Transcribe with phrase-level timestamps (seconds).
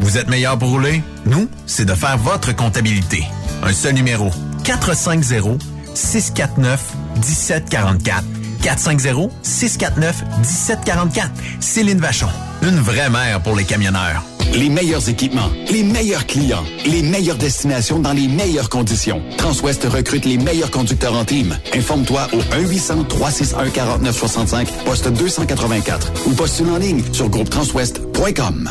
[0.00, 1.02] Vous êtes meilleur pour rouler?
[1.26, 3.24] Nous, c'est de faire votre comptabilité.
[3.62, 4.30] Un seul numéro.
[4.64, 5.60] 450
[5.94, 6.80] 649
[7.16, 8.24] 1744.
[8.64, 11.28] 450-649-1744.
[11.60, 12.28] Céline Vachon.
[12.62, 14.22] Une vraie mère pour les camionneurs.
[14.54, 19.20] Les meilleurs équipements, les meilleurs clients, les meilleures destinations dans les meilleures conditions.
[19.36, 21.58] Transwest recrute les meilleurs conducteurs en team.
[21.74, 28.70] Informe-toi au 1-800-361-4965, poste 284 ou postule en ligne sur groupetranswest.com.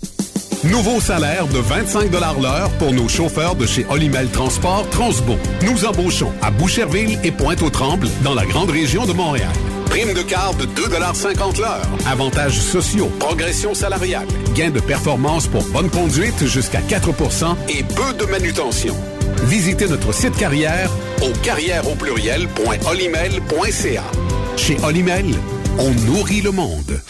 [0.64, 5.36] Nouveau salaire de 25 l'heure pour nos chauffeurs de chez Olimel Transport Transbo.
[5.62, 9.52] Nous embauchons à Boucherville et Pointe-aux-Trembles dans la grande région de Montréal.
[9.90, 11.86] Prime de quart de 2,50 l'heure.
[12.06, 18.24] Avantages sociaux, progression salariale, gains de performance pour bonne conduite jusqu'à 4% et peu de
[18.30, 18.94] manutention.
[19.44, 20.90] Visitez notre site carrière
[21.22, 24.02] au carrière au pluriel.olimel.ca.
[24.56, 25.26] Chez Olimel,
[25.78, 27.00] on nourrit le monde.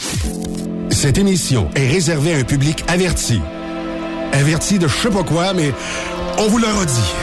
[0.91, 3.41] Cette émission est réservée à un public averti.
[4.31, 5.73] Averti de je sais pas quoi, mais
[6.37, 7.13] on vous le redit.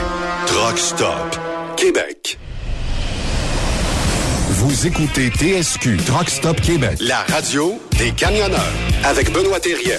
[0.47, 1.39] Truck Stop
[1.77, 2.39] Québec.
[4.59, 8.73] Vous écoutez TSQ Truck Stop Québec, la radio des camionneurs
[9.05, 9.99] avec Benoît Thérien.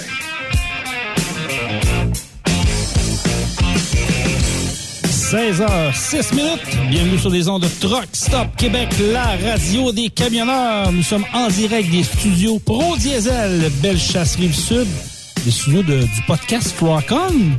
[5.04, 6.90] 16h06 minutes.
[6.90, 10.90] Bienvenue sur les ondes de Truck Stop Québec, la radio des camionneurs.
[10.90, 14.88] Nous sommes en direct des studios Pro Diesel, Belle Chasse Rive Sud,
[15.44, 16.74] du podcast.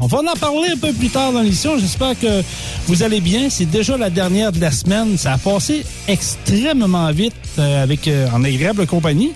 [0.01, 1.77] On va en parler un peu plus tard dans l'émission.
[1.77, 2.43] J'espère que
[2.87, 3.49] vous allez bien.
[3.49, 5.17] C'est déjà la dernière de la semaine.
[5.17, 9.31] Ça a passé extrêmement vite euh, avec euh, en agréable compagnie.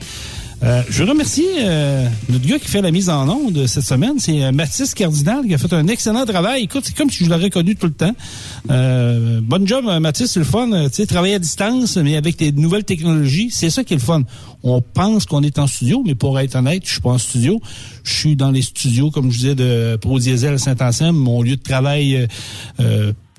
[0.64, 4.18] Euh, je remercie euh, notre gars qui fait la mise en onde cette semaine.
[4.20, 6.64] C'est euh, Mathis Cardinal qui a fait un excellent travail.
[6.64, 8.16] Écoute, c'est comme si je l'aurais connu tout le temps.
[8.72, 10.70] Euh, bonne job, euh, Mathis, c'est le fun.
[10.86, 14.02] Tu sais, travailler à distance, mais avec des nouvelles technologies, c'est ça qui est le
[14.02, 14.24] fun.
[14.64, 17.60] On pense qu'on est en studio, mais pour être honnête, je suis pas en studio.
[18.06, 21.62] Je suis dans les studios, comme je disais, de Pro Diesel Saint-Anselme, mon lieu de
[21.62, 22.28] travail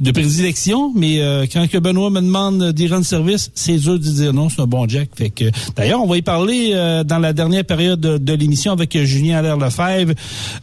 [0.01, 3.99] de prédilection, mais euh, quand que Benoît me demande d'y rendre service, c'est dur de
[3.99, 5.11] dire non, c'est un bon Jack.
[5.15, 5.45] Fait que
[5.77, 9.57] d'ailleurs, on va y parler euh, dans la dernière période de, l'émission avec Julien Allaire
[9.57, 10.15] Lefebvre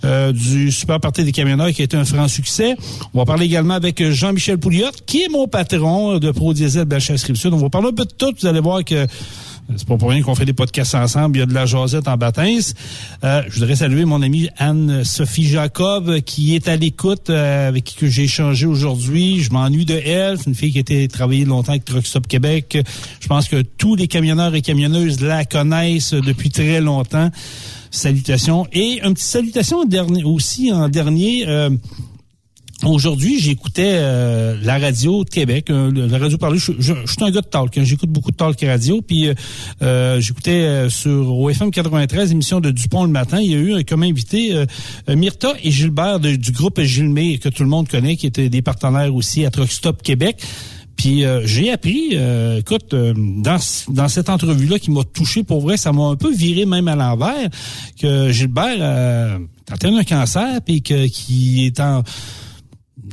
[0.04, 2.76] euh, du Super Parti des camionneurs qui a été un franc succès.
[3.14, 7.26] On va parler également avec Jean-Michel Pouliot, qui est mon patron de Pro Diesel Belchesse
[7.34, 7.54] Sud.
[7.54, 8.34] On va parler un peu de tout.
[8.40, 9.08] Vous allez voir que
[9.76, 11.38] c'est pas pour rien qu'on fait des podcasts ensemble.
[11.38, 12.60] Il y a de la jasette en baptême.
[13.24, 18.10] Euh, je voudrais saluer mon amie Anne-Sophie Jacob qui est à l'écoute, euh, avec qui
[18.10, 19.42] j'ai échangé aujourd'hui.
[19.42, 20.38] Je m'ennuie de elle.
[20.38, 22.78] C'est une fille qui a été travaillée longtemps avec Truck Stop Québec.
[23.20, 27.30] Je pense que tous les camionneurs et camionneuses la connaissent depuis très longtemps.
[27.92, 28.68] Salutations.
[28.72, 31.46] Et une petite salutation dernier, aussi en dernier.
[31.48, 31.70] euh,
[32.84, 36.58] Aujourd'hui, j'écoutais euh, la radio de Québec, euh, la radio parlée.
[36.58, 39.02] Je, je- je suis un gars de talk, hein, j'écoute beaucoup de talk radio.
[39.04, 39.34] Puis euh,
[39.84, 43.40] euh, j'écoutais euh, sur OFM 93, émission de Dupont le matin.
[43.40, 44.66] Il y a eu euh, comme invité
[45.08, 49.14] Myrta et Gilbert du groupe Gilmé que tout le monde connaît, qui étaient des partenaires
[49.14, 50.42] aussi à Truck Stop Québec.
[50.96, 53.58] Puis euh, j'ai appris, euh, écoute, euh, dans,
[53.90, 56.96] dans cette entrevue-là qui m'a touché pour vrai, ça m'a un peu viré même à
[56.96, 57.50] l'envers,
[58.00, 62.04] que Gilbert est atteint d'un cancer, puis que qui est en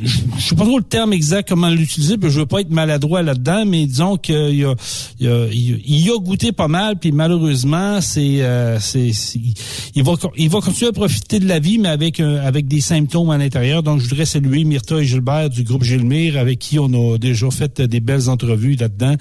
[0.05, 3.23] je sais pas trop le terme exact comment l'utiliser, puis je veux pas être maladroit
[3.23, 4.35] là-dedans, mais disons qu'il
[4.65, 4.75] a,
[5.19, 9.11] il a, il a goûté pas mal, puis malheureusement, c'est, euh, c'est,
[9.95, 12.81] il va, il va continuer à profiter de la vie, mais avec un- avec des
[12.81, 13.83] symptômes à l'intérieur.
[13.83, 17.51] Donc, je voudrais saluer Myrta et Gilbert du groupe Gilmire, avec qui on a déjà
[17.51, 19.17] fait des belles entrevues là-dedans.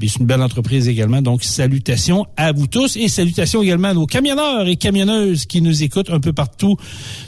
[0.00, 1.22] C'est une belle entreprise également.
[1.22, 5.82] Donc, salutations à vous tous et salutations également à nos camionneurs et camionneuses qui nous
[5.82, 6.76] écoutent un peu partout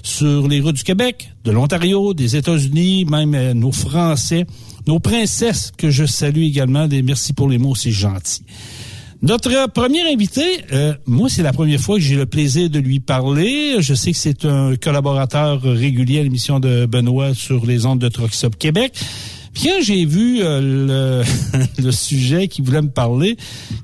[0.02, 4.46] sur les routes du Québec, de l'Ontario, des États-Unis, même euh, nos Français,
[4.86, 6.86] nos princesses que je salue également.
[6.86, 8.42] Des merci pour les mots aussi gentils.
[9.22, 13.00] Notre premier invité, euh, moi, c'est la première fois que j'ai le plaisir de lui
[13.00, 13.76] parler.
[13.80, 18.10] Je sais que c'est un collaborateur régulier à l'émission de Benoît sur les ondes de
[18.30, 18.92] Stop Québec.
[19.56, 21.24] Puis quand j'ai vu euh,
[21.78, 23.38] le, sujet qui voulait me parler,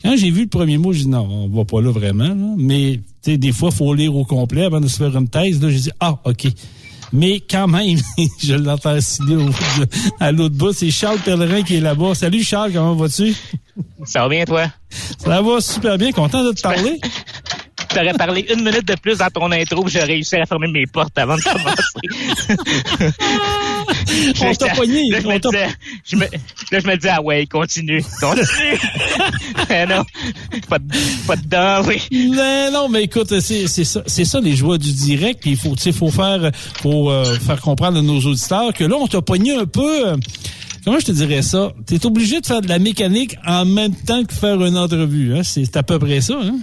[0.04, 2.54] quand j'ai vu le premier mot, j'ai dit non, on va pas là vraiment.
[2.58, 5.62] Mais des fois, faut lire au complet avant de se faire une thèse.
[5.62, 6.48] Là, j'ai ah, ok.
[7.12, 7.98] Mais quand même,
[8.42, 9.50] je l'entends signer au-
[10.20, 10.72] à l'autre bout.
[10.72, 12.14] C'est Charles Pellerin qui est là-bas.
[12.14, 13.34] Salut Charles, comment vas-tu?
[14.04, 14.66] Ça va bien, toi?
[15.18, 16.98] Ça va super bien, content de te parler.
[17.94, 21.16] T'aurais parlé une minute de plus dans ton intro, j'ai réussi à fermer mes portes
[21.18, 22.56] avant de commencer.
[24.42, 25.02] On t'a pogné.
[25.10, 25.68] Là, je me disais,
[26.04, 28.46] je me, là, je me disais, ah ouais, continue, continue.
[29.68, 30.04] Mais non,
[30.68, 30.84] pas de,
[31.26, 32.00] pas de danger.
[32.12, 35.40] Non, non, mais écoute, c'est c'est ça, c'est ça les joies du direct.
[35.40, 36.50] Puis il faut, tu faut faire,
[36.82, 40.08] faut euh, faire comprendre à nos auditeurs que là, on t'a pogné un peu.
[40.08, 40.16] euh,
[40.84, 41.72] comment je te dirais ça?
[41.86, 45.36] Tu es obligé de faire de la mécanique en même temps que faire une entrevue.
[45.36, 45.42] Hein?
[45.42, 46.38] C'est à peu près ça.
[46.42, 46.56] Hein?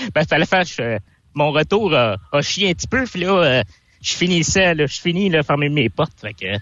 [0.14, 0.98] Ben, fallait faire je-
[1.34, 3.04] mon retour euh, a chié un petit peu.
[3.04, 3.62] Puis là, euh,
[4.02, 6.18] je finissais, là, je finis de fermer mes portes.
[6.20, 6.56] Fait que,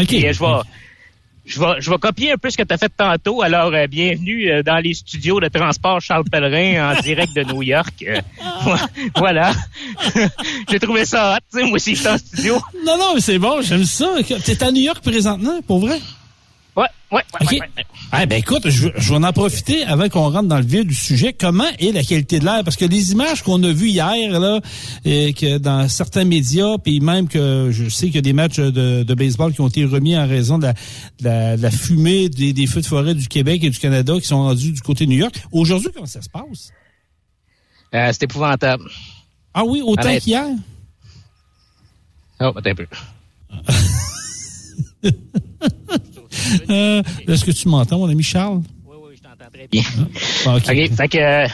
[0.00, 0.12] OK.
[0.12, 0.60] et, euh, je vais,
[1.46, 3.42] je vais, je vais copier un peu ce que tu as fait tantôt.
[3.42, 7.62] Alors, euh, bienvenue euh, dans les studios de transport Charles Pellerin en direct de New
[7.62, 8.02] York.
[8.08, 8.20] Euh,
[9.16, 9.52] voilà.
[10.70, 11.38] J'ai trouvé ça hot.
[11.52, 12.54] tu sais, Moi aussi, je suis en studio.
[12.86, 14.14] Non, non, mais c'est bon, j'aime ça.
[14.44, 16.00] T'es à New York présentement, pour vrai?
[16.76, 17.46] Ouais, ouais, ouais.
[17.52, 17.84] Ouais, ouais.
[18.10, 20.94] Ah, ben écoute, je, je vais en profiter avant qu'on rentre dans le vif du
[20.94, 21.32] sujet.
[21.32, 22.62] Comment est la qualité de l'air?
[22.64, 24.60] Parce que les images qu'on a vues hier, là,
[25.04, 28.56] et que dans certains médias, puis même que je sais qu'il y a des matchs
[28.56, 30.78] de, de baseball qui ont été remis en raison de la, de
[31.24, 34.26] la, de la fumée des, des feux de forêt du Québec et du Canada qui
[34.26, 35.34] sont rendus du côté de New York.
[35.52, 36.72] Aujourd'hui, comment ça se passe?
[37.94, 38.90] Euh, c'est épouvantable.
[39.54, 40.46] Ah oui, autant qu'hier?
[42.40, 42.86] Oh, attends un peu.
[46.70, 48.62] Euh, Est-ce que tu m'entends, mon ami Charles?
[48.86, 49.82] Oui, oui, je t'entends très bien.
[50.46, 50.64] Ah, OK.
[50.96, 51.48] Fait que, euh,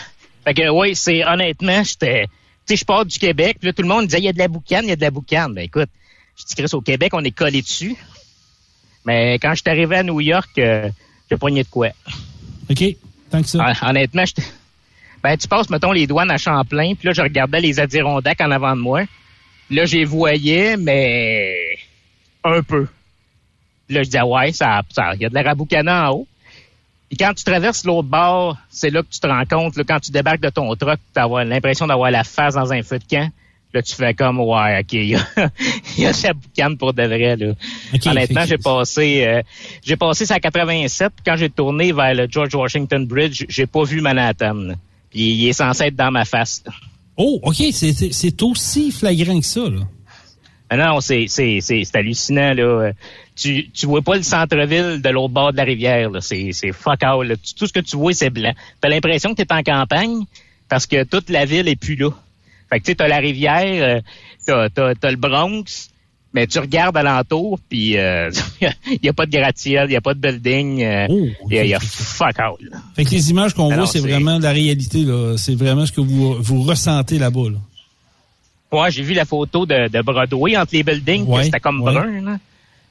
[0.44, 2.30] fait que oui, c'est honnêtement, j'étais, tu
[2.66, 4.38] sais, je pars du Québec, puis là, tout le monde disait, il y a de
[4.38, 5.54] la boucane, il y a de la boucane.
[5.54, 5.88] Ben écoute,
[6.38, 7.94] je dis, Chris, au Québec, on est collé dessus.
[9.04, 10.88] Mais quand je suis arrivé à New York, euh,
[11.30, 11.88] j'ai poigné de quoi.
[12.70, 12.84] OK,
[13.30, 13.58] tant que ça.
[13.82, 14.42] Hon- Honnêtement, j'étais-
[15.22, 18.50] ben, tu passes, mettons, les douanes à Champlain, puis là, je regardais les Adirondacks en
[18.50, 19.02] avant de moi.
[19.70, 21.54] Là, je les voyais, mais
[22.44, 22.87] un peu.
[23.90, 26.26] Là, je disais, ouais, ça, ça, il y a de la raboucana en haut.
[27.09, 29.99] Puis quand tu traverses l'autre bord, c'est là que tu te rends compte, là, quand
[29.99, 33.04] tu débarques de ton truck, tu as l'impression d'avoir la face dans un feu de
[33.04, 33.28] camp.
[33.75, 35.20] Là, tu fais comme, ouais, OK, il y a,
[35.97, 37.52] il y a de la boucane pour de vrai, là.
[37.94, 39.42] OK, Honnêtement, j'ai passé, euh,
[39.85, 41.12] j'ai passé ça à 87.
[41.14, 44.75] Puis quand j'ai tourné vers le George Washington Bridge, j'ai pas vu Manhattan.
[45.11, 46.62] Puis il est censé être dans ma face.
[47.16, 49.80] Oh, OK, c'est aussi flagrant que ça, là.
[50.70, 52.62] Mais non, c'est, c'est, c'est, c'est hallucinant, là.
[52.62, 52.92] Euh,
[53.36, 56.20] Tu, tu vois pas le centre-ville de l'autre bord de la rivière, là.
[56.20, 57.34] C'est, c'est fuck all, là.
[57.58, 58.52] Tout ce que tu vois, c'est blanc.
[58.80, 60.24] T'as l'impression que t'es en campagne
[60.68, 62.10] parce que toute la ville est plus là.
[62.70, 63.64] Fait que tu sais, t'as la rivière,
[63.96, 64.00] euh,
[64.46, 65.64] t'as, t'as, t'as le Bronx,
[66.32, 68.30] mais tu regardes alentour, puis il
[69.02, 71.06] y a pas de gratte-ciel, il y a pas de building, il
[71.42, 72.52] Oh, y, a, y a fuck all.
[72.70, 72.78] là.
[72.94, 75.34] Fait que les images qu'on Alors, voit, c'est c'est- vraiment la réalité, là.
[75.36, 77.58] C'est vraiment ce que vous, vous ressentez là-bas, là.
[78.72, 81.92] Ouais, j'ai vu la photo de, de Broadway entre les buildings, Ouais, c'était comme ouais.
[81.92, 82.20] brun.
[82.22, 82.38] Là.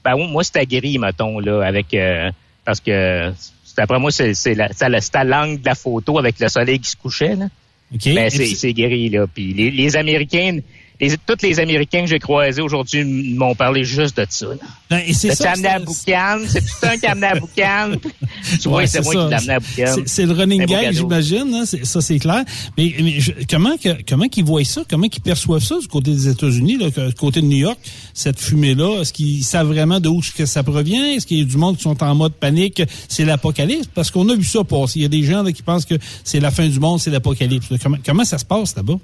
[0.03, 2.31] Ben moi c'était gris, mettons, là, avec euh,
[2.65, 3.31] parce que
[3.63, 6.89] c'est- après moi, c'est c'est la, la, l'angle de la photo avec le soleil qui
[6.89, 7.35] se couchait.
[7.35, 7.45] Là.
[7.93, 8.13] OK?
[8.13, 9.25] Ben, c'est gris, là.
[9.33, 10.59] Puis les, les Américains,
[10.99, 14.47] les, tous les Américains que j'ai croisés aujourd'hui m'ont parlé juste de ça.
[14.89, 15.51] Ben, et c'est ça.
[15.51, 16.39] amené à Boucan?
[16.47, 17.91] C'est tout un qui amené à Boucan?
[18.61, 19.19] tu vois, Ouais, c'est moi ça.
[19.23, 20.03] qui l'ai amené à Boucan.
[20.05, 21.53] C'est- le running gag, j'imagine.
[21.53, 21.65] Hein?
[21.65, 22.43] Ça, c'est clair.
[22.77, 24.81] Mais, mais je- comment que, comment qu'ils voient ça?
[24.89, 27.79] Comment qu'ils perçoivent ça du côté des États-Unis, du côté de New York,
[28.13, 29.01] cette fumée-là?
[29.01, 31.03] Est-ce qu'ils savent vraiment d'où que ça provient?
[31.15, 32.81] Est-ce qu'il y a du monde qui sont en mode panique?
[33.07, 33.87] C'est l'apocalypse?
[33.93, 34.99] Parce qu'on a vu ça passer.
[34.99, 37.09] Il y a des gens là, qui pensent que c'est la fin du monde, c'est
[37.11, 37.67] l'apocalypse.
[37.81, 38.95] Comment, comment ça se passe là-bas?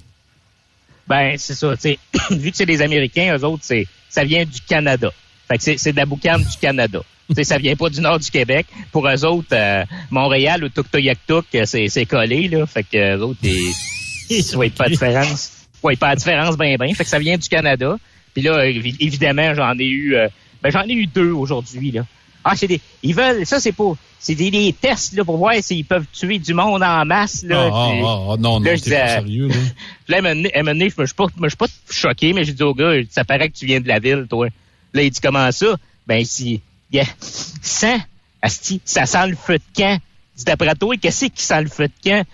[1.08, 1.74] Ben, c'est ça.
[2.32, 5.12] Vu que c'est des Américains, eux autres, c'est, ça vient du Canada.
[5.48, 7.02] Fait que c'est, c'est de la boucane du Canada.
[7.30, 8.68] tu sais, ça vient pas du nord du Québec.
[8.92, 12.66] Pour eux autres, euh, Montréal ou Tuktoyaktuk, euh, c'est, c'est collé, là.
[12.66, 15.52] Fait que eux autres, ils, voient pas la différence.
[15.76, 16.94] Ils voient pas la différence ben ben.
[16.94, 17.98] Fait que ça vient du Canada.
[18.34, 20.28] Puis là, évi- évidemment, j'en ai eu, euh,
[20.62, 22.06] ben, j'en ai eu deux aujourd'hui, là.
[22.48, 25.56] Ah, c'est des, ils veulent, ça c'est pas, c'est des, des tests, là, pour voir
[25.62, 27.70] s'ils peuvent tuer du monde en masse, là.
[27.74, 29.56] Ah, Puis- ah, ah, non, non, là, je pas disais, sérieux, là.
[30.08, 30.36] là, à un moment
[30.74, 32.75] donné- je me je suis pas, je me suis pas choqué, mais j'ai dit au
[32.75, 34.48] gars, ça paraît que tu viens de la ville, toi.
[34.94, 35.75] Là, il dit, comment ça?
[36.06, 36.62] Ben, si,
[36.92, 37.98] il y a 100,
[38.44, 40.00] asti, ça sent le feu de camp.
[40.46, 42.25] D'après toi, qu'est-ce qui sent le feu de camp?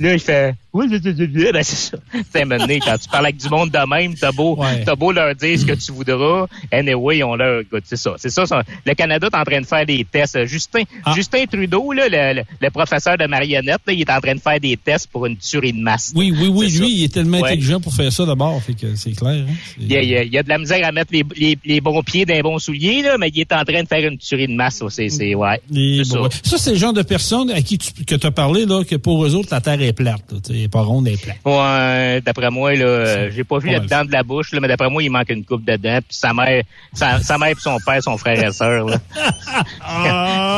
[0.00, 1.96] Là, il fait, oui, ben, c'est ça.
[2.58, 4.84] Donné, quand tu parles avec du monde de même, t'as beau, Ouais.
[4.84, 6.46] t'as beau leur dire ce que tu voudras.
[6.70, 8.14] Anyway, on leur, écoute, c'est ça.
[8.16, 8.62] C'est ça, ça.
[8.86, 10.44] Le Canada est en train de faire des tests.
[10.46, 11.14] Justin, Ah.
[11.16, 14.40] Justin Trudeau, là, le, le- le professeur de marionnette, là, il est en train de
[14.40, 16.12] faire des tests pour une tuerie de masse.
[16.14, 16.70] Oui, oui, oui.
[16.70, 16.94] C'est Lui, ça.
[16.94, 17.48] il est tellement Ouais.
[17.50, 18.62] intelligent pour faire ça d'abord.
[18.62, 19.44] Fait que c'est clair.
[19.48, 19.52] Hein?
[19.76, 22.02] C'est- Il y, a, il y de la misère à mettre les, les, les bons
[22.02, 24.46] pieds dans les bons souliers, là, mais il est en train de faire une tuerie
[24.46, 24.76] de masse.
[24.76, 24.86] ça.
[24.90, 25.60] C'est, c'est, ouais.
[25.72, 26.38] C'est bon, ça.
[26.44, 28.94] ça, c'est le genre de personnes à qui tu, que tu as parlé, là, que
[28.96, 30.22] pour eux autres, la Terre est plate.
[30.28, 31.38] Tu sais, Elle est pas ronde, elle est plate.
[31.44, 34.68] Ouais, d'après moi, là, euh, j'ai pas vu la dent de la bouche, là, mais
[34.68, 35.98] d'après moi, il manque une coupe de dents.
[36.08, 38.98] Puis sa mère, sa, sa mère et son père, son frère et sœur, là.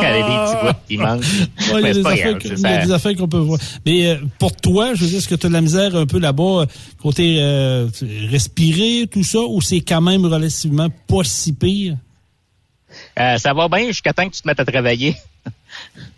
[0.01, 1.21] Il y a des petits bouts qui manquent.
[1.21, 1.27] Ouais,
[1.59, 2.85] il y a mais c'est des pas affaires, grave, que- c'est il y a ça.
[2.85, 3.59] des affaires qu'on peut voir.
[3.85, 6.05] Mais euh, pour toi, je veux dire, est-ce que tu as de la misère un
[6.05, 6.65] peu là-bas, euh,
[7.01, 7.87] côté euh,
[8.29, 11.95] respirer, tout ça, ou c'est quand même relativement pas si pire?
[13.19, 15.15] Euh, ça va bien jusqu'à temps que tu te mettes à travailler.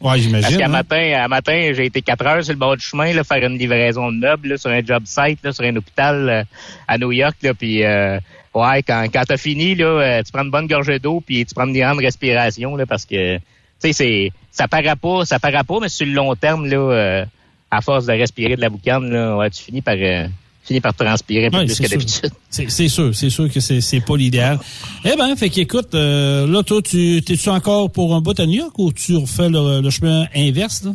[0.02, 0.58] Parce j'imagine.
[0.58, 0.70] qu'à hein.
[0.70, 3.58] matin, à matin, j'ai été quatre heures sur le bord du chemin, là, faire une
[3.58, 6.44] livraison de meubles là, sur un job site, là, sur un hôpital euh,
[6.88, 7.36] à New York.
[7.42, 8.20] Là, puis euh,
[8.54, 11.56] ouais, quand, quand t'as fini, là, euh, tu prends une bonne gorgée d'eau puis tu
[11.56, 13.42] prends une grande respiration, là, parce que, tu
[13.80, 17.26] sais, c'est, ça paraît pas, ça paraît pas, mais sur le long terme, là, euh,
[17.72, 20.28] à force de respirer de la boucane, là, ouais, tu finis par, euh,
[20.64, 22.32] tu finis par transpirer un peu plus que d'habitude.
[22.50, 24.60] C'est sûr, c'est sûr que c'est pas l'idéal.
[25.06, 28.60] Eh ben, fait qu'écoute, euh, là, toi, tu t'es-tu encore pour un bout à New
[28.60, 30.92] York ou tu refais le, le chemin inverse, là?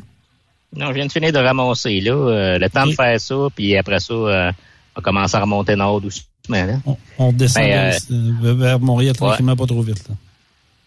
[0.76, 3.76] Non, je viens de finir de ramasser, là, euh, le temps de faire ça, puis
[3.76, 4.50] après ça, euh,
[4.96, 6.78] on va commencer à remonter nord doucement, là.
[7.18, 7.94] On descend Ben,
[8.42, 10.14] vers, vers Montréal tranquillement, pas trop vite, là.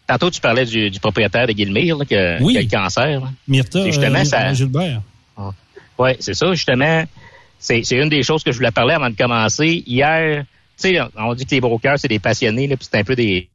[0.08, 2.52] Tantôt, tu parlais du, du propriétaire de Guillemire, là, que, Oui.
[2.54, 3.22] qui a le cancer.
[3.48, 5.00] Myrta, justement, euh, ça- Gilbert.
[5.98, 7.04] Oui, c'est ça, justement.
[7.62, 9.84] C'est une des choses que je voulais parler avant de commencer.
[9.86, 10.44] Hier,
[10.76, 13.14] tu sais, on dit que les brokers, c'est des passionnés, là, puis c'est un peu
[13.14, 13.48] des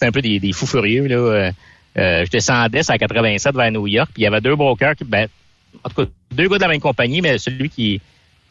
[0.00, 1.06] c'est un peu des, des fous furieux.
[1.06, 1.16] Là.
[1.16, 1.50] Euh,
[1.98, 5.04] euh, je descendais à 87 vers New York, puis il y avait deux brokers qui,
[5.04, 5.26] ben,
[5.82, 8.00] en tout cas, deux gars de la même compagnie, mais celui qui,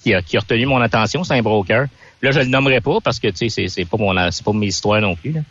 [0.03, 1.88] qui, a, qui a retenu mon attention, c'est un broker.
[2.22, 4.68] Là, je le nommerai pas parce que tu sais, c'est pas mon c'est pas mes
[4.68, 5.32] histoires non plus.
[5.32, 5.41] Là.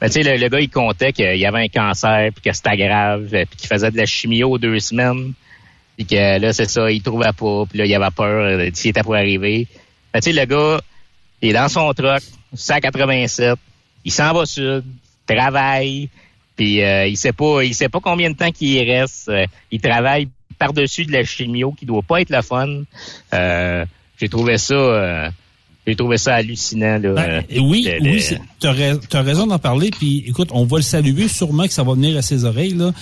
[0.00, 2.76] Mais tu sais, le, le gars, il comptait qu'il avait un cancer, puis que c'était
[2.78, 5.34] grave, puis qu'il faisait de la chimio deux semaines.
[5.96, 7.64] Puis que là, c'est ça, il trouvait pas.
[7.66, 9.66] Puis là, il avait peur euh, s'il était pour arriver.
[10.12, 10.80] Fait, tu sais, le gars,
[11.40, 12.22] il est dans son truck,
[12.54, 13.58] 187,
[14.04, 14.84] il s'en va sud,
[15.26, 16.08] travaille,
[16.56, 19.28] puis euh, il sait pas, il sait pas combien de temps qu'il reste.
[19.28, 22.82] Euh, il travaille par-dessus de la chimio qui doit pas être le fun.
[23.32, 23.84] Euh,
[24.18, 25.30] j'ai trouvé ça, euh,
[25.86, 26.98] j'ai trouvé ça hallucinant.
[26.98, 28.20] Là, Ben, euh, oui, oui,
[28.62, 29.90] rais- t'as raison d'en parler.
[29.90, 31.28] Puis, écoute, on va le saluer.
[31.28, 32.72] Sûrement que ça va venir à ses oreilles.
[32.74, 32.92] Là.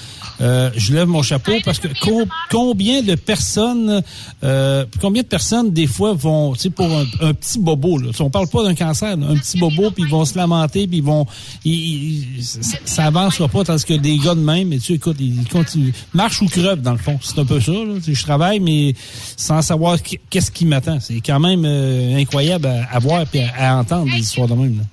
[0.40, 4.02] Euh, je lève mon chapeau parce que com- combien de personnes,
[4.42, 7.98] euh, combien de personnes des fois vont, tu sais, pour un, un petit bobo.
[7.98, 10.36] Là, Tu on parle pas d'un cancer, là, un petit bobo, puis ils vont se
[10.36, 11.24] lamenter, puis ils vont,
[11.64, 12.42] ils- ils-
[12.84, 14.68] ça, avancera pas tandis que des gars de même.
[14.68, 17.18] Mais tu sais, écoute, ils continuent, marche ou crevent dans le fond.
[17.22, 17.70] C'est un peu ça.
[17.72, 17.94] Là.
[18.04, 18.94] Tu Je travaille, mais
[19.36, 20.98] sans savoir qu- qu'est-ce qui m'attend.
[21.00, 24.78] C'est quand même euh, incroyable à, voir et à, à entendre des histoires de même.
[24.78, 24.84] Là.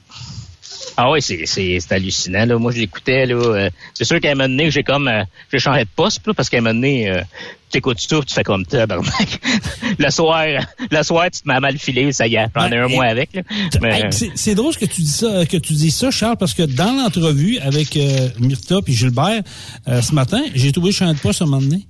[1.01, 2.45] Ah oui, c'est, hallucinant.
[2.45, 2.57] Là.
[2.57, 3.25] Moi, je l'écoutais.
[3.31, 6.33] Euh, c'est sûr qu'à un moment donné, j'ai comme euh, j'ai changé de poste, là,
[6.33, 7.21] parce qu'à un moment donné, euh,
[7.71, 9.39] tu écoutes puis tu fais comme tabarnak.
[9.97, 10.45] le soir,
[10.91, 12.95] le soir, tu te mets à mal filer, ça y est, j'en ai un et-
[12.95, 13.29] mois avec.
[13.81, 16.63] Mais, Hey, c'est- drôle que tu dis ça, que tu dis ça, Charles, parce que
[16.63, 19.41] dans l'entrevue avec euh, Myrta puis Gilbert
[19.87, 21.85] euh, ce matin, j'ai trouvé change de poste à un moment donné.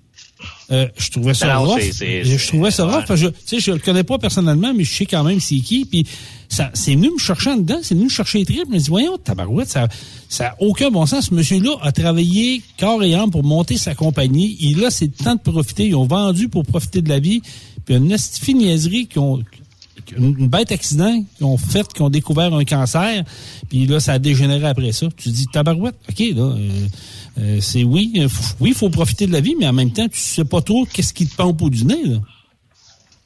[0.72, 1.80] Euh, je trouvais ça Non, rough.
[1.82, 3.06] Je, je trouvais ça rough.
[3.08, 5.40] parce que Je, tu sais, je le connais pas personnellement, mais je sais quand même
[5.40, 5.86] c'est qui.
[5.86, 6.06] Puis
[6.48, 8.66] ça, c'est venu me chercher en dedans, c'est venu me chercher les tripes.
[8.68, 9.88] Je me dis, voyons, tabarouette, ça,
[10.30, 11.28] ça a aucun bon sens.
[11.30, 14.58] Ce monsieur-là a travaillé corps et âme pour monter sa compagnie.
[14.60, 15.88] Il a c'est le temps de profiter.
[15.88, 17.42] Ils ont vendu pour profiter de la vie.
[17.86, 19.46] Puis une estifie niaiserie qui ont une
[20.18, 23.24] une bête accident qu'ils ont fait, qu'ils ont découvert un cancer,
[23.70, 25.08] puis là, ça a dégénéré après ça.
[25.16, 26.88] Tu te dis, tabarouette, OK, là, euh,
[27.38, 29.92] euh, c'est oui, euh, f- oui, il faut profiter de la vie, mais en même
[29.92, 32.18] temps, tu sais pas trop qu'est-ce qui te pend au du nez, là.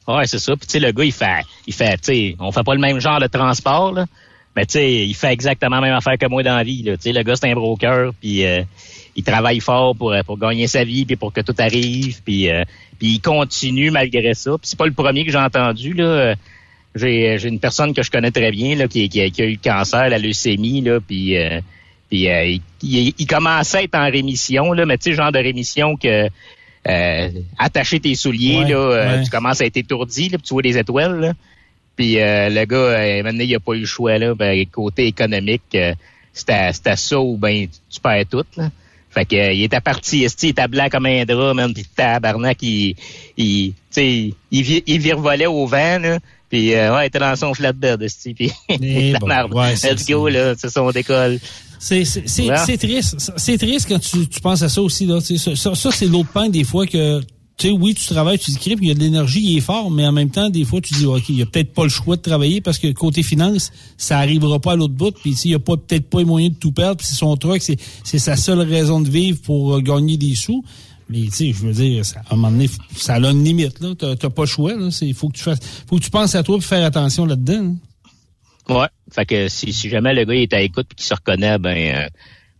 [0.06, 0.54] Ouais, c'est ça.
[0.56, 2.80] Puis tu sais, le gars, il fait, il fait, tu sais, on fait pas le
[2.80, 4.06] même genre de transport, là.
[4.54, 6.84] Mais tu sais, il fait exactement la même affaire que moi dans la vie.
[6.84, 8.62] Tu sais, le gars, c'est un broker, puis euh,
[9.16, 12.50] il travaille fort pour, euh, pour gagner sa vie, puis pour que tout arrive, puis
[12.50, 12.64] euh,
[12.98, 14.52] puis il continue malgré ça.
[14.52, 16.04] Puis c'est pas le premier que j'ai entendu, là.
[16.04, 16.34] Euh,
[16.96, 19.56] J'ai, j'ai une personne que je connais très bien, là, qui, qui, a, eu le
[19.56, 21.60] cancer, la leucémie, là, puis euh,
[22.10, 25.32] puis euh, il, il, il commençait à être en rémission, là, mais tu sais, genre
[25.32, 26.28] de rémission que
[26.86, 29.24] euh, attacher tes souliers, Ouais, là, euh, ouais.
[29.24, 31.32] tu commences à être étourdi, là, puis tu vois des étoiles, là.
[31.96, 34.34] Puis euh, le gars, euh, maintenant, il a pas eu le choix, là.
[34.34, 35.94] Ben, côté économique, euh,
[36.32, 38.68] c'était ça ou ben tu perds tout, là.
[39.10, 42.96] Fait que il était parti, il était blanc comme un drap, même, puis tabarnak, il,
[43.36, 44.06] il, tu sais,
[44.50, 46.18] il, il virevolait au vent, là.
[46.50, 49.54] Puis euh, ouais, il était dans son flatbed, esti, puis Eh la bon, merde.
[49.54, 51.38] ouais, Let's go, là, c'est son décolle.
[52.66, 53.32] C'est triste.
[53.36, 55.20] C'est triste quand tu, tu penses à ça aussi là.
[55.20, 57.20] Sais, Ça, ça, c'est l'autre pain des fois que
[57.56, 59.60] tu sais oui tu travailles, tu écris, puis il y a de l'énergie, il est
[59.60, 61.84] fort, mais en même temps des fois tu dis ok il y a peut-être pas
[61.84, 65.36] le choix de travailler parce que côté finance ça arrivera pas à l'autre bout, puis
[65.44, 67.62] il y a pas peut-être pas les moyens de tout perdre, puis c'est son truc,
[67.62, 70.64] c'est c'est sa seule raison de vivre pour euh, gagner des sous.
[71.08, 73.78] Mais tu sais, je veux dire, ça, à un moment donné, ça a une limite
[73.80, 73.94] là.
[74.16, 74.90] T'as pas le choix là.
[74.90, 77.62] C'est faut que tu fasses, faut que tu penses à toi pour faire attention là-dedans.
[77.72, 77.76] hein.
[78.68, 78.86] Ouais.
[79.12, 81.76] Fait que si, si jamais le gars est à écoute et qu'il se reconnaît, ben
[81.96, 82.08] euh,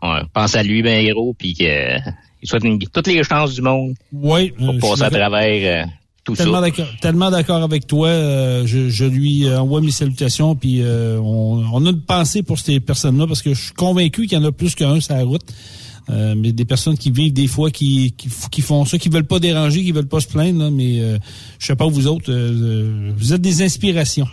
[0.03, 1.99] on pense à lui, ben héros, puis que euh,
[2.43, 4.51] il souhaite une- toutes les chances du monde Oui.
[4.53, 5.91] pour euh, passer à travers euh,
[6.25, 8.09] tout Tellement d'accord, tellement d'accord avec toi.
[8.09, 12.43] euh, je, je lui euh, envoie mes salutations, puis euh, on, on a une pensée
[12.43, 15.15] pour ces personnes-là parce que je suis convaincu qu'il y en a plus qu'un sur
[15.15, 15.43] la route.
[16.11, 19.25] Euh, mais des personnes qui vivent des fois, qui, qui, qui font ça, qui veulent
[19.25, 21.17] pas déranger, qui veulent pas se plaindre, là, mais euh,
[21.59, 22.31] je sais pas vous autres,
[23.17, 24.29] vous êtes des inspirations.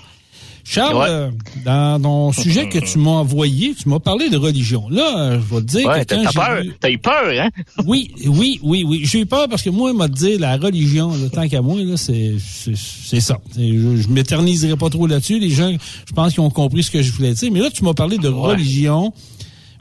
[0.73, 1.05] Charles, Ouais.
[1.09, 1.29] euh,
[1.65, 4.87] dans ton sujet que tu m'as envoyé, tu m'as parlé de religion.
[4.89, 7.49] Là, je vais te dire Ouais, que quand t'as peur, t'as eu peur, hein?
[7.85, 9.01] Oui, oui, oui, oui.
[9.03, 11.75] J'ai eu peur parce que moi, il m'a dit la religion, là, tant qu'à moi,
[11.83, 13.39] là, c'est, c'est, c'est ça.
[13.57, 15.39] Je m'éterniserai pas trop là-dessus.
[15.39, 15.71] Les gens,
[16.07, 17.51] je pense qu'ils ont compris ce que je voulais dire.
[17.51, 19.11] Mais là, tu m'as parlé de religion.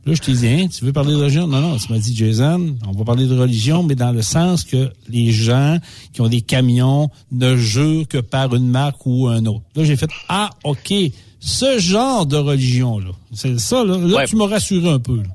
[0.06, 1.46] Là, je t'ai dit, hein, tu veux parler de religion?
[1.46, 4.64] Non, non, tu m'as dit, Jason, on va parler de religion, mais dans le sens
[4.64, 5.78] que les gens
[6.14, 9.62] qui ont des camions ne jurent que par une marque ou un autre.
[9.76, 10.92] Là, j'ai fait, ah, OK,
[11.38, 13.10] ce genre de religion-là.
[13.34, 13.98] C'est ça, là.
[13.98, 14.26] Là, Ouais.
[14.26, 15.16] tu m'as rassuré un peu.
[15.18, 15.28] là.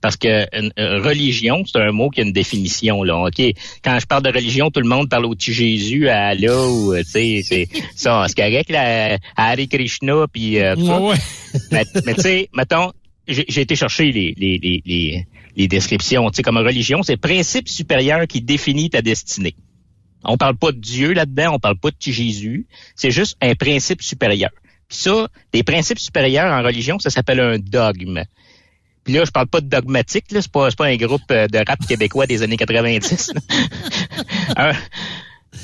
[0.00, 3.04] Parce que une- une religion, c'est un mot qui a une définition.
[3.04, 3.40] Là, ok?
[3.84, 6.92] Quand je parle de religion, tout le monde parle au petit Jésus, à Allah, ou
[6.92, 11.00] euh, tu sais, c'est ça, c'est correct, là, à Hare Krishna, puis euh, tout ça.
[11.00, 11.16] Ouais, ouais.
[11.70, 12.90] mais mais tu sais, mettons,
[13.28, 16.30] j'ai été chercher les, les, les, les, les descriptions.
[16.30, 19.54] Tu sais, comme religion, c'est principe supérieur qui définit ta destinée.
[20.24, 22.66] On parle pas de Dieu là-dedans, on parle pas de Jésus.
[22.94, 24.50] C'est juste un principe supérieur.
[24.88, 28.22] Puis ça, des principes supérieurs en religion, ça s'appelle un dogme.
[29.04, 31.58] Puis là, je parle pas de dogmatique, là, c'est pas, pas un groupe euh, de
[31.58, 33.32] rap québécois des années 90.
[33.34, 33.40] là.
[34.56, 34.72] un,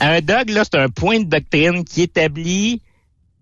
[0.01, 2.83] un dogme, là, c'est un point de doctrine qui établit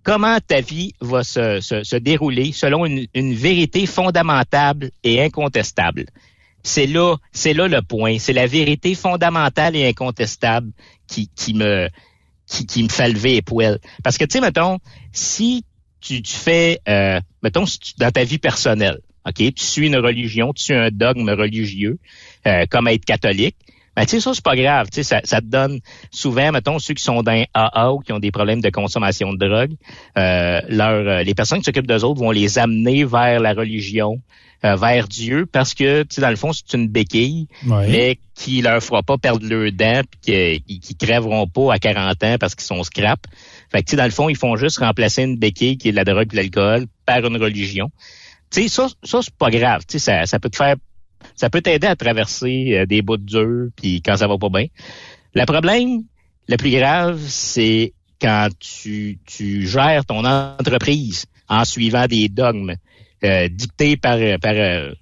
[0.06, 6.06] comment ta vie va se, dérouler selon une, vérité fondamentale et incontestable.
[6.62, 8.18] C'est là, c'est là le point.
[8.20, 10.70] C'est la vérité fondamentale et incontestable
[11.08, 11.88] qui, qui me,
[12.46, 13.80] qui, me fait lever les poils.
[14.04, 14.78] Parce que, tu sais, mettons,
[15.12, 15.64] si
[16.00, 17.64] tu, tu fais, euh, mettons,
[17.98, 21.98] dans ta vie personnelle, OK, tu suis une religion, tu suis un dogme religieux,
[22.46, 23.56] euh, comme être catholique,
[23.96, 24.88] ben, tu sais, ça, c'est pas grave.
[24.92, 25.80] Tu sais, ça, ça te donne
[26.10, 29.38] souvent, mettons, ceux qui sont dans AA ou qui ont des problèmes de consommation de
[29.38, 29.72] drogue,
[30.18, 34.20] euh, leur, euh, les personnes qui s'occupent d'eux autres vont les amener vers la religion,
[34.64, 37.88] euh, vers Dieu, parce que, tu sais, dans le fond, c'est une béquille, Ouais.
[37.88, 42.22] mais qui leur fera pas perdre leurs dents, puis qui, qui crèveront pas à 40
[42.24, 43.20] ans parce qu'ils sont scrap.
[43.72, 45.92] Fait que, tu sais, dans le fond, ils font juste remplacer une béquille qui est
[45.92, 47.90] de la drogue et de l'alcool par une religion.
[48.50, 49.82] Tu sais, ça, ça c'est pas grave.
[49.88, 50.76] Tu sais, ça, ça peut te faire,
[51.34, 54.66] ça peut t'aider à traverser euh, des bouts durs, puis quand ça va pas bien.
[55.34, 56.04] Le problème,
[56.48, 59.18] le plus grave, c'est quand tu,
[59.66, 62.74] gères ton entreprise en suivant des dogmes
[63.24, 64.92] euh, dictés par par euh,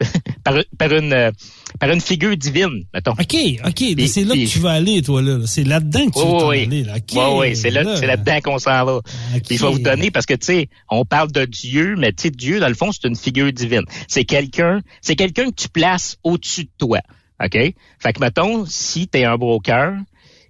[0.44, 1.30] par, par une euh,
[1.78, 3.12] par une figure divine, mettons.
[3.12, 3.36] OK,
[3.66, 3.84] OK.
[4.06, 5.38] c'est là que tu vas aller, toi, là.
[5.46, 6.96] C'est là-dedans que tu veux Oui, aller, là.
[6.96, 7.12] OK.
[7.12, 8.96] oui, oui, c'est là, c'est là-dedans qu'on s'en va.
[8.96, 9.02] OK.
[9.32, 12.22] Puis Il faut vous donner parce que tu sais, on parle de Dieu, mais tu
[12.24, 13.84] sais, Dieu dans le fond c'est une figure divine.
[14.08, 17.00] C'est quelqu'un, c'est quelqu'un que tu places au-dessus de toi.
[17.42, 17.54] Ok?
[17.54, 19.94] Fait que mettons, si t'es un broker,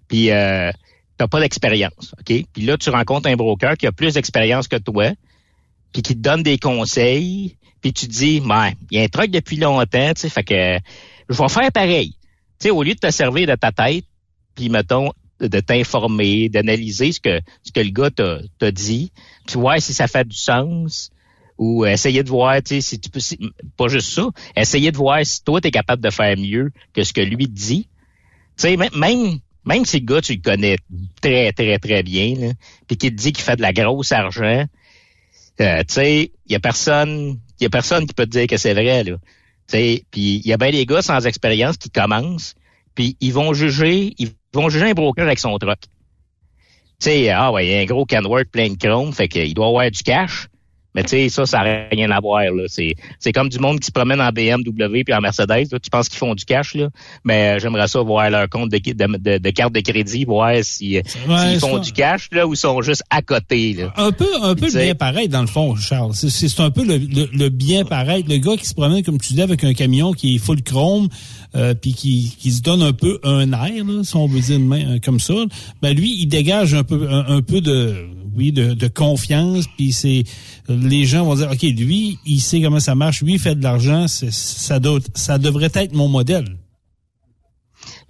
[0.08, 0.70] puis euh,
[1.16, 2.44] t'as pas d'expérience, ok?
[2.52, 5.12] Puis là tu rencontres un broker qui a plus d'expérience que toi,
[5.92, 9.08] puis qui te donne des conseils, puis tu te dis, ouais, il y a un
[9.08, 10.78] truc depuis longtemps, tu sais, fait que
[11.28, 12.14] je vais faire pareil.
[12.58, 14.04] Tu sais, au lieu de te servir de ta tête,
[14.54, 19.12] puis mettons de t'informer, d'analyser ce que ce que le gars t'a dit,
[19.46, 21.10] puis voir si ça fait du sens
[21.56, 23.20] ou essayer de voir, tu sais, si tu peux,
[23.76, 27.12] pas juste ça, essayer de voir si toi t'es capable de faire mieux que ce
[27.12, 27.88] que lui dit.
[28.56, 30.76] Tu sais, même même si le gars tu le connais
[31.20, 32.52] très très très bien,
[32.86, 34.66] puis qu'il te dit qu'il fait de la grosse argent,
[35.60, 38.56] euh, tu sais, il y a personne, y a personne qui peut te dire que
[38.56, 39.16] c'est vrai là.
[39.68, 42.54] Puis il y a bien des gars sans expérience qui commencent,
[42.94, 45.80] puis ils vont juger, ils vont juger un broker avec son truck.
[45.80, 45.88] Tu
[46.98, 49.68] sais, ah ouais, il y a un gros canwork plein de chrome, fait qu'il doit
[49.68, 50.48] avoir du cash.
[50.94, 52.42] Mais tu sais, ça, ça n'a rien à voir.
[52.42, 52.64] là.
[52.66, 55.68] C'est, c'est comme du monde qui se promène en BMW puis en Mercedes.
[55.72, 55.78] Là.
[55.80, 56.88] Tu penses qu'ils font du cash, là?
[57.24, 60.52] Mais euh, j'aimerais ça voir leur compte de, de, de, de carte de crédit, voir
[60.62, 61.78] si, euh, Ouais, s'ils font ça.
[61.80, 63.74] du cash là ou ils sont juste à côté.
[63.74, 63.92] Là.
[63.96, 66.14] Un peu, un peu le bien pareil, dans le fond, Charles.
[66.14, 68.24] C'est- un peu le, le, le bien pareil.
[68.28, 71.08] Le gars qui se promène, comme tu dis, avec un camion qui est full chrome,
[71.54, 74.58] euh, puis qui, qui se donne un peu un air, là, si on veut dire
[74.60, 75.34] main, euh, comme ça,
[75.80, 79.92] ben lui, il dégage un peu, un, un peu de, oui, de, de confiance, puis
[79.92, 80.24] c'est,
[80.68, 83.62] les gens vont dire, OK, lui, il sait comment ça marche, lui, il fait de
[83.62, 84.26] l'argent, ça,
[85.14, 86.56] ça devrait être mon modèle.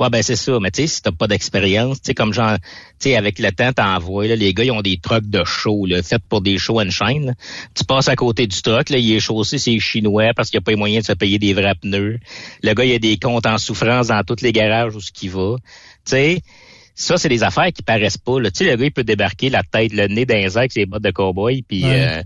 [0.01, 0.59] Ouais, ben c'est ça.
[0.61, 3.53] Mais tu sais, si t'as pas d'expérience, tu sais, comme genre, tu sais, avec le
[3.53, 6.41] temps, t'en vois, là, les gars, ils ont des trucks de show, là, faits pour
[6.41, 7.27] des show and shine.
[7.27, 7.33] là.
[7.75, 10.63] Tu passes à côté du truck, là, il est chaussé, c'est chinois parce qu'il n'y
[10.63, 12.19] a pas les moyens de se payer des vrais pneus.
[12.63, 15.31] Le gars, il a des comptes en souffrance dans tous les garages où ce qu'il
[15.31, 15.57] va.
[16.07, 16.43] Tu sais,
[17.01, 18.39] ça, c'est des affaires qui paraissent pas.
[18.41, 18.51] Là.
[18.51, 21.03] Tu sais, le gars, il peut débarquer la tête, le nez airs avec ses bottes
[21.03, 22.07] de cowboy, puis Ouais.
[22.19, 22.23] euh,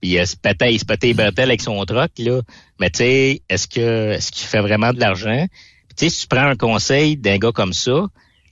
[0.00, 2.40] puis euh, se péter, il se péter les bretelles avec son truck, là.
[2.80, 5.46] Mais tu sais, est-ce que est-ce qu'il fait vraiment de l'argent?
[5.96, 8.06] tu sais, si tu prends un conseil d'un gars comme ça,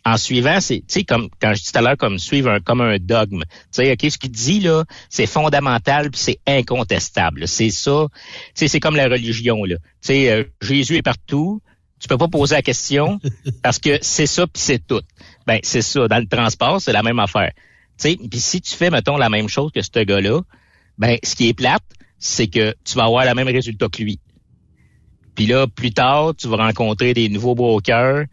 [0.04, 2.60] en suivant, c'est, tu sais, comme quand je dis tout à l'heure, comme suivre un,
[2.60, 3.42] comme un dogme.
[3.42, 7.48] Tu sais, ok, ce qu'il dit là, c'est fondamental puis c'est incontestable.
[7.48, 8.06] C'est ça.
[8.10, 8.20] Tu
[8.54, 9.76] sais, c'est comme la religion là.
[9.76, 11.60] Tu sais, euh, Jésus est partout.
[12.00, 13.20] Tu peux pas poser la question
[13.62, 15.02] parce que c'est ça puis c'est tout.
[15.46, 16.08] Ben c'est ça.
[16.08, 17.52] Dans le transport, c'est la même affaire.
[17.96, 20.40] sais, puis si tu fais, mettons, la même chose que ce gars-là,
[20.98, 21.82] ben, ce qui est plate,
[22.18, 24.20] c'est que tu vas avoir le même résultat que lui.
[25.34, 28.26] Puis là, plus tard, tu vas rencontrer des nouveaux brokers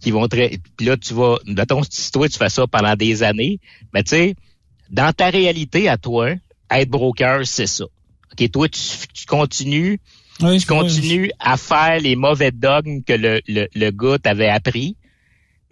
[0.00, 0.36] qui vont te...
[0.76, 1.36] Puis là, tu vas...
[1.46, 3.60] Mettons, si toi, tu fais ça pendant des années,
[3.94, 4.34] mais tu sais,
[4.90, 6.34] dans ta réalité à toi,
[6.70, 7.84] être broker, c'est ça.
[7.84, 8.80] OK, toi, tu,
[9.14, 10.00] tu continues
[10.38, 14.96] tu continues à faire les mauvais dogmes que le, le, le gars t'avait appris.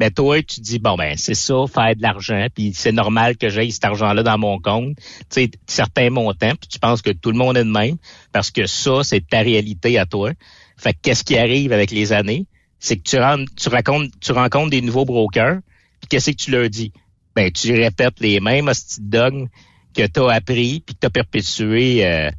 [0.01, 3.51] Mais toi, tu dis, bon, ben, c'est ça, faire de l'argent, puis c'est normal que
[3.51, 7.31] j'aille cet argent-là dans mon compte, tu sais, certains montants, puis tu penses que tout
[7.31, 7.97] le monde est de même,
[8.33, 10.31] parce que ça, c'est ta réalité à toi.
[10.79, 12.47] Fait qu'est-ce qui arrive avec les années?
[12.79, 15.59] C'est que tu, rentres, tu, racontes, tu rencontres des nouveaux brokers,
[16.01, 16.95] puis qu'est-ce que tu leur dis?
[17.37, 19.49] Ben, tu répètes les mêmes hosties dogmes
[19.95, 22.31] que tu as appris, puis que tu as perpétué euh,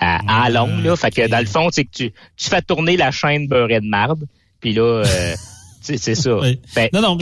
[0.00, 0.78] à, à long.
[0.78, 0.96] Là.
[0.96, 3.86] Fait que dans le fond, c'est que tu, tu fais tourner la chaîne beurrée de
[3.86, 4.26] marde,
[4.58, 5.04] puis là...
[5.06, 5.34] Euh,
[5.84, 6.40] c'est ça.
[6.74, 7.18] Ben, non, non,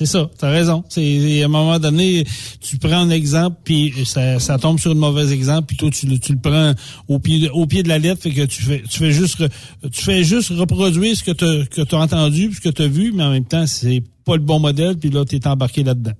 [0.00, 0.82] c'est ça, t'as raison.
[0.88, 2.24] C'est à un moment donné,
[2.60, 6.18] tu prends un exemple puis ça, ça tombe sur un mauvais exemple puis toi tu,
[6.20, 6.72] tu le prends
[7.08, 9.44] au pied au pied de la lettre fait que tu fais tu fais juste
[9.92, 13.24] tu fais juste reproduire ce que tu que entendu ce que tu as vu mais
[13.24, 16.14] en même temps c'est pas le bon modèle puis là tu es embarqué là-dedans.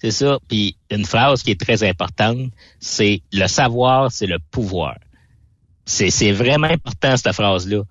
[0.00, 0.38] C'est ça.
[0.46, 4.96] Puis une phrase qui est très importante, c'est le savoir, c'est le pouvoir.
[5.84, 7.82] C'est c'est vraiment important cette phrase là.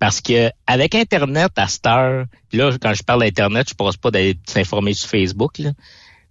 [0.00, 4.10] Parce que avec Internet à cette heure, là, quand je parle d'Internet, je pense pas
[4.10, 5.60] d'aller s'informer sur Facebook,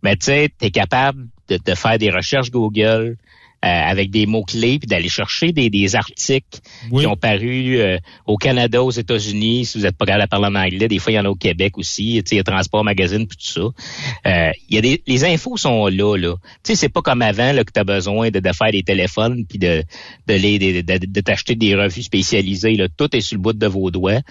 [0.01, 3.15] mais tu sais, tu es capable de, de, faire des recherches Google,
[3.61, 8.81] avec des mots-clés, puis d'aller chercher des, des articles qui ont paru euh, au Canada,
[8.83, 11.19] aux États-Unis, si vous êtes pas capable de parler en anglais, des fois il y
[11.19, 14.29] en a au Québec aussi, il y a Transport Magazine, puis tout ça.
[14.29, 16.35] Euh, il y a des, les infos sont là, là.
[16.63, 18.83] Tu sais, c'est pas comme avant là, que tu as besoin de, de, faire des
[18.83, 19.83] téléphones, puis de,
[20.27, 22.75] de, de, de, de t'acheter des revues spécialisées.
[22.75, 22.87] Là.
[22.95, 24.21] Tout est sur le bout de vos doigts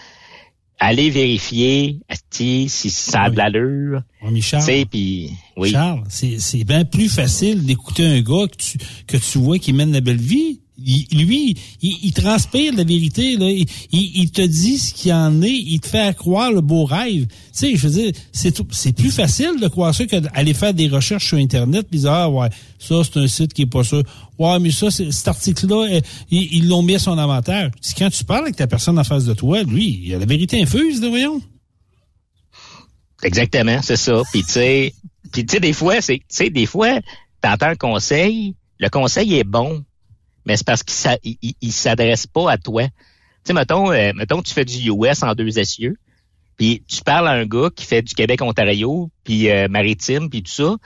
[0.79, 1.99] allez vérifier
[2.39, 4.03] si ça a de l'allure.
[4.23, 5.71] Oui, Charles, puis, oui.
[5.71, 9.93] Charles, c'est bien plus facile d'écouter un gars que tu, que tu vois qui mène
[9.93, 13.37] la belle vie lui, il, transpire la vérité.
[13.91, 15.51] Il, te dit ce qu'il en est.
[15.51, 17.27] Il te fait croire le beau rêve.
[17.27, 20.75] Tu sais, je veux dire, c'est, c'est plus facile de croire ça que d'aller faire
[20.75, 23.83] des recherches sur Internet et dire, ah ouais, ça, c'est un site qui est pas
[23.83, 24.03] sûr.
[24.39, 27.71] Ouais, mais ça, cet article-là, eh, ils, l'ont mis à son inventaire.
[27.99, 30.63] Quand tu parles avec ta personne en face de toi, lui, il a la vérité
[30.63, 31.41] infuse, là, voyons.
[33.25, 34.23] Exactement, c'est ça.
[34.31, 34.95] Puis tu sais,
[35.33, 37.01] puis tu sais, des fois, c'est, tu sais, des fois,
[37.41, 39.85] t'entends un conseil, le conseil est bon,
[40.49, 42.85] mais c'est parce qu'il il, s'adresse pas à toi.
[42.85, 42.91] Tu
[43.45, 44.13] sais, mettons, euh,
[44.45, 45.97] tu fais du US en deux essieux,
[46.57, 50.51] puis tu parles à un gars qui fait du Québec-Ontario, puis euh, maritime, puis tout
[50.51, 50.77] ça.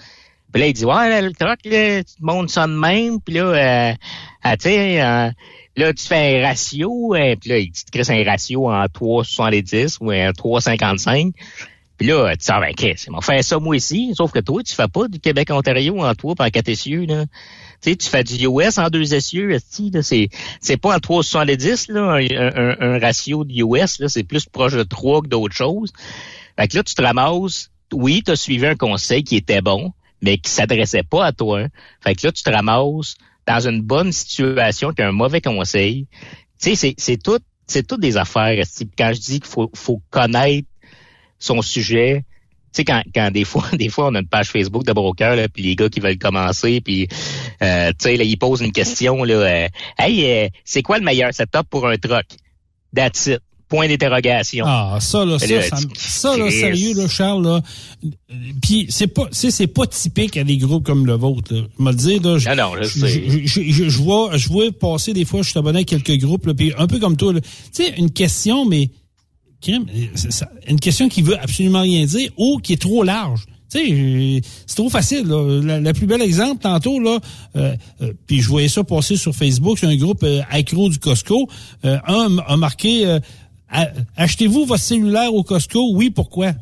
[0.53, 3.44] Puis là, il dit, ouais, le truc, là, tu montes ça de même, puis là,
[3.44, 3.94] euh,
[4.42, 8.85] ah, tu là, tu fais un ratio, puis là, il te crée un ratio en
[8.87, 11.33] 3,70 ou en 3,55.
[11.98, 14.75] Puis là, tu sens, ben, qu'est-ce, on fait ça moi aussi, sauf que toi, tu
[14.75, 17.27] fais pas du Québec-Ontario en toi, en quatre essieux, là
[17.90, 19.57] sais, tu fais du US en deux essieux,
[20.03, 20.29] c'est
[20.61, 24.83] c'est pas en 370 là, un, un, ratio de US là, c'est plus proche de
[24.83, 25.92] 3 que d'autres choses.
[26.59, 29.92] Fait que là tu te ramasses, oui, tu as suivi un conseil qui était bon,
[30.21, 31.66] mais qui s'adressait pas à toi.
[32.01, 33.16] Fait que là tu te ramasses
[33.47, 36.07] dans une bonne situation qu'un mauvais conseil.
[36.61, 38.64] Tu sais, c'est tout c'est tout des affaires.
[38.99, 40.68] Quand je dis qu'il faut faut connaître
[41.38, 42.32] son sujet, tu
[42.73, 45.49] sais, quand, quand des fois, des fois, on a une page Facebook de broker, là,
[45.49, 47.09] puis les gars qui veulent commencer, puis
[47.63, 51.05] euh, tu sais, là, ils posent une question, là, euh, Hey, euh, c'est quoi le
[51.05, 52.27] meilleur setup pour un truck?
[52.95, 53.41] That's it.
[53.69, 54.67] Point d'interrogation.
[54.69, 57.63] Ah, ça, là, ça, ça, ça, là, sérieux, là, Charles, là.
[58.61, 61.63] Puis, c'est pas, c'est pas typique à des groupes comme le vôtre, là.
[61.79, 62.37] Je me dire, là.
[62.37, 63.09] Je, non, non, je, sais.
[63.09, 66.45] Je, je, je, vois, je vois passer des fois, je suis abonné à quelques groupes,
[66.45, 67.41] là, puis un peu comme toi, Tu
[67.73, 68.91] sais, une question, mais
[69.68, 73.46] une question qui veut absolument rien dire ou qui est trop large.
[73.68, 74.42] c'est
[74.75, 75.27] trop facile.
[75.27, 77.18] La, plus belle exemple, tantôt, là,
[77.57, 80.98] euh, euh, puis je voyais ça passer sur Facebook, c'est un groupe euh, accro du
[80.98, 81.48] Costco.
[81.85, 83.18] un a marqué
[84.16, 85.92] Achetez-vous votre cellulaire au Costco?
[85.94, 86.53] Oui, pourquoi?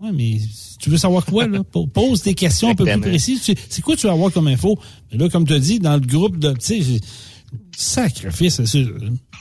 [0.00, 0.38] Ouais, mais
[0.78, 1.62] tu veux savoir quoi, là?
[1.92, 3.52] Pose des questions un peu plus précises.
[3.68, 4.78] C'est quoi tu vas avoir comme info?
[5.10, 6.52] Mais là, comme tu as dit, dans le groupe de.
[6.52, 7.00] Tu sais,
[7.76, 8.84] sacrifice, c'est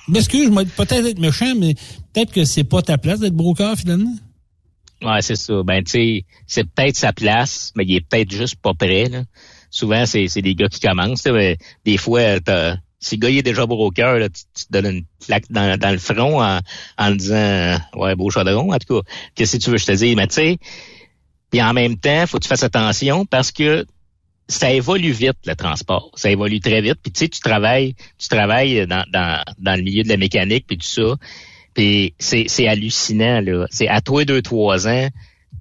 [0.07, 1.75] M'excuse, je vais peut-être être méchant, mais
[2.13, 4.15] peut-être que c'est pas ta place d'être broker, finalement.
[5.01, 5.61] Ouais, c'est ça.
[5.63, 9.09] Ben, tu sais, c'est peut-être sa place, mais il est peut-être juste pas prêt.
[9.69, 12.37] Souvent, c'est, des gars qui commencent, mais des fois,
[12.99, 16.59] si le gars est déjà broker, tu, te donnes une claque dans, le front en,
[16.97, 19.09] en disant Ouais, beau chaudron, en tout cas.
[19.35, 20.15] Qu'est-ce que tu veux je te dise?
[20.15, 20.57] Mais tu sais,
[21.49, 23.85] puis en même temps, faut que tu fasses attention parce que
[24.49, 26.97] ça évolue vite le transport, ça évolue très vite.
[27.01, 30.65] Puis tu sais, tu travailles, tu travailles dans, dans, dans le milieu de la mécanique
[30.67, 31.15] puis tout ça.
[31.73, 33.67] Puis c'est, c'est hallucinant là.
[33.69, 35.07] C'est à toi deux trois ans,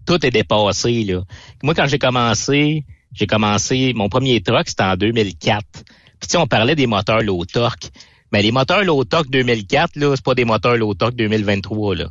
[0.06, 1.22] tout est dépassé, là.
[1.62, 5.64] Moi, quand j'ai commencé, j'ai commencé, mon premier truck, c'était en 2004.
[5.70, 5.82] Puis,
[6.22, 7.90] tu sais, on parlait des moteurs low torque.
[8.32, 12.04] Mais les moteurs low torque 2004, là, c'est pas des moteurs low torque 2023, là.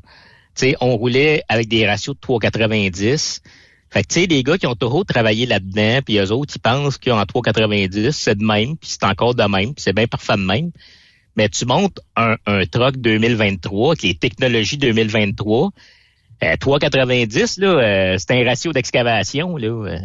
[0.55, 3.41] Tu sais, on roulait avec des ratios de 3,90.
[3.97, 6.59] Fait que, tu sais, les gars qui ont toujours travaillé là-dedans, puis eux autres, ils
[6.59, 10.37] pensent qu'en 3,90, c'est de même, puis c'est encore de même, puis c'est bien parfait
[10.37, 10.69] de même.
[11.35, 15.71] Mais tu montes un, un truck 2023, qui est technologie 2023,
[16.43, 19.67] euh, 3,90, là, euh, c'est un ratio d'excavation, là.
[19.67, 19.97] euh.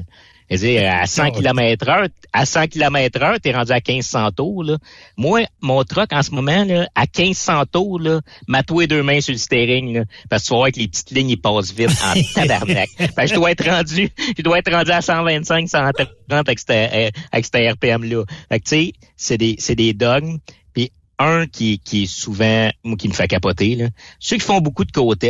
[0.52, 4.32] Je veux dire, à 100 km heure, à 100 km heure, t'es rendu à 1500
[4.32, 4.76] tours, là.
[5.16, 9.32] Moi, mon truck, en ce moment, là, à 1500 tours, là, matoué deux mains sur
[9.32, 11.90] le steering, là, parce que tu vas voir que les petites lignes, ils passent vite
[12.04, 12.90] en tabarnak.
[12.98, 16.70] Fait que je dois être rendu, je dois être rendu à 125, 130 avec cette,
[16.70, 18.24] euh, avec cette RPM-là.
[18.50, 20.36] Fait que, tu sais, c'est des, c'est des dogmes.
[20.74, 23.86] Puis un qui, qui est souvent, moi, qui me fait capoter, là,
[24.18, 25.24] ceux qui font beaucoup de côtes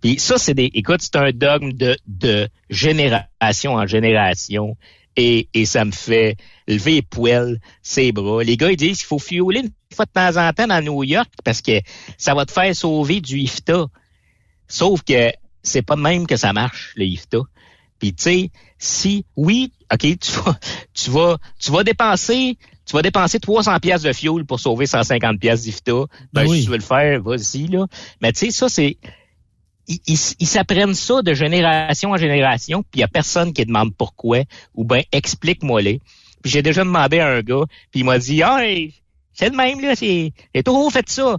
[0.00, 0.70] puis ça, c'est des.
[0.74, 4.76] Écoute, c'est un dogme de, de génération en génération.
[5.16, 6.36] Et, et ça me fait
[6.68, 8.42] lever les poils, ses bras.
[8.42, 11.02] Les gars, ils disent qu'il faut fioler une fois de temps en temps dans New
[11.02, 11.80] York parce que
[12.16, 13.86] ça va te faire sauver du IFTA.
[14.68, 15.32] Sauf que
[15.62, 17.40] c'est pas de même que ça marche, le IFTA.
[17.98, 20.58] Puis tu sais, si oui, OK, tu vas
[20.94, 25.38] tu vas tu vas dépenser tu vas dépenser 300 pièces de fuel pour sauver 150
[25.38, 25.92] pièces d'IFTA.
[25.92, 26.58] Ben, Ben oui.
[26.58, 27.86] si tu veux le faire, vas-y là.
[28.22, 28.96] Mais tu sais ça c'est
[29.88, 30.16] ils,
[30.46, 34.42] s'apprennent ça de génération en génération, puis il y a personne qui demande pourquoi
[34.74, 36.00] ou ben explique-moi-les.
[36.42, 38.94] Puis j'ai déjà demandé à un gars, puis il m'a dit "Ah, hey,
[39.32, 41.36] c'est le même là, c'est j'ai toujours fait ça."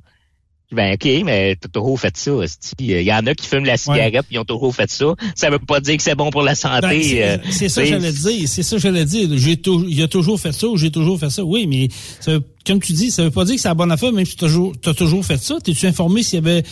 [0.74, 2.32] Ben OK, mais t'as toujours fait ça.
[2.80, 5.16] Il y en a qui fument la cigarette, puis ils ont toujours fait ça.
[5.36, 6.88] Ça veut pas dire que c'est bon pour la santé.
[6.88, 8.48] Ben, c'est- euh, c'est ça que j'allais dire.
[8.48, 9.28] C'est ça que j'allais dire.
[9.34, 11.44] J'ai il a toujours fait ça ou j'ai toujours fait ça.
[11.44, 11.90] Oui, mais
[12.22, 14.26] ça veut- comme tu dis, ça veut pas dire que c'est la bonne affaire, même
[14.26, 15.58] si tu as toujours, t'as toujours fait ça.
[15.62, 16.64] T'es-tu informé s'il y avait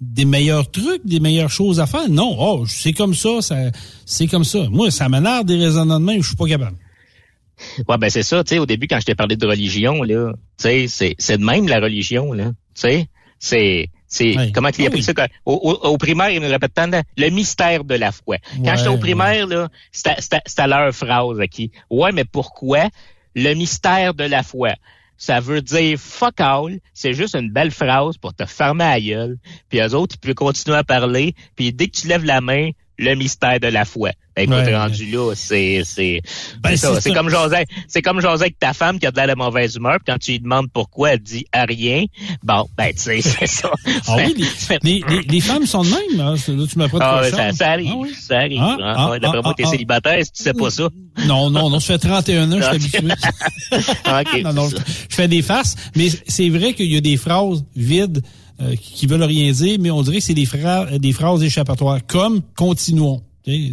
[0.00, 2.08] des meilleurs trucs, des meilleures choses à faire?
[2.08, 2.36] Non.
[2.38, 3.56] Oh, c'est comme ça, ça
[4.06, 4.68] c'est comme ça.
[4.70, 6.76] Moi, ça m'énerve des raisonnements de même, je suis pas capable.
[7.88, 10.32] Ouais, ben c'est ça, tu sais, au début, quand je t'ai parlé de religion, là,
[10.32, 12.50] tu sais, c'est, c'est de même la religion, là.
[12.50, 13.08] Tu sais,
[13.40, 14.52] c'est, c'est, Ouais.
[14.52, 15.02] comment tu Ah appelles oui.
[15.04, 15.12] ça?
[15.44, 18.36] Au, au, au primaire, ils nous répètent tant de- le mystère de la foi.
[18.56, 22.88] Quand Ouais, j'étais au primaire, là, c'était, c'était, c'était leur phrase, qui Ouais, mais pourquoi?
[23.34, 24.70] Le mystère de la foi?
[25.18, 29.38] Ça veut dire fuck all, c'est juste une belle phrase pour te fermer à gueule,
[29.68, 32.70] puis eux autres, ils peuvent continuer à parler, puis dès que tu lèves la main,
[32.98, 34.10] le mystère de la foi.
[34.36, 34.76] Ben, écoute, Ouais.
[34.76, 36.20] rendu là, c'est, c'est,
[36.60, 37.10] Ben, c'est ça.
[37.14, 40.12] comme jaser, c'est comme jaser avec ta femme qui a de la mauvaise humeur, puis
[40.12, 42.04] quand tu lui demandes pourquoi, elle dit à rien.
[42.44, 43.70] Bon, ben tu sais, c'est ça.
[44.06, 44.34] Ah oui,
[44.82, 46.20] les, les, les- femmes sont de même.
[46.20, 46.34] Hein.
[46.46, 48.14] Là, tu m'apprends de Ah, je ça, ça arrive, Ah oui.
[48.20, 48.60] ça arrive.
[48.62, 48.94] Ah, hein.
[48.96, 50.88] ah, Ouais, D'après ah, moi, t'es ah, célibataire si tu sais pas ça.
[51.26, 53.08] Non, non, non, je fais 31 ans, je suis habitué.
[54.06, 54.76] OK, non, non, je
[55.16, 58.22] fais des farces, mais c'est vrai qu'il y a des phrases vides
[58.60, 60.48] euh, qui veulent rien dire, mais on dirait que c'est des,
[60.98, 63.22] des phrases échappatoires, comme «continuons».
[63.44, 63.72] Tu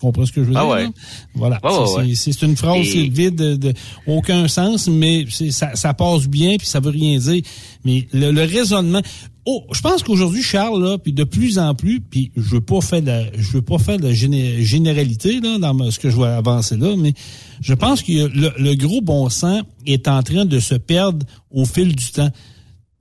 [0.00, 0.70] comprends ce que je veux Ah dire?
[0.70, 0.82] ouais.
[0.84, 0.90] là?
[1.34, 1.60] Voilà.
[1.62, 3.72] C'est- ouais, c'est une phrase Et- c'est vide de, de
[4.08, 7.40] aucun sens, mais ça, ça passe bien, puis ça veut rien dire.
[7.84, 9.00] Mais le, le raisonnement...
[9.44, 12.80] Oh, je pense qu'aujourd'hui, Charles, là, puis de plus en plus, puis je veux pas
[12.80, 16.10] faire de la, je veux pas faire de la géné- généralité là dans ce que
[16.10, 17.12] je vais avancer là, mais
[17.60, 21.64] je pense que le, le gros bon sens est en train de se perdre au
[21.64, 22.30] fil du temps.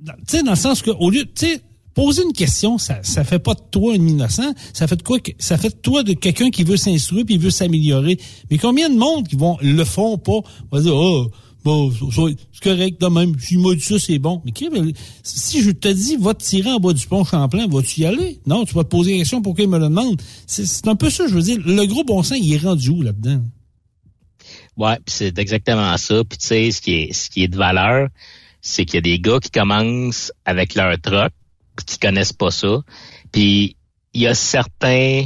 [0.05, 1.61] Tu sais, dans le sens que au lieu, tu sais,
[1.93, 5.19] poser une question, ça, ça fait pas de toi un innocent, ça fait de quoi,
[5.37, 8.17] ça fait de toi de quelqu'un qui veut s'instruire puis veut s'améliorer.
[8.49, 10.39] Mais combien de monde qui vont le font pas,
[10.71, 11.29] va dire, oh,
[11.63, 14.41] bon, c'est correct de même, s'il m'a dit ça, c'est bon.
[14.45, 14.53] Mais
[15.23, 18.39] si je te dis, va te tirer en bas du pont Champlain, vas-tu y aller?
[18.45, 20.21] Non, tu vas te poser la question pour qu'il me le demande?
[20.47, 21.59] C'est un peu ça, je veux dire.
[21.63, 23.41] Le gros bon sens, il est rendu où là-dedans?
[24.77, 26.23] Ouais, c'est exactement ça.
[26.23, 28.07] Puis tu sais, ce qui est ce qui est de valeur,
[28.61, 31.31] c'est qu'il y a des gars qui commencent avec leur truck,
[31.85, 32.81] qui connaissent pas ça.
[33.31, 33.75] Puis
[34.13, 35.25] il y a certains,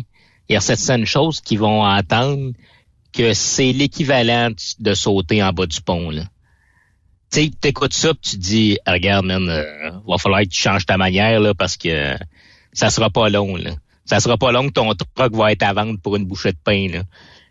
[0.50, 2.54] il y a certaines choses qui vont entendre
[3.14, 6.10] que c'est l'équivalent de sauter en bas du pont.
[6.10, 6.24] Là.
[7.32, 10.60] Tu sais, t'écoutes ça, puis tu dis, Ah, regarde, man, euh, va falloir que tu
[10.60, 12.16] changes ta manière là, parce que
[12.74, 13.56] ça sera pas long.
[13.56, 13.72] Là.
[14.06, 16.58] Ça sera pas long que ton truck va être à vendre pour une bouchée de
[16.64, 16.88] pain.
[16.90, 17.04] Là.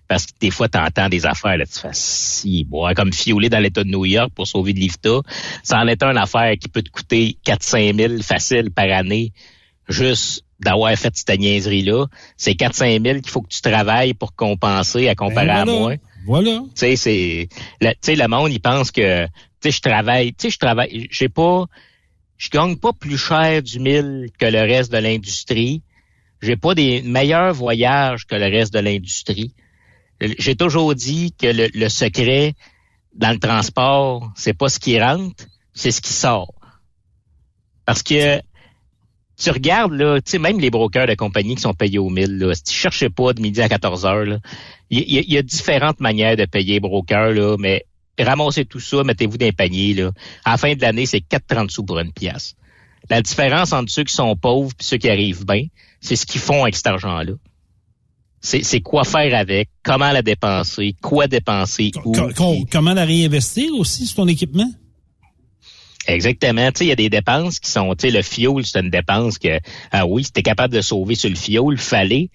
[0.06, 3.48] Parce que des fois, tu entends des affaires, là, tu fais si, bon, comme fioler
[3.48, 5.20] dans l'État de New York pour sauver de l'IFTA.
[5.62, 9.32] Ça en est une affaire qui peut te coûter 4-5 000 facile par année,
[9.88, 12.06] juste d'avoir fait cette niaiserie-là.
[12.36, 15.78] C'est 4-5 000 qu'il faut que tu travailles pour compenser à comparer Ben à voilà.
[15.80, 15.94] moi.
[16.26, 16.50] Voilà.
[16.50, 17.48] Tu sais, c'est,
[17.80, 19.30] le- tu sais, le monde, il pense que, tu
[19.62, 21.64] sais, je travaille, tu sais, je travaille, j'ai pas,
[22.38, 25.82] je gagne pas plus cher du mille que le reste de l'industrie.
[26.42, 29.52] J'ai pas des meilleurs voyages que le reste de l'industrie.
[30.38, 32.54] J'ai toujours dit que le, secret
[33.14, 36.54] dans le transport, c'est pas ce qui rentre, c'est ce qui sort.
[37.84, 38.40] Parce que
[39.36, 42.38] tu regardes, là, tu sais, même les brokers de compagnie qui sont payés au 1000,
[42.38, 44.38] là, si tu cherches pas de midi à 14 heures,
[44.90, 47.84] il y, a différentes manières de payer brokers, là, mais
[48.18, 50.12] ramassez tout ça, mettez-vous dans un panier, là.
[50.44, 52.54] À la fin de l'année, c'est 4,30 sous pour une pièce.
[53.10, 55.66] La différence entre ceux qui sont pauvres et ceux qui arrivent bien,
[56.00, 57.32] c'est ce qu'ils font avec cet argent-là.
[58.44, 62.14] C'est quoi faire avec, comment la dépenser, quoi dépenser, où.
[62.70, 64.70] comment la réinvestir aussi sur ton équipement?
[66.06, 66.70] Exactement.
[66.70, 68.90] Tu sais, il y a des dépenses qui sont, tu sais, le fioul, c'est une
[68.90, 69.58] dépense que,
[69.90, 72.28] ah oui, si t'es capable de sauver sur le fioul, fallait.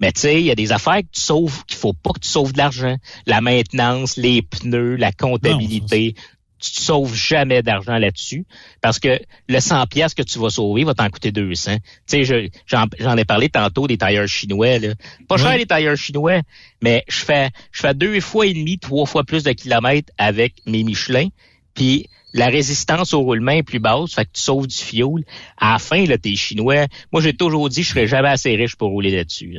[0.00, 2.18] Mais tu sais, il y a des affaires que tu sauves, qu'il faut pas que
[2.18, 2.96] tu sauves de l'argent.
[3.26, 6.16] La maintenance, les pneus, la comptabilité.
[6.62, 8.46] Tu te sauves jamais d'argent là-dessus
[8.80, 11.76] parce que le 100 pièces que tu vas sauver va t'en coûter 200.
[12.08, 14.78] Tu sais, j'en ai parlé tantôt des tailleurs chinois.
[14.78, 14.94] Là.
[15.28, 16.40] Pas cher les tailleurs chinois,
[16.80, 20.54] mais je fais je fais deux fois et demi, trois fois plus de kilomètres avec
[20.66, 21.28] mes Michelin.
[21.74, 25.24] Puis la résistance au roulement est plus basse, fait que tu sauves du fioul.
[25.58, 26.86] À la fin, là, t'es chinois.
[27.12, 29.58] Moi, j'ai toujours dit, je serais jamais assez riche pour rouler là-dessus.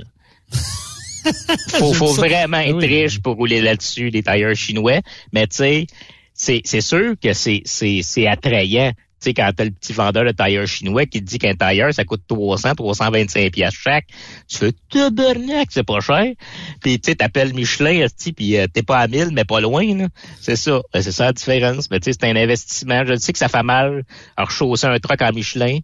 [1.70, 5.02] faut, faut vraiment être riche pour rouler là-dessus, les tailleurs chinois.
[5.32, 5.88] Mais tu sais,
[6.34, 8.92] c'est, sûr que c'est, attrayant.
[8.92, 11.94] Tu sais, quand t'as le petit vendeur de tailleurs chinois qui te dit qu'un tailleur,
[11.94, 14.06] ça coûte 300, 325 pièces chaque,
[14.50, 16.34] tu fais tabernac, c'est pas cher.
[16.82, 18.06] Puis tu sais, t'appelles Michelin,
[18.36, 20.08] puis euh, t'es pas à 1000, mais pas loin.
[20.42, 20.82] C'est ça.
[20.94, 21.90] Ben, c'est ça la différence.
[21.90, 23.06] Mais tu sais, c'est un investissement.
[23.06, 24.04] Je sais que ça fait mal
[24.36, 25.80] à rechausser un truc en Michelin.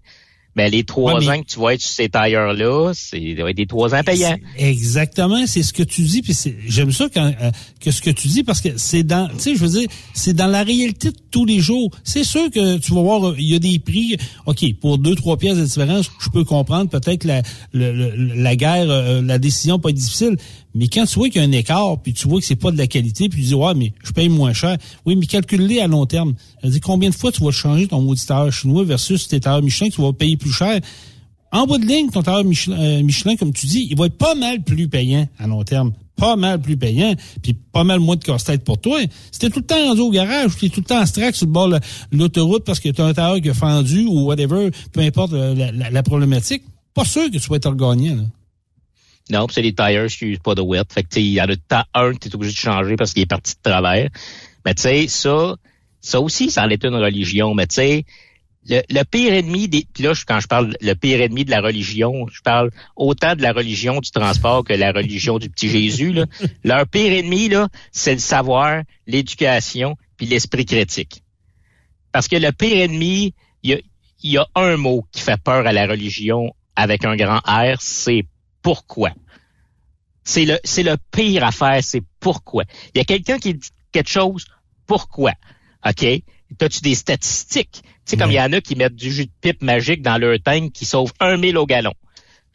[0.56, 4.02] Mais les trois ans que tu vas être sur ces tailleurs-là, c'est des trois ans
[4.04, 4.38] payants.
[4.58, 6.22] Exactement, c'est ce que tu dis.
[6.22, 6.36] Puis
[6.68, 9.56] j'aime ça quand, euh, que ce que tu dis parce que c'est dans, tu sais,
[9.56, 11.92] je veux dire, c'est dans la réalité de tous les jours.
[12.04, 14.18] C'est sûr que tu vas voir, il y a des prix.
[14.46, 17.42] Ok, pour deux trois pièces de différence, je peux comprendre peut-être la,
[17.74, 20.36] la guerre, euh, la décision pas difficile.
[20.76, 22.72] Mais quand tu vois qu'il y a un écart, puis tu vois que c'est pas
[22.72, 24.78] de la qualité, puis tu dis ouais, mais je paye moins cher.
[25.06, 26.36] Oui, mais calcule-les à long terme.
[26.64, 29.96] dit combien de fois tu vas changer ton auditeur chinois versus tes tailleurs Michelin que
[29.96, 30.80] tu vas payer plus cher.
[31.52, 34.36] En bout de ligne, ton tailleur euh, Michelin, comme tu dis, il va être pas
[34.36, 35.94] mal plus payant à long terme.
[36.16, 39.00] Pas mal plus payant, puis pas mal moins de casse-tête pour toi.
[39.32, 41.36] Si t'es tout le temps rendu au garage, tu es tout le temps en strack
[41.36, 41.80] sur le bord de
[42.12, 45.72] l'autoroute parce que tu as un tailleur qui a fendu ou whatever, peu importe euh,
[45.72, 46.64] la, problématique,
[46.94, 48.16] pas sûr que tu vas être gagnant.
[48.16, 48.24] Là.
[49.32, 50.84] Non, c'est les tires qui n'utilisent pas de wet.
[50.90, 53.28] Fait que, il y en a un tu es obligé de changer parce qu'il est
[53.28, 54.10] parti de travers.
[54.66, 55.56] Mais tu sais, ça,
[56.02, 57.54] ça aussi, ça en est une religion.
[57.54, 58.06] Mais tu sais,
[58.68, 62.42] le, pire ennemi des, là, quand je parle le pire ennemi de la religion, je
[62.42, 66.26] parle autant de la religion du transport que la religion du petit Jésus, là.
[66.64, 71.24] Leur pire ennemi, là, c'est le savoir, l'éducation, puis l'esprit critique.
[72.12, 73.80] Parce que le pire ennemi, il y a,
[74.24, 78.26] y a un mot qui fait peur à la religion avec un grand R, c'est
[78.62, 79.12] pourquoi.
[80.24, 82.64] C'est le, c'est le pire à faire, c'est pourquoi.
[82.94, 84.46] Il y a quelqu'un qui dit quelque chose,
[84.86, 85.34] pourquoi?
[85.86, 86.06] OK?
[86.58, 87.82] T'as-tu des statistiques?
[87.84, 90.18] Tu sais, comme il y en a qui mettent du jus de pipe magique dans
[90.18, 91.94] leur tank qui sauve un mille au gallon.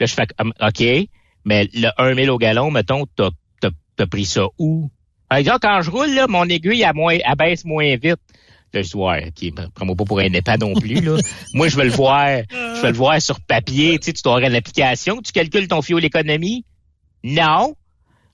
[0.00, 1.08] Là, je fais, OK,
[1.44, 3.30] mais le un mille au gallon, mettons, t'as,
[3.60, 4.90] t'as, t'as pris ça où?
[5.30, 8.20] Exemple, quand je roule, là, mon aiguille, elle, elle baisse moins vite.
[8.82, 11.16] Je dis, ouais, OK, prends-moi pas pour un épais non plus, là.
[11.54, 13.98] Moi, je veux le voir, je veux le voir sur papier.
[13.98, 15.20] Tu sais, tu dois avoir une application.
[15.22, 16.64] Tu calcules ton fuel économie?
[17.22, 17.74] Non.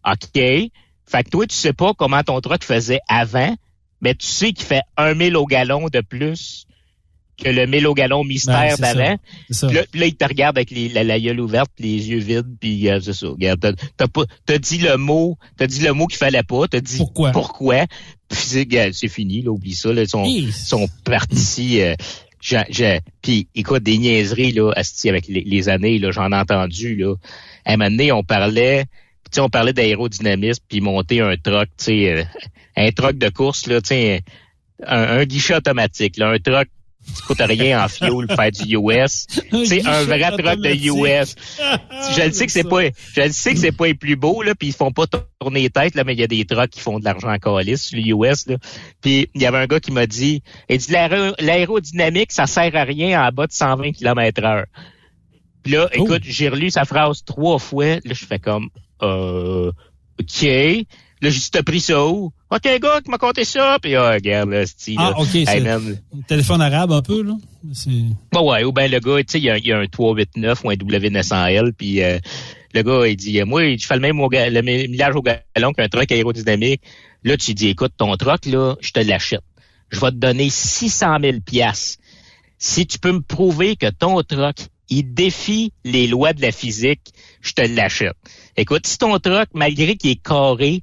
[0.07, 0.32] OK.
[0.34, 3.55] Fait que toi, tu sais pas comment ton truck faisait avant,
[4.01, 6.66] mais tu sais qu'il fait un mille au gallon de plus
[7.43, 9.16] que le mille au gallon mystère d'avant.
[9.62, 13.01] Là, là, il te regarde avec les, la, gueule ouverte, les yeux vides, puis euh,
[13.01, 13.28] c'est ça.
[13.28, 16.80] Regarde, t'as, pas, t'as dit le mot, t'as dit le mot qu'il fallait pas, t'as
[16.80, 17.86] dit pourquoi, pourquoi?
[18.30, 21.82] Puis c'est, fini, là, oublie ça, là, ils sont, sont partis.
[21.82, 21.94] Euh,
[23.20, 27.14] puis écoute, des niaiseries là, avec les, les années, là, j'en ai entendu là.
[27.64, 28.86] À un moment donné, on parlait,
[29.38, 31.34] on parlait d'aérodynamisme, puis monter un
[31.76, 32.24] sais, euh,
[32.76, 36.68] un truck de course là, un, un, guichet automatique, là, un truck
[37.03, 39.26] ça coûte rien en fuel faire du US.
[39.64, 41.34] C'est un vrai truck de US.
[41.59, 42.82] je le sais que c'est pas,
[43.14, 45.62] je le sais que c'est pas les plus beaux là, puis ils font pas tourner
[45.62, 47.92] les têtes là, mais il y a des trucks qui font de l'argent en calice,
[47.92, 48.57] le US là.
[49.01, 52.84] Puis il y avait un gars qui m'a dit, il dit l'aérodynamique ça sert à
[52.84, 54.64] rien en bas de 120 km/h.
[55.62, 56.05] Puis là, oh.
[56.05, 57.96] écoute, j'ai relu sa phrase trois fois.
[57.96, 58.70] Là, je fais comme,
[59.03, 59.72] euh,
[60.18, 60.46] ok.
[61.22, 62.32] Là, j'ai dit, t'as pris ça où?
[62.50, 63.78] OK, gars qui m'a conté ça.
[63.82, 64.96] Puis, ah, regarde, là, style.
[64.98, 65.62] Ah, OK, c'est
[66.26, 67.34] téléphone arabe un peu, là?
[68.32, 70.64] Bah ouais, ou ben le gars, tu sais, il y a, y a, un 389
[70.64, 72.18] ou un W900L, puis euh,
[72.72, 75.88] le gars, il dit, moi, je fais le même au, le millage au galon qu'un
[75.88, 76.80] truck aérodynamique.
[77.22, 79.42] Là, tu dis, écoute, ton truck, là, je te l'achète.
[79.90, 81.98] Je vais te donner 600 000 piastres.
[82.56, 84.56] Si tu peux me prouver que ton truck,
[84.88, 87.12] il défie les lois de la physique,
[87.42, 88.16] je te l'achète.
[88.56, 90.82] Écoute, si ton truck, malgré qu'il est carré,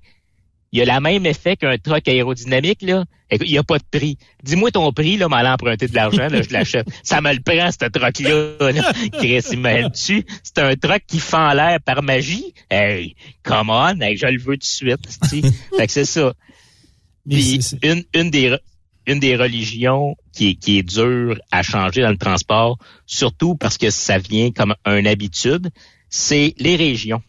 [0.72, 3.06] il a le même effet qu'un truck aérodynamique, là.
[3.32, 4.18] Il n'y a pas de prix.
[4.44, 6.88] Dis-moi ton prix, là, m'aller emprunter de l'argent, là, je l'achète.
[7.04, 8.94] Ça me le prend, ce truck-là, là.
[9.14, 10.26] Chris, il me dessus.
[10.44, 12.54] C'est un truck qui fend l'air par magie?
[12.70, 15.46] Hey, come on, hey, je le veux tout de suite.
[15.78, 16.34] Fait que c'est ça.
[17.30, 18.58] Puis, une, une des,
[19.06, 23.78] une des religions qui est, qui est dure à changer dans le transport, surtout parce
[23.78, 25.70] que ça vient comme une habitude,
[26.10, 27.22] c'est les régions.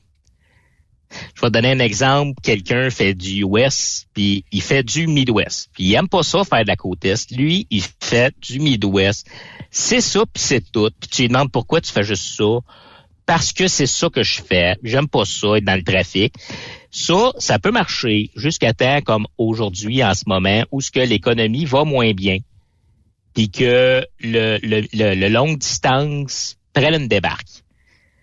[1.34, 2.38] Je vais te donner un exemple.
[2.42, 5.70] Quelqu'un fait du West, puis il fait du Midwest.
[5.72, 7.30] Puis il aime pas ça faire de la côte Est.
[7.30, 9.26] Lui, il fait du Midwest.
[9.70, 10.90] C'est ça, puis c'est tout.
[11.00, 12.58] Puis tu lui demandes pourquoi tu fais juste ça.
[13.26, 14.76] Parce que c'est ça que je fais.
[14.82, 16.34] J'aime pas ça, être dans le trafic.
[16.90, 21.66] Ça, ça peut marcher jusqu'à temps comme aujourd'hui, en ce moment, où ce que l'économie
[21.66, 22.38] va moins bien.
[23.34, 27.64] Puis que le longue distance prenne une débarque.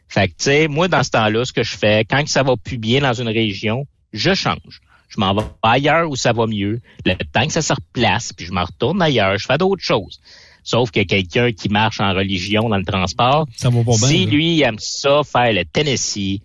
[0.08, 2.56] Fait que, tu sais, moi, dans ce temps-là, ce que je fais, quand ça va
[2.56, 4.82] plus bien dans une région, je change.
[5.10, 6.82] Je m'en vais ailleurs où ça va mieux.
[7.06, 10.20] Le temps que ça se replace, puis je m'en retourne ailleurs, je fais d'autres choses.
[10.64, 14.26] Sauf que quelqu'un qui marche en religion dans le transport, ça va pas bien, si
[14.26, 14.32] là.
[14.32, 16.42] lui aime ça, faire le Tennessee,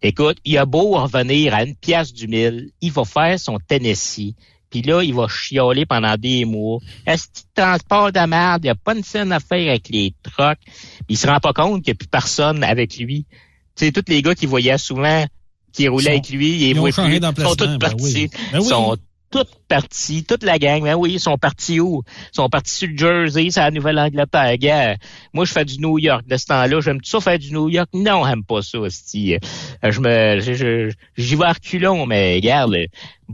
[0.00, 4.34] écoute, il a beau revenir à une pièce du mille, il va faire son Tennessee.
[4.74, 6.80] Puis là, il va chialer pendant des mois.
[7.06, 8.64] Est-ce qu'il transport de merde?
[8.64, 10.58] Il n'y a pas une scène à faire avec les trucks?
[11.08, 13.24] Il se rend pas compte qu'il n'y a plus personne avec lui.
[13.76, 15.24] Tu sais, tous les gars qui voyaient souvent,
[15.72, 16.90] qui roulaient Sont- avec lui, ils, ils plus.
[17.44, 18.02] sont tous ben partis.
[18.02, 18.30] oui.
[18.50, 18.66] Ben oui.
[18.66, 18.96] sont
[19.34, 20.82] toutes partis, toute la gang.
[20.84, 22.02] Ben oui, ils sont partis où?
[22.32, 24.56] Ils sont partis sur le Jersey, c'est la Nouvelle-Angleterre.
[24.58, 24.96] Gars,
[25.32, 26.80] moi, je fais du New York de ce temps-là.
[26.80, 27.88] J'aime tout ça faire du New York?
[27.92, 29.34] Non, j'aime pas ça, esti.
[29.34, 32.76] Euh, Je me, je- j'y vais à reculons, mais regarde,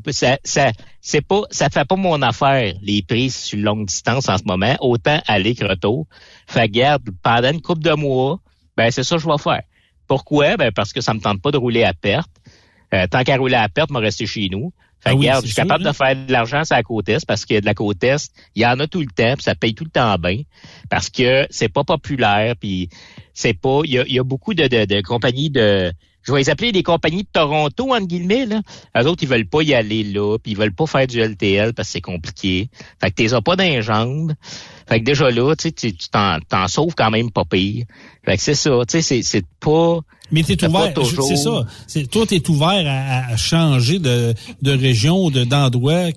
[0.08, 0.72] ça, ça,
[1.02, 4.76] c'est pas, ça fait pas mon affaire, les prises sur longue distance en ce moment,
[4.80, 6.06] autant aller que retour.
[6.46, 8.38] Fait garde, pendant une couple de mois,
[8.76, 9.62] ben, c'est ça que je vais faire.
[10.06, 10.56] Pourquoi?
[10.56, 12.30] Ben, parce que ça me tente pas de rouler à perte.
[12.94, 14.72] Euh, tant qu'à rouler à perte, moi rester chez nous.
[15.02, 17.08] Fait Ah que, oui, regarde, je suis capable de faire de l'argent sur la côte
[17.08, 19.42] est parce que de la côte est, il y en a tout le temps, puis
[19.42, 20.42] ça paye tout le temps bien.
[20.90, 22.90] Parce que c'est pas populaire, puis
[23.32, 23.80] c'est pas.
[23.84, 25.92] Il y a, y a beaucoup de, de, de compagnies de.
[26.22, 28.60] Je vais les appeler des compagnies de Toronto, entre guillemets, là.
[28.98, 31.72] Eux autres, ils veulent pas y aller là, puis ils veulent pas faire du LTL
[31.72, 32.68] parce que c'est compliqué.
[33.00, 34.34] Fait que t'es as pas dans les jambes.
[34.86, 37.86] Fait que déjà là, tu sais, tu tu t'en, t'en sauves quand même pas pire.
[38.26, 40.00] Fait que c'est ça, tu sais, c'est, c'est pas.
[40.32, 40.92] Mais t'es ouvert,
[41.28, 41.66] c'est ça.
[41.86, 46.08] C'est, toi, t'es ouvert à, à changer de, de région ou de, d'endroit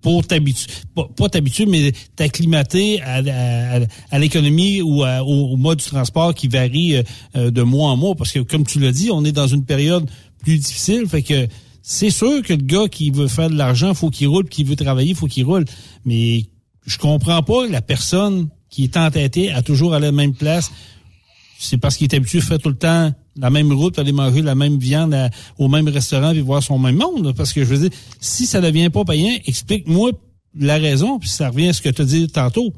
[0.00, 5.56] pour t'habituer, pas, pas t'habituer, mais t'acclimater à, à, à- l'économie ou à- au, au
[5.56, 7.02] mode du transport qui varie euh,
[7.36, 8.14] euh, de mois en mois.
[8.14, 10.08] Parce que, comme tu l'as dit, on est dans une période
[10.42, 11.06] plus difficile.
[11.08, 11.48] Fait que
[11.82, 14.76] c'est sûr que le gars qui veut faire de l'argent, faut qu'il roule, qui veut
[14.76, 15.64] travailler, faut qu'il roule.
[16.04, 16.46] Mais
[16.86, 20.70] je comprends pas la personne qui est entêtée à toujours aller à la même place
[21.58, 24.42] c'est parce qu'il est habitué à faire tout le temps la même route, aller manger
[24.42, 27.24] la même viande à- au même restaurant et voir son même monde.
[27.26, 27.32] là.
[27.34, 30.12] Parce que je veux dire, si ça devient pas payant, explique-moi
[30.58, 32.72] la raison, puis ça revient à ce que tu as dit tantôt.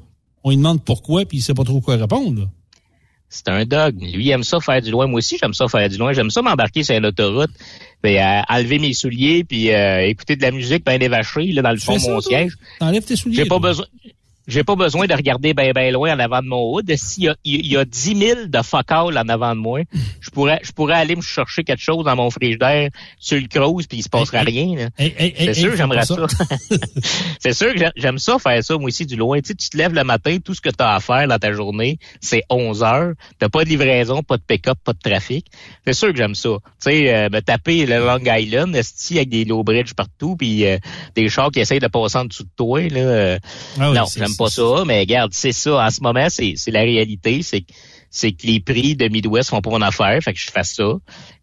[0.45, 2.41] On lui demande pourquoi, puis il sait pas trop quoi répondre.
[2.43, 2.47] là.
[3.29, 4.01] C'est un dog.
[4.01, 5.07] Lui, il aime ça faire du loin.
[5.07, 6.13] Moi aussi, j'aime ça faire du loin.
[6.15, 7.51] J'aime ça m'embarquer sur une autoroute,
[8.03, 11.71] puis euh, enlever mes souliers, puis euh, écouter de la musique, ben dévaché, là, dans
[11.73, 12.53] le Tu fond de mon siège.
[12.81, 13.37] T'enlèves tes souliers.
[13.37, 13.85] J'ai pas besoin.
[14.49, 16.91] J'ai pas besoin de regarder ben ben loin en avant de mon hood.
[16.97, 18.59] S'il y a, il y a 10 000 de
[18.93, 19.83] all en avant de moi,
[20.21, 22.89] je pourrais, je pourrais aller me chercher quelque chose dans mon frigidaire
[23.21, 24.75] sur le cruise puis il se passera rien.
[24.77, 24.89] là.
[24.99, 26.17] Hey, hey, hey, C'est sûr, j'aimerais ça.
[27.41, 29.39] c'est sûr que j'a- j'aime ça faire ça, moi aussi, du loin.
[29.41, 31.39] Tu sais, tu te lèves le matin, tout ce que tu as à faire dans
[31.39, 33.13] ta journée, c'est 11 heures.
[33.39, 35.47] T'as pas de livraison, pas de pick-up, pas de trafic.
[35.87, 36.49] C'est sûr que j'aime ça.
[36.65, 40.67] Tu sais, euh, me taper le Long Island, esti, avec des low bridge partout, puis
[40.67, 40.79] euh,
[41.15, 42.81] des chars qui essayent de passer en dessous de toi.
[42.89, 43.39] Là, euh,
[43.79, 45.85] Ah oui, non, j'aime pas ça, mais regarde, c'est ça.
[45.87, 47.43] En ce moment, c'est la réalité.
[47.43, 47.73] C'est que-
[48.11, 50.95] c'est que les prix de Midwest font pas mon affaire, fait que je fais ça.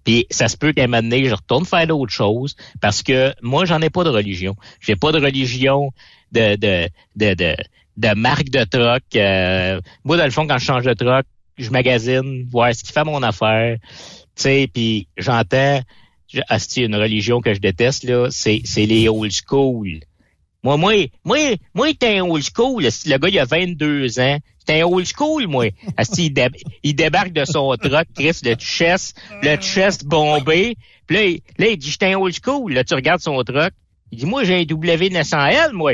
[0.04, 3.34] Puis ça se peut qu'à un moment donné, je retourne faire d'autres choses parce que
[3.44, 4.56] moi, j'en ai pas de religion.
[4.80, 5.92] J'ai pas de religion
[6.32, 7.56] de de de de,
[7.98, 9.04] de marque de troc.
[9.16, 11.26] Euh, moi, dans le fond, quand je change de troc,
[11.58, 13.78] je magasine, voir ce qui fait mon affaire.
[14.36, 15.82] Tu sais, puis j'entends,
[16.34, 20.00] je- asti, une religion que je déteste là, c'est c'est les old school.
[20.66, 20.94] Moi, moi,
[21.24, 21.38] moi,
[21.76, 22.82] moi, t'es un old school.
[22.82, 24.40] Le gars, il a 22 ans.
[24.66, 25.68] T'es un old school, moi.
[26.18, 26.34] Il,
[26.82, 30.76] il débarque de son truck, Chris, le chest, le chest bombé.
[31.06, 32.74] Puis là, il, là, il dit, j'étais un old school.
[32.74, 33.74] Là, tu regardes son truck.
[34.12, 35.94] Il dit, moi, j'ai un W900L, moi.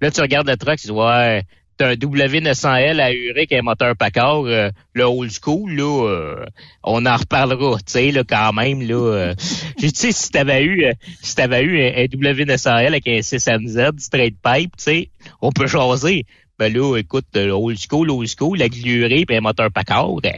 [0.00, 1.42] Là, tu regardes le truck, tu dis, ouais,
[1.76, 6.46] t'as un W900L à Uric avec un moteur Packard, euh, le old school, là, euh,
[6.82, 8.94] on en reparlera, tu sais, là, quand même, là.
[8.94, 9.34] euh.
[9.78, 13.98] Tu sais, si t'avais eu, euh, si t'avais eu un, un W900L avec un 6MZ
[13.98, 15.10] straight pipe, tu sais,
[15.42, 16.24] on peut jaser.
[16.58, 20.30] Ben là, écoute, euh, old school, old school, la glurée puis un moteur Packard, euh,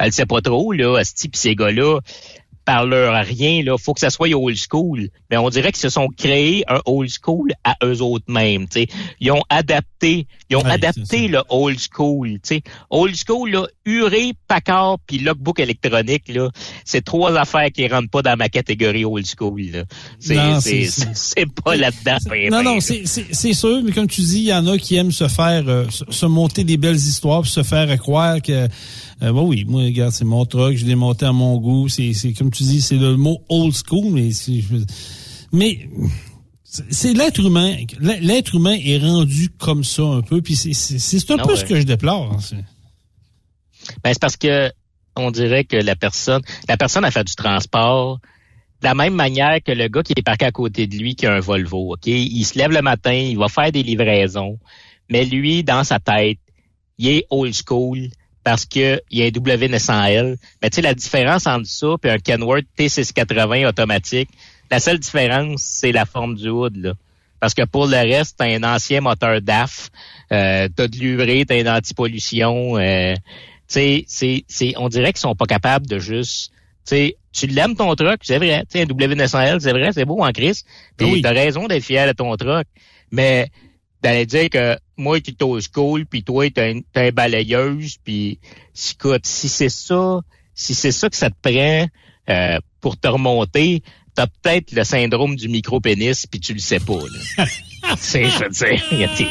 [0.00, 2.00] elle sait pas trop, là, asti, pis ces gars-là,
[2.66, 5.08] par leur rien, là, faut que ça soit old school.
[5.30, 8.66] Mais on dirait qu'ils se sont créés un old school à eux autres mêmes.
[9.20, 12.38] Ils ont adapté, ils ont Ouais, adapté le old school.
[12.42, 12.62] sais.
[12.90, 16.50] Old school, là, Uré, Packard, puis logbook électronique, là,
[16.84, 19.60] c'est trois affaires qui rentrent pas dans ma catégorie old school.
[19.72, 19.84] là.
[20.18, 22.16] C'est, c'est, pas là-dedans.
[22.28, 24.96] ben, Non, ben, non, c'est- sûr, mais comme tu dis, il y en a qui
[24.96, 28.66] aiment se faire, euh, se, se monter des belles histoires, se faire croire que,
[29.22, 32.12] euh, bah oui, moi, regarde, c'est mon truc, je l'ai monté à mon goût, c'est
[32.12, 34.62] c'est comme tu dis, c'est le mot old school, mais c'est,
[35.52, 35.88] mais
[36.90, 41.30] c'est l'être humain, l'être humain est rendu comme ça un peu, puis c'est c'est c'est
[41.30, 41.56] un Ah peu ouais.
[41.56, 42.32] ce que je déplore.
[42.34, 42.56] hein, c'est-
[44.02, 44.70] Ben, c'est parce que
[45.16, 48.18] on dirait que la personne, la personne a fait du transport
[48.82, 51.24] de la même manière que le gars qui est parqué à côté de lui qui
[51.24, 51.94] a un Volvo.
[51.94, 54.58] Ok, il se lève le matin, il va faire des livraisons,
[55.08, 56.38] mais lui dans sa tête,
[56.98, 58.08] il est old school
[58.46, 60.36] parce que il y a un W900L.
[60.62, 64.28] Mais tu sais la différence entre ça et un Kenworth T680 automatique,
[64.70, 66.92] la seule différence c'est la forme du hood là.
[67.40, 69.90] Parce que pour le reste, t'as un ancien moteur DAF,
[70.30, 72.78] euh, t'as de l'urée, t'as une antipollution.
[72.78, 73.20] Euh, tu
[73.66, 76.52] sais, c'est, c'est, on dirait qu'ils sont pas capables de juste,
[76.86, 80.04] tu sais, tu l'aimes ton truck, c'est vrai, tu sais, un W900L, c'est vrai, c'est
[80.04, 80.64] beau en crise.
[80.96, 81.20] Puis Ah oui.
[81.20, 82.66] t'as raison d'être fier de ton truck,
[83.10, 83.50] mais
[84.02, 86.82] d'aller dire que moi, tu es au school, puis toi, t'as une
[87.12, 88.38] balayeuse, puis
[88.92, 90.20] écoute, si c'est ça,
[90.54, 91.86] si c'est ça que ça te prend
[92.28, 93.82] euh, pour te remonter,
[94.14, 96.94] t'as peut-être le syndrome du micro-pénis, puis tu le sais pas.
[97.38, 97.44] Là.
[97.98, 99.26] c'est, je veux dire, il y a des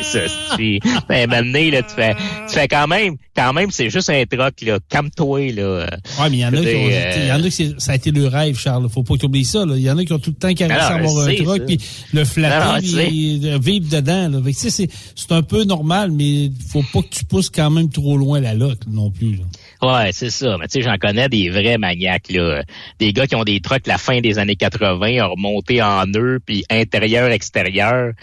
[0.56, 2.16] tu, ben, maintenant, là, tu fais,
[2.47, 5.88] tu fais quand même, quand même, c'est juste un truck, là, calme-toi, là.
[6.20, 7.95] Ouais, mais il y en a qui ont, il y en a qui ça a
[7.95, 8.88] été le rêve, Charles.
[8.89, 9.76] Faut pas oublies ça, là.
[9.76, 11.66] Il y en a qui ont tout le temps caressé Alors, à avoir un ça.
[11.66, 11.80] puis
[12.14, 14.39] le flatter, puis vivre dedans, là.
[14.53, 18.39] C'est, c'est un peu normal, mais faut pas que tu pousses quand même trop loin
[18.39, 19.43] la loque, non plus, là.
[19.82, 20.58] Ouais, c'est ça.
[20.58, 22.64] Mais tu sais, j'en connais des vrais maniaques, là.
[23.00, 26.40] Des gars qui ont des trucks la fin des années 80, ont remonté en eux,
[26.46, 28.14] puis intérieur, extérieur.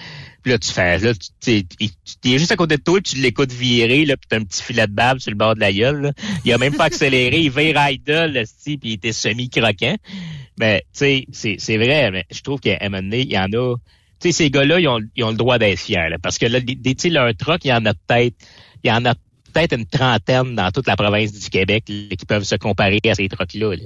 [0.43, 4.05] Puis là, tu fais, là, tu t'es- juste à côté de toi, tu l'écoutes virer,
[4.05, 6.13] là, puis t'as un petit filet de bave sur le bord de la gueule, là.
[6.45, 9.97] Il a même pas accéléré, il vire idle, là, puis il était semi-croquant.
[10.59, 13.53] Mais, tu sais, c'est, vrai, mais je trouve qu'à un moment donné, il y en
[13.53, 13.77] a,
[14.21, 16.47] tu sais, ces gars-là, ils ont, ils ont le droit d'être fiers, là, parce que
[16.47, 18.35] là, tu sais, leur truck, il y en a peut-être,
[18.83, 19.15] il y en a
[19.53, 23.15] peut-être une trentaine dans toute la province du Québec là, qui peuvent se comparer à
[23.15, 23.77] ces trucks-là.
[23.77, 23.83] là.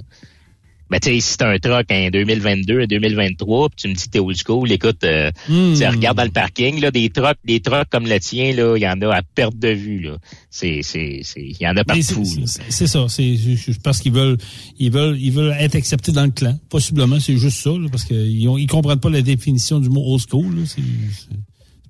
[0.89, 4.09] Mais tu sais, si t'as un truck en 2022, 2023, puis tu me dis que
[4.09, 5.71] t'es old school, écoute, euh, Hmm.
[5.71, 8.77] tu sais, regarde dans le parking, là, des trucks, des trucks comme le tien, là,
[8.77, 10.17] il y en a à perte de vue, là.
[10.49, 12.01] C'est, c'est, c'est, il y en a partout.
[12.23, 13.05] c'est- ça.
[13.09, 14.37] C'est, je, pense qu'ils veulent,
[14.79, 16.57] ils veulent, ils veulent être acceptés dans le clan.
[16.69, 20.05] Possiblement, c'est juste ça, là, parce qu'ils ont, ils comprennent pas la définition du mot
[20.13, 20.61] old school, là.
[20.65, 20.81] C'est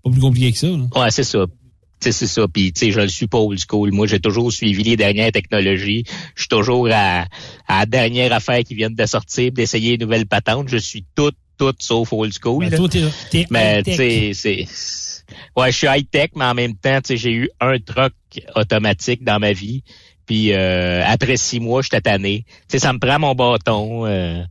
[0.03, 0.87] pas plus compliqué que ça, là.
[0.95, 1.45] Ouais, c'est ça.
[1.99, 2.47] C'est ça.
[2.47, 3.91] Puis, tu sais, je le suis pas old school.
[3.91, 6.03] Moi, j'ai toujours suivi les dernières technologies.
[6.35, 7.25] Je suis toujours à,
[7.67, 10.69] à la dernière affaire qui viennent de sortir, d'essayer une nouvelle patente.
[10.69, 12.69] Je suis tout, tout sauf old school.
[12.69, 12.87] Ben, toi,
[13.31, 13.97] t'es, Mais high-tech.
[13.97, 14.65] tu sais, c'est
[15.55, 18.13] ouais, je suis high tech, mais en même temps, tu sais, j'ai eu un truck
[18.55, 19.83] automatique dans ma vie.
[20.25, 22.45] Puis euh, après six mois, je suis tanné.
[22.47, 24.05] Tu sais, ça me prend mon bâton.
[24.05, 24.43] Euh,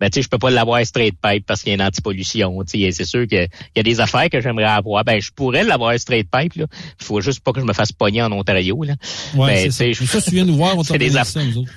[0.00, 2.62] ben, tu sais, je peux pas l'avoir straight pipe parce qu'il y a une antipollution.
[2.64, 5.04] Tu sais, c'est sûr qu'il y a des affaires que j'aimerais avoir.
[5.04, 6.54] Ben, je pourrais l'avoir straight pipe.
[6.54, 6.66] Là.
[7.00, 8.82] Il faut juste pas que je me fasse pogner en Ontario.
[8.82, 8.94] Là.
[9.34, 10.00] Ouais, Ben, c'est ça.
[10.00, 11.72] Mais ça, tu viens nous voir, on c'est des t'organise ça, nous autres.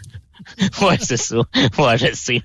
[0.81, 1.37] ouais, c'est ça.
[1.77, 2.41] Ouais, je sais.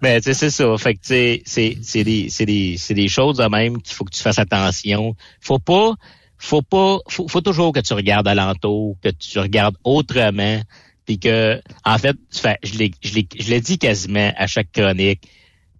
[0.00, 0.76] Mais tu sais, c'est ça.
[0.78, 3.94] Fait que tu sais, c'est c'est des c'est des c'est des choses de même qu'il
[3.94, 5.16] faut que tu fasses attention.
[5.40, 5.94] Faut pas
[6.38, 10.60] faut pas faut, faut toujours que tu regardes alentour, que tu regardes autrement
[11.04, 12.16] puis que en fait,
[12.62, 15.28] je l'ai je l'ai je l'ai dit quasiment à chaque chronique.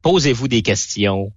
[0.02, 1.32] Posez-vous des questions.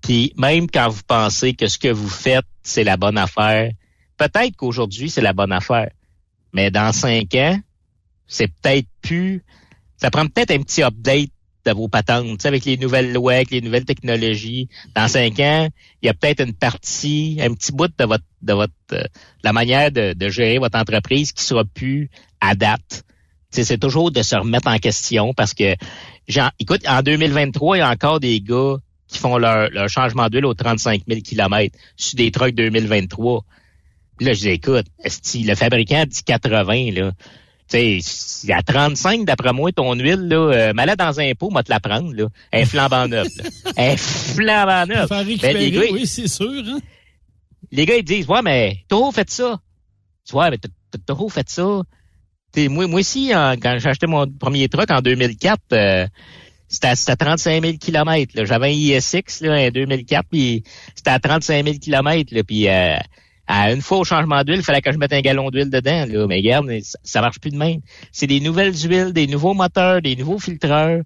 [0.00, 3.70] Puis même quand vous pensez que ce que vous faites, c'est la bonne affaire,
[4.16, 5.90] peut-être qu'aujourd'hui, c'est la bonne affaire.
[6.52, 7.58] Mais dans cinq ans,
[8.26, 9.44] c'est peut-être plus.
[9.96, 11.30] Ça prend peut-être un petit update
[11.66, 14.68] de vos patentes, avec les nouvelles lois, avec les nouvelles technologies.
[14.94, 15.68] Dans cinq ans,
[16.00, 19.04] il y a peut-être une partie, un petit bout de votre, de votre, euh,
[19.44, 22.10] la manière de, de gérer votre entreprise qui sera plus
[22.40, 23.04] à date.
[23.50, 25.74] C'est toujours de se remettre en question parce que,
[26.28, 28.76] genre, écoute, en 2023, il y a encore des gars
[29.08, 33.44] qui font leur, leur changement d'huile aux 35 000 km sur des trucks 2023.
[34.16, 37.12] Puis là, je dis, écoute, le fabricant dit 80, là.
[37.68, 41.62] Tu sais, à 35, d'après moi, ton huile, là, euh, malade dans un pot, moi
[41.62, 42.26] te la prendre, là.
[42.50, 43.44] Elle est flambant neuve, là.
[43.76, 45.08] Elle est flambant neuve.
[45.40, 46.78] Ben, les, gars, oui, c'est sûr, hein.
[47.70, 49.60] les gars, ils disent, ouais, mais Toro fait ça.
[50.26, 51.82] Tu vois, mais t- t- Toro fait ça.
[52.56, 56.06] Moi, moi aussi, en- quand j'ai acheté mon premier truck en 2004, euh,
[56.68, 58.44] c'était à, à 35 000 km.
[58.44, 60.62] J'avais un ISX là, en 2004, puis
[60.94, 62.34] c'était à 35 000 km.
[62.34, 62.96] Là, puis euh,
[63.46, 66.06] à une fois au changement d'huile, il fallait que je mette un gallon d'huile dedans.
[66.06, 66.26] Là.
[66.28, 67.80] Mais regarde, ça, ça marche plus de même.
[68.12, 71.02] C'est des nouvelles huiles, des nouveaux moteurs, des nouveaux filtreurs.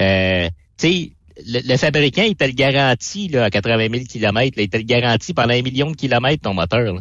[0.00, 1.12] Euh, tu sais,
[1.46, 4.56] le, le fabricant, il te le garantit là, à 80 000 km.
[4.56, 6.94] Là, il te le garantit pendant un million de kilomètres ton moteur.
[6.94, 7.00] là.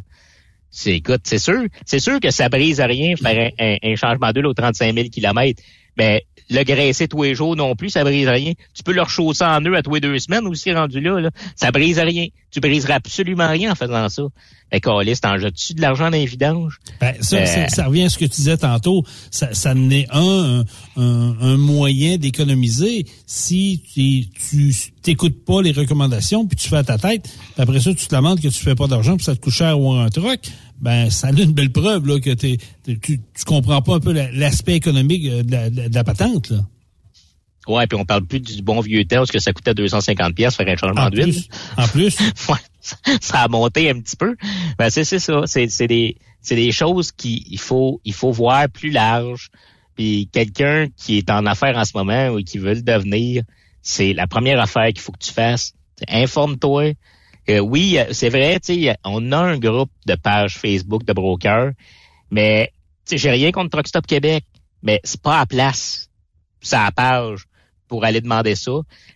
[0.75, 4.31] C'est, écoute, c'est sûr, c'est sûr que ça brise rien faire un, un- un changement
[4.31, 5.61] d'huile aux 35 000 km.
[5.97, 8.53] Mais le graisser tous les jours non plus, ça brise rien.
[8.73, 11.29] Tu peux le rechausser en eux à tous les deux semaines aussi rendu là, là.
[11.55, 12.27] Ça brise rien.
[12.51, 14.23] Tu briseras absolument rien en faisant ça.
[14.71, 16.79] Fait qu'Alice, t'en jettes-tu de l'argent dans les vidanges?
[16.99, 19.03] Ben, ça, Euh, ça revient à ce que tu disais tantôt.
[19.31, 20.63] Ça, ça en est un,
[20.97, 26.97] un, un moyen d'économiser si tu t'écoutes pas les recommandations puis tu fais à ta
[26.97, 27.23] tête.
[27.23, 29.53] Puis après ça, tu te lamentes que tu fais pas d'argent puis ça te coûte
[29.53, 30.41] cher ou un truc.
[30.83, 33.99] Ben, ça a une belle preuve là, que t'es, t'es- tu, tu comprends pas un
[34.01, 36.49] peu la- l'aspect économique euh, de la, de la patente.
[36.49, 36.57] Là.
[37.67, 40.55] Ouais, puis on parle plus du bon vieux temps parce que ça coûtait 250 pièces
[40.57, 41.31] faire un changement En d'huile.
[41.31, 42.17] plus, en plus.
[42.49, 42.57] Ouais,
[43.21, 44.35] ça- a monté un petit peu.
[44.77, 48.33] Ben c'est c'est ça, c'est c'est des c'est des choses qui il faut il faut
[48.33, 49.49] voir plus large.
[49.95, 53.43] Puis quelqu'un qui est en affaires en ce moment ou qui veut le devenir,
[53.81, 55.73] c'est la première affaire qu'il faut que tu fasses.
[55.97, 56.93] C'est Informe-toi.
[57.47, 58.59] Oui, c'est vrai,
[59.03, 61.71] on a un groupe de pages Facebook de brokers,
[62.31, 62.71] mais
[63.11, 64.45] j'ai rien contre Truck Stop Québec,
[64.81, 66.09] mais c'est pas à place.
[66.61, 67.45] C'est à page
[67.87, 68.71] pour aller demander ça,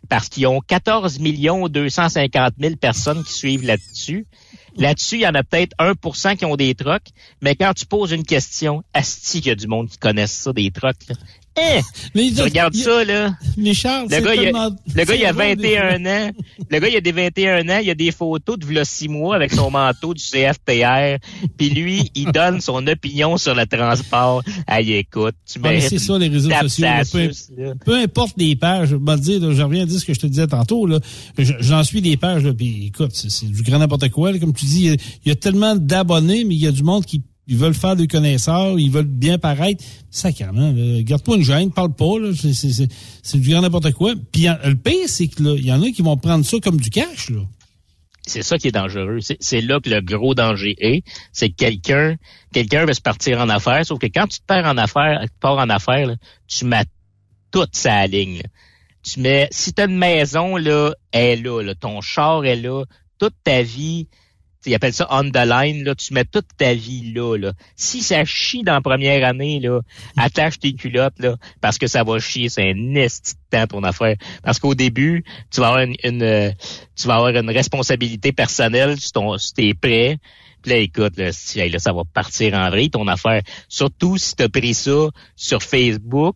[0.09, 4.27] parce qu'ils ont 14 millions 250 000 personnes qui suivent là-dessus.
[4.75, 7.07] Là-dessus, il y en a peut-être 1% qui ont des trucks,
[7.41, 10.53] mais quand tu poses une question, asti qu'il y a du monde qui connaissent ça,
[10.53, 11.07] des trucks.
[11.59, 11.79] Eh,
[12.13, 13.35] Mais tu regardes ça, là.
[13.57, 16.31] Mais Charles, Le gars, il a, le gars, il a c'est drôle, des 21 ans.
[16.69, 17.79] Le gars, il a des 21 ans.
[17.83, 21.17] Il a des photos de v'là six mois avec son manteau du CFTR.
[21.57, 24.43] Puis lui, il donne son opinion sur le transport.
[24.67, 26.85] Aïe, écoute, tu Ah, c'est ça, les réseaux sociaux.
[26.85, 27.31] là, peu,
[27.85, 30.13] peu importe les pages, je vais te dire, là, je reviens à dire ce que
[30.13, 30.87] je te disais tantôt.
[31.37, 34.31] J'en suis des pages, là, puis écoute, c'est, du grand n'importe quoi.
[34.31, 34.93] là, comme tu dis, il
[35.25, 37.95] y, y a tellement d'abonnés, mais il y a du monde qui ils veulent faire
[37.95, 39.83] des connaisseurs, ils veulent bien paraître.
[40.11, 42.15] Sacrément, là, garde pas une gêne, parle pas.
[42.33, 44.13] C'est, du grand n'importe quoi.
[44.31, 46.77] Puis le pire, c'est que là, il y en a qui vont prendre ça comme
[46.77, 47.31] du cash.
[48.27, 49.19] C'est ça qui est dangereux.
[49.39, 51.03] C'est, là que le gros danger est.
[51.31, 52.17] C'est que quelqu'un,
[52.51, 55.39] quelqu'un veut se partir en affaires, sauf que quand tu te perds en affaires, tu
[55.39, 56.13] pars en affaires,
[56.47, 56.83] tu mets
[57.51, 58.41] toute sa ligne.
[59.03, 62.83] Tu mets, si t'as une maison, là, elle est là, ton char est là,
[63.17, 64.09] toute ta vie,
[64.67, 67.53] ils appellent ça on the line, là, tu mets toute ta vie là, là.
[67.75, 69.81] Si ça chie dans la première année, là,
[70.17, 73.83] attache tes culottes, là, parce que ça va chier, c'est un esti de temps ton
[73.83, 74.15] affaire.
[74.43, 76.53] Parce qu'au début, tu vas avoir une, une,
[76.95, 80.17] tu vas avoir une responsabilité personnelle sur, ton, sur tes prêts.
[80.61, 83.41] Puis là, écoute, là, si- là, ça va partir en vrille, ton affaire.
[83.69, 86.35] Surtout si tu as pris ça sur Facebook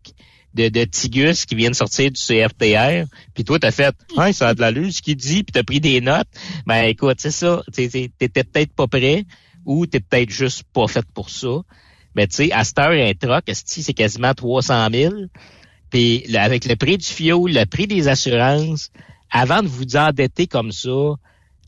[0.54, 4.50] de, de Tigus qui vient de sortir du CFTR, puis toi, t'as fait «Hey, ça
[4.50, 6.28] a de l'allure, ce qu'il dit», puis t'as pris des notes.
[6.66, 9.26] Ben écoute, c'est ça, t'étais peut-être pas prêt
[9.66, 11.62] ou t'es peut-être juste pas fait pour ça.
[12.16, 15.14] Mais tu sais, à cette heure, un troc, c'est quasiment 300 000.
[15.90, 18.92] Puis avec le prix du fioul, le prix des assurances,
[19.30, 21.16] avant de vous endetter comme ça,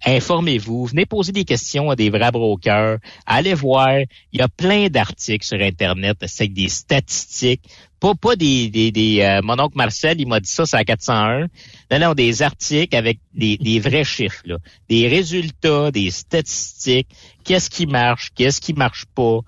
[0.05, 3.99] informez-vous, venez poser des questions à des vrais brokers, allez voir,
[4.31, 7.61] il y a plein d'articles sur Internet, c'est avec des statistiques,
[7.99, 10.83] pas, pas des, des, des euh, mon oncle Marcel, il m'a dit ça, c'est à
[10.83, 11.47] 401.
[11.89, 14.57] Non, non, des articles avec des, des vrais chiffres, là.
[14.89, 17.07] des résultats, des statistiques,
[17.45, 19.39] qu'est-ce qui marche, qu'est-ce qui marche pas?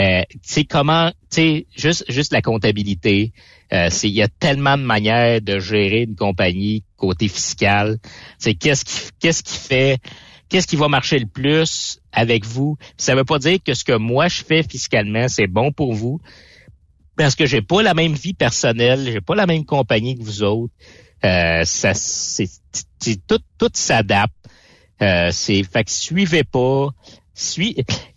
[0.00, 3.32] Euh, tu sais comment, tu sais, juste juste la comptabilité.
[3.72, 7.98] Euh, il y a tellement de manières de gérer une compagnie côté fiscal.
[8.38, 9.98] C'est qu'est-ce qui qu'est-ce qui fait
[10.48, 12.76] qu'est-ce qui va marcher le plus avec vous?
[12.96, 16.20] Ça veut pas dire que ce que moi je fais fiscalement c'est bon pour vous
[17.16, 20.42] parce que j'ai pas la même vie personnelle, j'ai pas la même compagnie que vous
[20.42, 20.72] autres.
[21.24, 22.48] Euh, ça c'est
[23.26, 24.34] tout tout s'adapte.
[25.02, 26.88] Euh, c'est fait que suivez pas.
[27.34, 27.74] Suis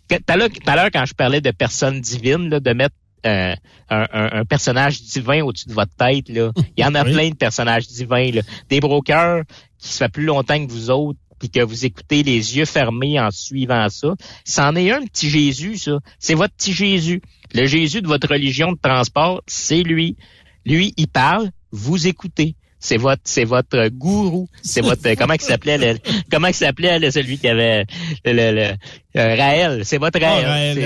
[0.08, 2.94] tout à l'heure quand je parlais de personnes divines là, de mettre
[3.24, 3.54] un,
[3.90, 4.06] un-
[4.40, 7.12] un personnage divin au-dessus de votre tête là, il y en a Oui.
[7.12, 8.42] plein de personnages divins là.
[8.68, 9.42] Des brokers
[9.78, 13.18] qui se fait plus longtemps que vous autres puis que vous écoutez les yeux fermés
[13.20, 14.14] en suivant ça.
[14.44, 15.98] C'en est un petit Jésus ça.
[16.18, 17.20] C'est votre petit Jésus.
[17.52, 20.16] Le Jésus de votre religion de transport, c'est lui.
[20.64, 22.56] Lui, il parle, vous écoutez.
[22.86, 24.46] C'est votre, c'est votre gourou.
[24.62, 25.98] C'est votre, comment il s'appelait, le-
[26.30, 27.86] comment il s'appelait, le- celui qui avait,
[28.26, 28.72] le, le, le-
[29.20, 29.86] euh, Raël?
[29.86, 30.44] C'est votre Raël.
[30.44, 30.76] Raël,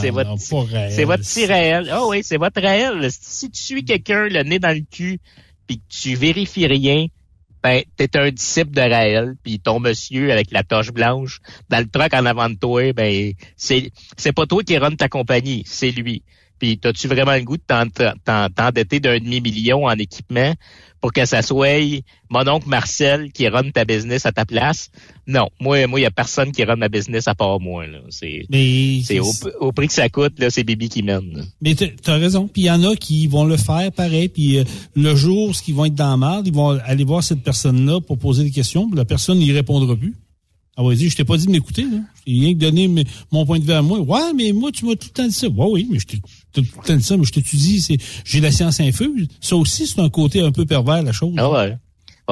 [0.00, 1.88] C'est- votre, c'est votre, petit Raël.
[1.92, 3.06] Ah oui, c'est votre Raël.
[3.10, 5.18] Si tu suis quelqu'un le nez dans le cul,
[5.66, 7.04] puis que tu vérifies rien,
[7.62, 11.86] ben, t'es un disciple de Raël, puis ton monsieur avec la toche blanche dans le
[11.86, 15.90] truck en avant de toi, ben, c'est, c'est pas toi qui run ta compagnie, c'est
[15.90, 16.22] lui.
[16.60, 17.88] Puis, t'as-tu vraiment le goût de t'en-
[18.24, 20.54] t'en- t'endetter d'un demi-million en équipement
[21.00, 21.80] pour que ça soit
[22.28, 24.90] mon oncle Marcel qui run ta business à ta place?
[25.26, 25.48] Non.
[25.58, 27.84] Moi, moi, il y a personne qui run ma business à part moi.
[28.10, 28.46] C'est,
[29.20, 31.32] au, au prix que ça coûte, là, c'est Bibi qui mène.
[31.34, 31.42] là.
[31.62, 32.46] Mais t'as raison.
[32.46, 34.28] Puis il y en a qui vont le faire pareil.
[34.28, 37.22] Puis euh, le jour, ce qu'ils vont être dans la merde, ils vont aller voir
[37.24, 38.86] cette personne-là pour poser des questions.
[38.86, 40.14] Puis la personne n'y répondra plus.
[40.80, 41.82] Ah vas-y, je t'ai pas dit de m'écouter.
[41.82, 41.98] là.
[42.26, 43.98] J'ai rien que donné mes- mon point de vue à moi.
[44.00, 45.46] Ouais, mais moi, tu m'as tout le temps dit ça.
[45.48, 46.16] Ouais, oui, mais je t'ai
[46.54, 47.16] tout le temps dit ça.
[47.18, 49.28] Mais je t'étudie, c'est j'ai la science infuse.
[49.42, 51.34] Ça aussi, c'est un côté un peu pervers, la chose.
[51.36, 51.76] Ah ouais.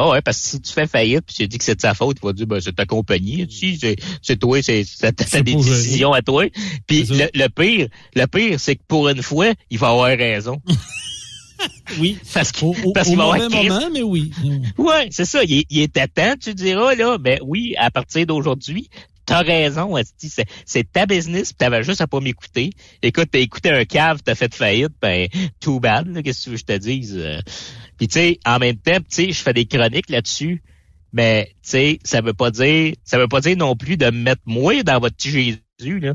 [0.01, 1.93] Ah ouais, parce que si tu fais faillite puis tu dis que c'est de sa
[1.93, 5.27] faute, il va dire ben c'est ta compagnie, si c'est c'est toi, c'est c'est t'as
[5.27, 5.77] C'est des pour gérer.
[5.77, 6.45] décisions à toi.
[6.87, 10.63] Puis le pire, le pire c'est que pour une fois, il va avoir raison.
[11.99, 12.19] Oui.
[12.35, 12.53] Parce
[12.95, 14.31] parce qu'il va avoir mauvais Christ- moment, mais oui.
[14.79, 15.43] Ouais, c'est ça.
[15.45, 17.19] Il, est- il était temps, tu diras, là.
[17.23, 18.89] Mais oui, à partir d'aujourd'hui,
[19.27, 19.95] t'as raison,
[20.65, 22.71] c'est, ta business, pis t'avais juste à pas m'écouter.
[23.03, 25.29] Écoute, t'as écouté un cave, t'as fait faillite, ben,
[25.61, 27.15] too bad, qu'est-ce que tu veux que je te dise?
[27.19, 27.39] euh?
[27.99, 30.63] Puis tu sais, en même temps, tu sais, je fais des chroniques là-dessus,
[31.13, 34.13] mais tu sais, ça veut pas dire, ça veut pas dire non plus de me
[34.23, 36.15] mettre moi dans votre petit Jésus, là.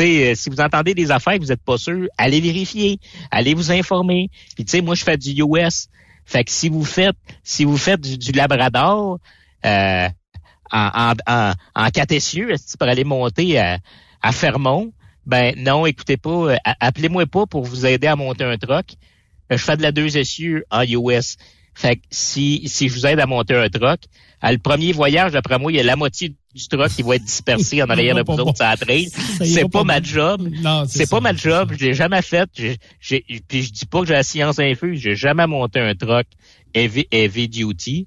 [0.00, 2.98] Euh, si vous entendez des affaires que vous êtes pas sûr, allez vérifier,
[3.30, 4.30] allez vous informer.
[4.54, 5.88] Puis tu sais, moi, je fais du US.
[6.24, 9.18] Fait que si vous faites, si vous faites du, Labrador,
[9.64, 10.08] euh,
[10.70, 13.78] en, en, en, quatre essieux, pour aller monter à,
[14.22, 14.92] à Fermont,
[15.26, 18.92] ben non, écoutez pas, euh, appelez-moi pas pour vous aider à monter un truck.
[19.50, 21.36] Euh, Je fais de la deux essieux en US.
[21.80, 24.00] Fait que si, si je vous aide à monter un truck,
[24.42, 27.14] à le premier voyage, d'après moi, il y a la moitié du truck qui va
[27.16, 29.08] être dispersé en arrière de vous autres, trail.
[29.08, 30.46] Ça ira C'est pas ma job.
[30.88, 32.50] C'est pas ma job, je l'ai jamais fait.
[33.00, 36.26] J'ai, puis je dis pas que j'ai la science infuse, j'ai jamais monté un truck
[36.74, 38.06] heavy, heavy duty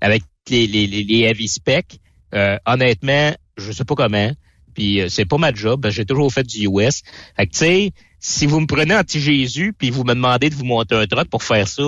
[0.00, 1.98] avec les, les, les, les heavy spec.
[2.36, 4.30] Euh, honnêtement, je sais pas comment.
[4.74, 7.02] Puis euh, c'est pas ma job, que j'ai toujours fait du US.
[7.36, 7.90] Fait que tu sais,
[8.20, 11.42] si vous me prenez anti-Jésus puis vous me demandez de vous monter un truck pour
[11.42, 11.82] faire ça,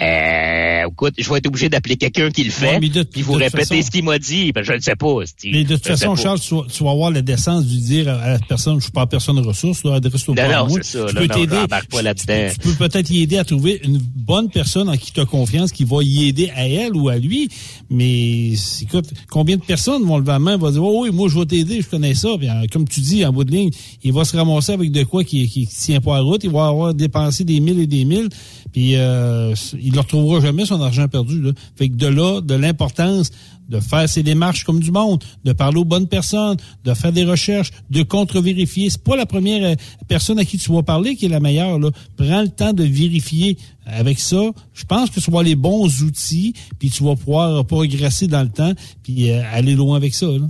[0.00, 3.32] euh, écoute, je vais être obligé d'appeler quelqu'un qui le fait, Ouais, de- puis vous
[3.32, 4.52] répétez façon- ce qu'il m'a dit.
[4.52, 5.14] Ben, je ne sais pas.
[5.44, 6.14] Mais de toute façon.
[6.16, 8.92] Charles, tu vas, tu vas avoir la décence de dire à la personne, je suis
[8.92, 12.52] pas personne ressource, là, adresse-toi Non, non, ça, Je là, peux non, pas là-dedans.
[12.52, 15.72] Tu peux peut-être y aider à trouver une bonne personne en qui tu as confiance,
[15.72, 17.48] qui va y aider à elle ou à lui.
[17.90, 18.52] Mais
[18.82, 21.46] écoute, combien de personnes vont lever la main, vont dire, oh, oui, moi, je vais
[21.46, 22.28] t'aider, je connais ça.
[22.38, 23.70] Puis, euh, comme tu dis, en bout de ligne,
[24.02, 26.44] il va se ramasser avec de quoi qui, qui, tient pas la route.
[26.44, 28.28] Il va avoir dépensé des mille et des mille.
[28.72, 31.40] Puis, euh, il ne retrouvera jamais son argent perdu.
[31.40, 31.52] Là.
[31.76, 33.30] Fait que de là, de l'importance
[33.68, 37.24] de faire ses démarches comme du monde, de parler aux bonnes personnes, de faire des
[37.24, 38.90] recherches, de contre-vérifier.
[38.90, 39.74] C'est pas la première euh,
[40.06, 41.78] personne à qui tu vas parler qui est la meilleure.
[41.78, 41.90] Là.
[42.16, 43.56] Prends le temps de vérifier.
[43.88, 48.26] Avec ça, je pense que tu vas les bons outils, puis tu vas pouvoir progresser
[48.26, 48.72] dans le temps,
[49.04, 50.26] puis euh, aller loin avec ça.
[50.26, 50.48] Là.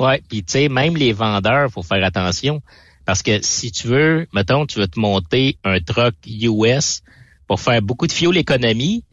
[0.00, 2.60] Ouais, puis tu sais, même les vendeurs, faut faire attention.
[3.04, 7.02] Parce que si tu veux, mettons, tu veux te monter un truck US
[7.46, 9.04] pour faire beaucoup de fuel économie,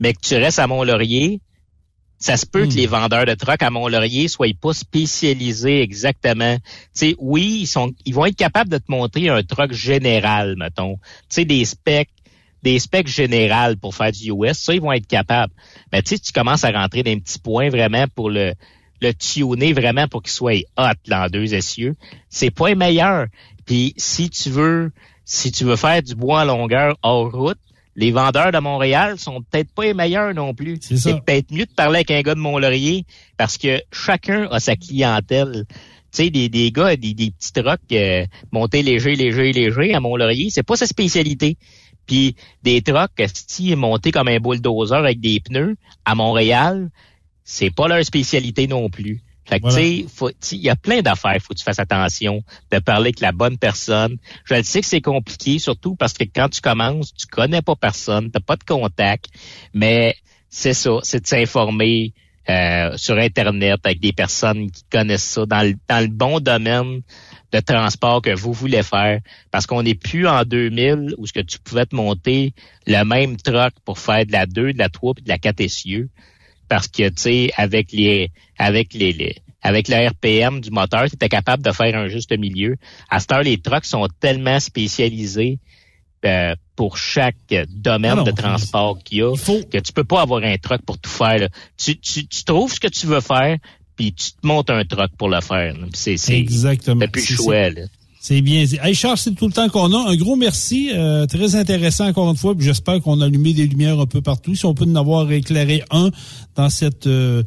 [0.00, 1.40] mais que tu restes à Mont-Laurier,
[2.18, 2.68] ça se peut Hmm.
[2.68, 6.56] que les vendeurs de trucks à Mont-Laurier soient pas spécialisés exactement.
[6.56, 6.62] Tu
[6.92, 10.96] sais, oui, ils sont, ils vont être capables de te monter un truck général, mettons.
[10.96, 12.10] Tu sais, des specs,
[12.64, 15.52] des specs générales pour faire du US, ça, ils vont être capables.
[15.92, 18.54] Mais tu sais, tu commences à rentrer dans un petit point vraiment pour le,
[19.00, 21.96] le tuner vraiment pour qu'il soit hot là, en deux essieux.
[22.28, 23.26] C'est pas le meilleur.
[23.66, 24.92] Puis si tu veux,
[25.24, 27.58] si tu veux faire du bois en longueur hors route,
[27.96, 30.78] les vendeurs de Montréal sont peut-être pas les meilleurs non plus.
[30.80, 33.04] C'est peut-être mieux de parler avec un gars de Mont-Laurier
[33.36, 35.66] parce que chacun a sa clientèle.
[36.12, 40.00] Tu sais, des, des gars, des, des petits trucks euh, montés léger, léger, léger à
[40.00, 41.56] Mont-Laurier, c'est pas sa spécialité.
[42.06, 46.90] Puis des trucks, si montés comme un bulldozer avec des pneus à Montréal,
[47.50, 49.22] c'est pas leur spécialité non plus.
[49.46, 50.34] Fait que, Voilà.
[50.38, 53.32] tu il y a plein d'affaires, faut que tu fasses attention de parler avec la
[53.32, 54.18] bonne personne.
[54.44, 57.74] Je le sais que c'est compliqué, surtout parce que quand tu commences, tu connais pas
[57.74, 59.28] personne, t'as pas de contact,
[59.72, 60.14] mais
[60.50, 62.12] c'est ça, c'est de s'informer
[62.50, 67.00] euh, sur Internet avec des personnes qui connaissent ça dans le, dans le bon domaine
[67.50, 69.20] de transport que vous voulez faire.
[69.50, 72.52] Parce qu'on n'est plus en 2000 où ce que tu pouvais te monter
[72.86, 75.60] le même truck pour faire de la 2, de la 3 puis de la 4
[75.62, 76.10] essieux
[76.68, 81.14] parce que tu sais avec les avec les, les- avec le RPM du moteur, tu
[81.16, 82.76] étais capable de faire un juste milieu.
[83.10, 85.58] À cette heure, les trucks sont tellement spécialisés
[86.24, 87.36] euh, pour chaque
[87.68, 90.98] domaine de transport qu'il y a faut, que tu peux pas avoir un truck pour
[90.98, 91.38] tout faire.
[91.38, 91.48] là.
[91.76, 93.56] Tu, tu, tu trouves ce que tu veux faire,
[93.96, 95.74] puis tu te montes un truck pour le faire.
[95.92, 97.00] C'est c'est exactement.
[97.00, 97.70] t'as plus le choix.
[97.70, 97.82] Là.
[98.20, 98.78] C'est bien dit.
[98.82, 100.10] Hey Charles, c'est tout le temps qu'on a.
[100.10, 100.90] Un gros merci.
[100.92, 102.54] euh, très intéressant encore une fois.
[102.58, 104.54] J'espère qu'on a allumé des lumières un peu partout.
[104.54, 106.10] Si on peut en avoir éclairé un
[106.56, 107.42] dans cette euh,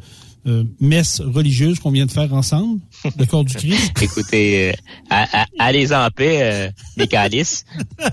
[0.46, 2.80] euh, messe religieuse qu'on vient de faire ensemble,
[3.16, 3.92] le corps du Christ.
[4.02, 4.72] Écoutez,
[5.12, 5.24] euh,
[5.58, 7.64] allez en paix, euh, les calices.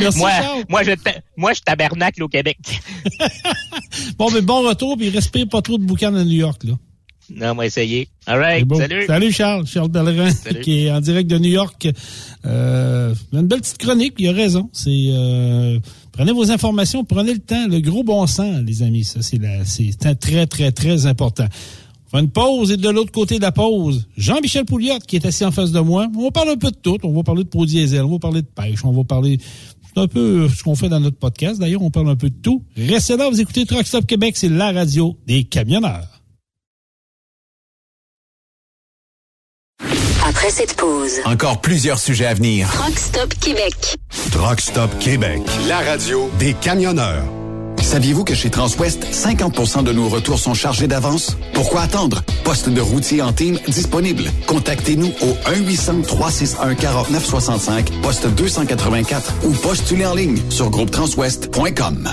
[0.00, 0.64] Merci, moi, Charles.
[0.68, 0.90] moi, je,
[1.36, 2.58] moi, je tabernacle au Québec.
[4.18, 6.72] Bon, mais bon retour, puis respire pas trop de boucan à New York, là.
[7.34, 8.08] Non, on va essayer.
[8.26, 9.06] All right, salut.
[9.06, 10.30] Salut Charles, Charles Pellerin,
[10.62, 11.88] qui est en direct de New York.
[12.46, 14.68] Euh, une belle petite chronique, il a raison.
[14.72, 15.78] C'est euh,
[16.12, 19.04] prenez vos informations, prenez le temps, le gros bon sens, les amis.
[19.04, 21.46] Ça, c'est la- c'est un très, très, très important.
[22.12, 25.26] On fait une pause et de l'autre côté de la pause, Jean-Michel Pouliot qui est
[25.26, 26.06] assis en face de moi.
[26.16, 26.98] On va parler un peu de tout.
[27.02, 29.38] On va parler de pro diesel, on va parler de pêche, on va parler
[29.96, 31.60] c'est un peu ce qu'on fait dans notre podcast.
[31.60, 32.62] D'ailleurs, on parle un peu de tout.
[32.76, 36.13] Restez là, vous écoutez Truck Stop Québec, c'est la radio des camionneurs.
[40.44, 42.68] Après cette pause, Encore plusieurs sujets à venir.
[42.70, 43.96] Truck Stop Québec.
[44.30, 47.24] Truck Stop Québec, la radio des camionneurs.
[47.80, 51.38] Saviez-vous que chez Transwest, 50% de nos retours sont chargés d'avance?
[51.54, 52.20] Pourquoi attendre?
[52.44, 54.24] Poste de routier en team disponible.
[54.46, 62.12] Contactez-nous au 1-800-361-4965, poste 284 ou postulez en ligne sur groupetranswest.com.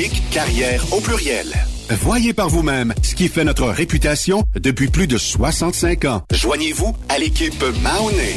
[0.09, 1.47] carrière au pluriel.
[1.89, 6.23] Voyez par vous-même ce qui fait notre réputation depuis plus de 65 ans.
[6.31, 8.35] Joignez-vous à l'équipe Mahoney.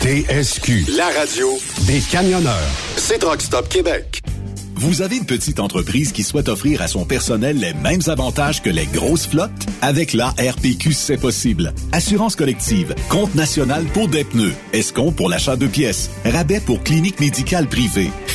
[0.00, 1.48] TSQ, la radio
[1.86, 2.70] des camionneurs.
[2.96, 4.22] C'est Truck Stop Québec.
[4.78, 8.70] Vous avez une petite entreprise qui souhaite offrir à son personnel les mêmes avantages que
[8.70, 9.50] les grosses flottes?
[9.82, 11.74] Avec la RPQ, c'est possible.
[11.90, 17.18] Assurance collective, compte national pour des pneus, escompte pour l'achat de pièces, rabais pour clinique
[17.18, 18.12] médicale privée,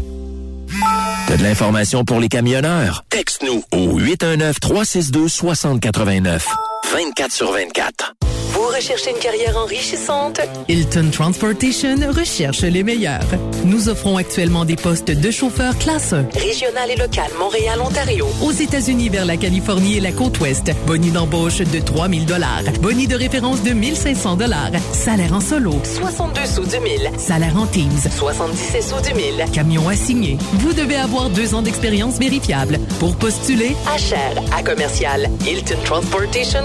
[1.28, 3.04] T'as de l'information pour les camionneurs?
[3.10, 6.42] Texte-nous au 819-362-6089.
[6.90, 8.14] 24 sur 24.
[8.54, 10.42] Vous recherchez une carrière enrichissante?
[10.68, 13.24] Hilton Transportation recherche les meilleurs.
[13.64, 16.26] Nous offrons actuellement des postes de chauffeur classe 1.
[16.38, 18.28] Régional et local, Montréal, Ontario.
[18.44, 20.70] Aux États-Unis vers la Californie et la côte ouest.
[20.86, 22.64] Boni d'embauche de 3000 dollars.
[22.82, 24.72] Boni de référence de 1500 dollars.
[24.92, 25.74] Salaire en solo.
[25.86, 27.10] 62 sous du mille.
[27.18, 27.90] Salaire en Teams.
[28.18, 29.46] 77 sous du mille.
[29.54, 30.38] Camion assigné.
[30.56, 32.80] Vous devez avoir deux ans d'expérience vérifiable.
[33.00, 35.30] Pour postuler, Achère à commercial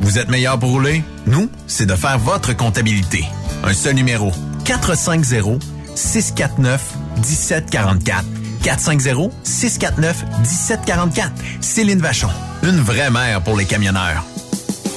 [0.00, 1.04] Vous êtes meilleur pour rouler?
[1.26, 3.24] Nous, c'est de faire votre comptabilité.
[3.62, 4.32] Un seul numéro.
[4.64, 5.62] 450
[5.94, 8.24] 450-649-1744.
[8.62, 11.30] 450-649-1744.
[11.60, 12.28] Céline Vachon,
[12.62, 14.24] une vraie mère pour les camionneurs.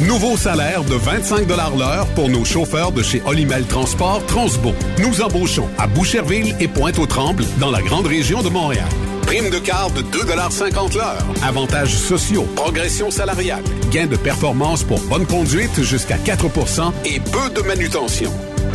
[0.02, 4.74] Nouveau salaire de 25 l'heure pour nos chauffeurs de chez Olimel Transport Transbo.
[5.00, 8.90] Nous embauchons à Boucherville et Pointe-aux-Trembles dans la grande région de Montréal.
[9.34, 11.26] Prime de quart de 2,50 l'heure.
[11.42, 17.62] Avantages sociaux, progression salariale, gains de performance pour bonne conduite jusqu'à 4% et peu de
[17.66, 18.32] manutention.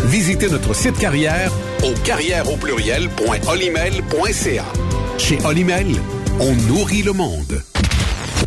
[0.06, 1.52] Visitez notre site carrière
[1.84, 4.64] au carrière au pluriel.olimel.ca.
[5.16, 5.94] Chez Olimel,
[6.40, 7.62] on nourrit le monde.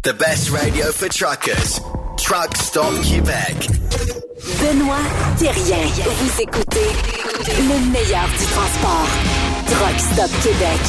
[0.03, 1.79] The best radio for truckers.
[2.17, 3.69] Truck Stop Québec.
[4.59, 4.97] Benoît
[5.37, 5.87] Thérien.
[6.03, 6.89] Vous écoutez
[7.47, 9.07] le meilleur du transport.
[9.67, 10.81] Truck Stop Québec.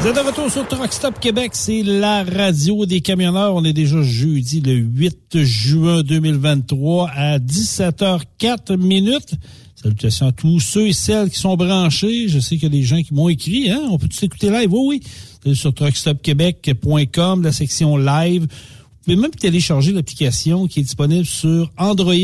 [0.00, 3.56] Vous êtes de retour sur Truck Stop Québec, c'est la radio des camionneurs.
[3.56, 9.34] On est déjà jeudi le 8 juin 2023 à 17h04 minutes.
[9.74, 12.28] Salutations à tous ceux et celles qui sont branchés.
[12.28, 13.72] Je sais qu'il y a des gens qui m'ont écrit.
[13.72, 13.88] Hein?
[13.90, 14.72] On peut tous écouter live?
[14.72, 15.02] Oui,
[15.44, 15.54] oui.
[15.56, 18.42] Sur truckstopquebec.com, la section live.
[18.42, 22.14] Vous pouvez même télécharger l'application qui est disponible sur Android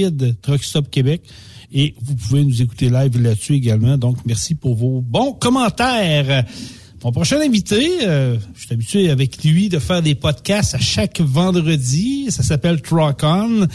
[0.43, 1.23] Truckstop Québec.
[1.73, 3.99] Et vous pouvez nous écouter live là-dessus également.
[3.99, 6.45] Donc, merci pour vos bons commentaires.
[7.05, 11.21] Mon prochain invité, euh, je suis habitué avec lui de faire des podcasts à chaque
[11.21, 12.31] vendredi.
[12.31, 13.67] Ça s'appelle Truck On.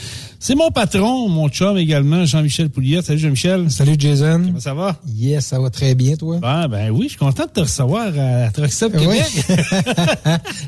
[0.41, 3.01] C'est mon patron, mon chum également, Jean-Michel Pouliot.
[3.01, 3.69] Salut Jean-Michel.
[3.69, 4.41] Salut Jason.
[4.45, 4.95] Comment ça va?
[5.13, 6.37] Yes, ça va très bien, toi.
[6.41, 9.21] Ben, ben oui, je suis content de te recevoir à Truck Stop Québec.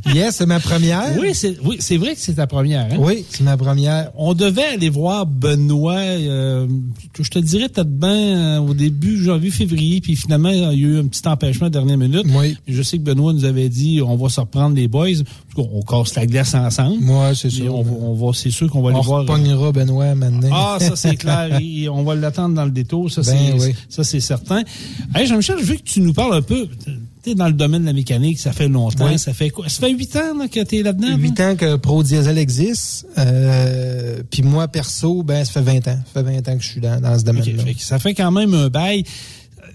[0.06, 0.14] Oui.
[0.14, 1.18] yes, c'est ma première.
[1.18, 2.82] oui, c'est oui, c'est vrai que c'est ta première.
[2.92, 2.98] Hein?
[3.00, 4.12] Oui, c'est ma première.
[4.18, 6.68] On devait aller voir Benoît, euh,
[7.18, 11.00] je te dirais peut-être bien au début janvier, février, puis finalement, il y a eu
[11.00, 12.26] un petit empêchement à la dernière minute.
[12.38, 12.58] Oui.
[12.68, 15.08] Je sais que Benoît nous avait dit, on va se reprendre les boys.
[15.56, 17.02] On casse la glace ensemble.
[17.02, 17.74] Moi, c'est sûr.
[17.76, 19.26] On, va- on va, c'est sûr qu'on va aller voir.
[19.72, 20.50] Benoît maintenant.
[20.52, 21.60] Ah, ça c'est clair.
[21.62, 23.12] Et on va l'attendre dans le détour.
[23.12, 23.76] Ça, Ben c'est, oui.
[23.90, 24.64] ça, c'est certain.
[25.14, 26.68] Hey, Jean-Michel, je veux que tu nous parles un peu.
[27.24, 29.08] Tu es dans le domaine de la mécanique, ça fait longtemps.
[29.08, 29.20] Oui.
[29.20, 29.70] Ça fait quoi?
[29.70, 31.16] Ça fait huit ans là, que tu es là-dedans?
[31.18, 33.06] Huit ans que Pro Diesel existe.
[33.20, 36.00] Euh, Puis moi, perso, ben, ça fait 20 ans.
[36.14, 37.64] Ça fait 20 ans que je suis dans, dans ce domaine-là.
[37.78, 39.04] ça fait quand même un bail.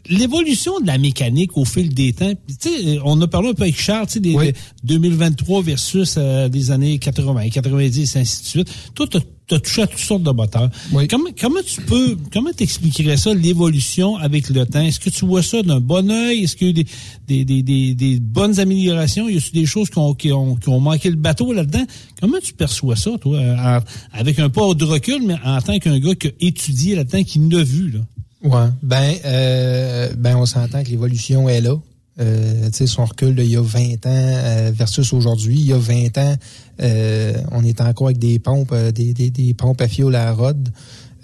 [0.09, 3.80] L'évolution de la mécanique au fil des temps, sais, on a parlé un peu avec
[3.80, 4.53] Charles, des, Oui.
[4.84, 8.68] des 2023 versus euh, des années 80, 90, ainsi de suite.
[8.95, 10.71] Toi, tu as touché à toutes sortes de moteurs.
[10.93, 11.07] Oui.
[11.09, 14.81] Comment, comment tu peux, comment t'expliquerais ça, l'évolution avec le temps?
[14.83, 16.45] Est-ce que tu vois ça d'un bon œil?
[16.45, 16.85] Est-ce qu'il y a eu
[17.29, 19.29] des, des, des, des, bonnes améliorations?
[19.29, 21.85] Y a des choses qui ont, qui, ont, qui ont manqué le bateau là-dedans?
[22.21, 23.81] Comment tu perçois ça, toi, en-
[24.13, 27.39] avec un pas de recul, mais en tant qu'un gars qui a étudié là-dedans, qui
[27.39, 28.01] l'a vu, là?
[28.43, 28.69] Ouais.
[28.83, 31.77] Ben, euh, ben, on s'entend que l'évolution est là.
[32.19, 35.57] Euh, tu sais, son recul d'il y a 20 ans euh, versus aujourd'hui.
[35.59, 36.35] Il y a 20 ans,
[36.81, 40.33] euh, on est encore avec des pompes, euh, des, des, des pompes à fioul à
[40.33, 40.71] rod.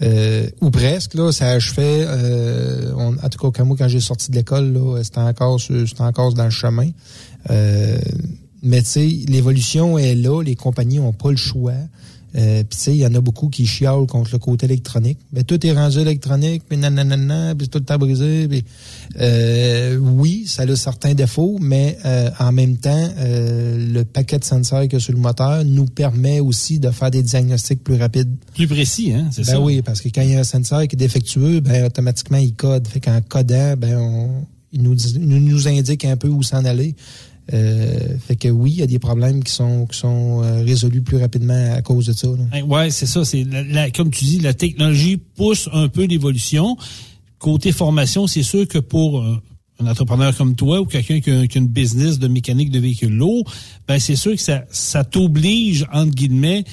[0.02, 4.30] Euh, ou presque, là, ça achevait, euh, on, en tout cas, moi, quand j'ai sorti
[4.30, 6.90] de l'école, c'était encore, c'était encore dans le chemin.
[8.64, 11.72] Mais tu sais, l'évolution est là, les compagnies ont pas le choix.
[12.34, 15.18] Euh, puis tu sais, il y en a beaucoup qui chialent contre le côté électronique.
[15.32, 18.48] Mais tout est rendu électronique, puis nanana, puis c'est tout le temps brisé.
[19.20, 24.82] Euh, oui, ça a certains défauts, mais euh, en même temps, le paquet de sensors
[24.82, 28.34] qu'il y a sur le moteur nous permet aussi de faire des diagnostics plus rapides.
[28.54, 29.60] Plus précis, hein, c'est Ben ça?
[29.60, 32.54] oui, parce que quand il y a un sensor qui est défectueux, ben automatiquement il
[32.54, 32.86] code.
[32.88, 34.30] Fait qu'en codant, ben on,
[34.72, 36.94] il nous, dit- nous nous indique un peu où s'en aller.
[37.52, 41.02] Euh, fait que oui, il y a des problèmes qui sont qui sont euh, résolus
[41.02, 42.28] plus rapidement à cause de ça.
[42.28, 42.44] là.
[42.52, 43.24] Hein, Ouais, c'est ça.
[43.24, 46.76] C'est la- la- comme tu dis, la technologie pousse un peu l'évolution.
[47.38, 49.36] Côté formation, c'est sûr que pour euh,
[49.80, 52.78] un entrepreneur comme toi ou quelqu'un qui a, qui a une business de mécanique de
[52.78, 53.44] véhicules lourds,
[53.88, 56.64] ben c'est sûr que ça, ça t'oblige entre guillemets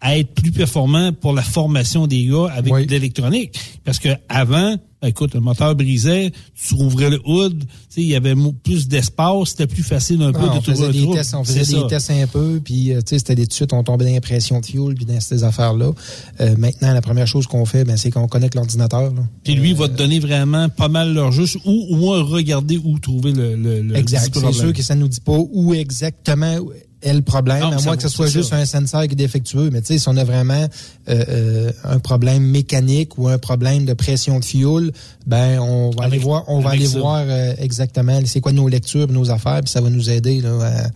[0.00, 2.86] à être plus performant pour la formation des gars avec Oui.
[2.86, 3.54] de l'électronique.
[3.84, 7.64] Parce que avant, ben, écoute, le moteur brisait, tu rouvrais le hood,
[7.96, 11.02] il y avait plus d'espace, c'était plus facile un peu Ah, de on trouver des
[11.02, 11.14] trou.
[11.14, 11.86] tests, on faisait des ça.
[11.88, 14.94] tests un peu, puis euh, c'était des de suite, on tombait dans l'impression de fuel,
[14.94, 15.92] puis dans ces affaires-là.
[16.40, 19.12] Euh, maintenant, la première chose qu'on fait, ben, c'est qu'on connecte l'ordinateur.
[19.44, 22.98] Puis lui va te donner vraiment pas mal leur juste ou au moins regarder où
[22.98, 24.32] trouver le, le, le Exact.
[24.32, 26.56] petit C'est sûr que ça nous dit pas où exactement
[27.04, 28.56] est le problème, Non, à moins que ce soit juste ça.
[28.56, 29.70] un sensor qui est défectueux.
[29.70, 30.66] Mais tu sais, si on a vraiment
[31.08, 34.90] euh, euh, un problème mécanique ou un problème de pression de fuel,
[35.26, 36.98] ben on va Avec- aller voir, on va aller ça.
[36.98, 40.90] voir euh, exactement c'est quoi nos lectures, nos affaires, puis ça va nous aider là,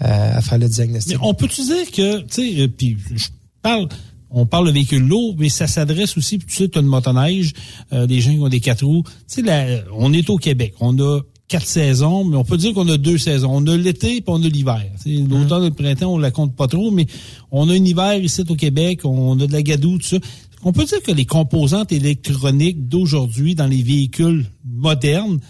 [0.00, 1.16] à, à- faire le Mais diagnostic.
[1.22, 3.28] on peut-tu dire que, tu sais, euh, puis je
[3.62, 3.86] parle,
[4.30, 7.52] on parle de véhicules lourds, mais ça s'adresse aussi, tu sais, tu as une motoneige,
[7.92, 9.02] euh, des gens qui ont des quatre roues.
[9.04, 11.20] Tu sais, là, on est au Québec, on a
[11.50, 13.50] quatre saisons, mais on peut dire qu'on a deux saisons.
[13.52, 14.86] On a l'été puis on a l'hiver.
[14.96, 17.06] Sais, L'automne et le printemps, on la compte pas trop, mais
[17.50, 20.16] on a un hiver ici au Québec, on a de la gadoue, tout ça.
[20.62, 25.40] on peut dire que les composantes électroniques d'aujourd'hui dans les véhicules modernes,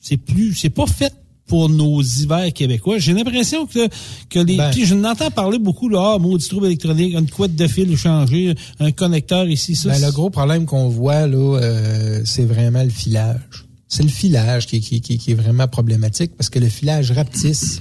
[0.00, 1.14] c'est plus, c'est pas fait
[1.46, 2.98] pour nos hivers québécois?
[2.98, 3.88] J'ai l'impression que,
[4.30, 4.70] que les, Ben.
[4.72, 8.54] puis je n'entends parler beaucoup, là, ah, maudit trouble électronique, une couette de fil changée,
[8.80, 9.90] un connecteur ici, ça.
[9.90, 13.66] Ben, le gros problème qu'on voit, là, euh, c'est vraiment le filage.
[13.94, 17.80] C'est le filage qui, qui, qui, qui est vraiment problématique parce que le filage rapetisse.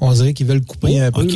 [0.00, 1.26] On dirait qu'ils veulent couper un peu.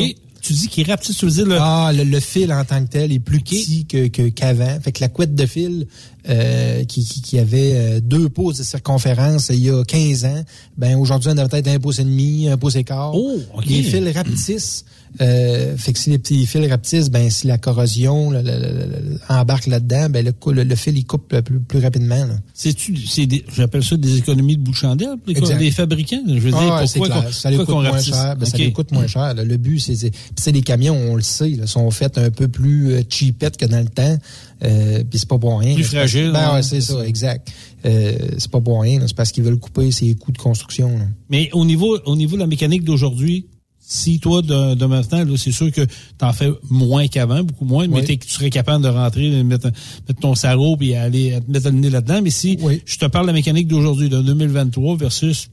[0.42, 1.56] Tu dis qu'il rapetisse, tu veux dire le...
[1.58, 4.78] Ah, le, le fil en tant que tel est plus petit que que- qu'avant.
[4.80, 5.86] fait que la couette de fil
[6.28, 10.44] euh, qui, avait euh, deux pouces de circonférence il y a 15 ans,
[10.76, 13.14] ben aujourd'hui on a peut-être un pouce et demi, un pouce et quart.
[13.14, 13.64] Oh, OK.
[13.66, 14.84] Les fils rapetissent.
[15.20, 19.10] Euh, fait que si les petits fils rapetissent, ben si la corrosion le- le- le-
[19.10, 22.26] le- embarque là-dedans, ben le, fil il coupe plus, plus rapidement.
[22.54, 26.20] C'est-tu, c'est des, j'appelle ça des économies de bout de chandelle, les, les fabricants?
[26.26, 27.34] Je veux dire, Ah, c'est pourquoi, clair.
[27.34, 28.36] ça les pourquoi coûte moins cher.
[28.36, 29.34] Ben, Ça les coûte moins cher.
[29.34, 29.44] là.
[29.44, 32.92] Le but, c'est c'est- les camions, on le sait, là, sont faits un peu plus
[32.92, 34.16] euh, cheapettes que dans le temps.
[34.64, 35.74] Euh, puis c'est pas pour rien.
[35.74, 37.06] Plus fragile, Ben ouais, ouais, c'est ça, ça.
[37.06, 37.48] exact.
[37.86, 39.00] Euh, c'est pas pour rien.
[39.06, 40.88] C'est parce qu'ils veulent couper ses coûts de construction.
[40.98, 41.04] là.
[41.30, 43.46] Mais au niveau, au niveau de la mécanique d'aujourd'hui,
[43.90, 45.90] si toi, de, de maintenant, là, c'est sûr que tu
[46.20, 48.18] en fais moins qu'avant, beaucoup moins, mais Oui.
[48.18, 49.70] tu serais capable de rentrer, de mettre,
[50.06, 52.20] mettre ton sarreau puis aller te mettre le nez là-dedans.
[52.22, 55.48] Mais si je te parle de la mécanique d'aujourd'hui, d'un 2023 versus,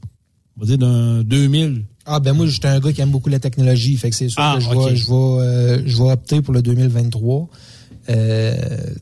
[0.56, 3.38] on va dire, d'un 2000, Ah ben moi, j'étais un gars qui aime beaucoup la
[3.40, 3.96] technologie.
[3.96, 6.52] Fait que c'est sûr Ah, que je vais, je vais, euh, je vais opter pour
[6.52, 7.48] le 2023.
[8.08, 8.54] Euh,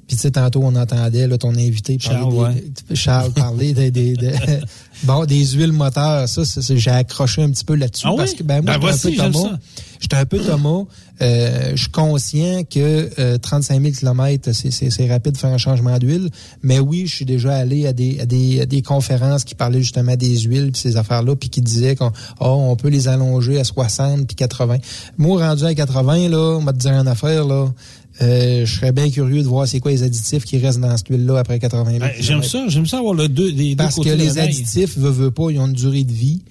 [0.06, 2.54] Puis tu sais, tantôt on entendait là, ton invité parler Charles,
[2.88, 4.16] des, Charles parler des, des,
[5.02, 6.28] bon des huiles moteurs.
[6.28, 8.38] Ça, j'ai accroché un petit peu là-dessus Ah parce oui?
[8.38, 9.58] que ben moi, Ben j'étais un peu Thomas.
[10.00, 10.84] J'étais un peu Thomas.
[11.22, 15.96] Euh, je suis conscient que euh, 35 000 km, c'est, rapide de faire un changement
[15.98, 16.28] d'huile.
[16.62, 19.82] Mais oui, je suis déjà allé à des, à des, à des conférences qui parlaient
[19.82, 22.10] justement des huiles puis ces affaires-là, puis qui disaient qu'on
[22.40, 24.78] oh, on peut les allonger à 60 puis 80.
[25.18, 27.68] Moi, rendu à 80, là, on te dire une affaire, là.
[28.22, 31.08] Euh, je serais bien curieux de voir c'est quoi les additifs qui restent dans cette
[31.08, 33.96] huile-là après 80 000 Ben, j'aime ça, j'aime ça avoir le deux, les deux Parce
[33.96, 36.42] côtés que les additifs, veut, veut pas, ils ont une durée de vie.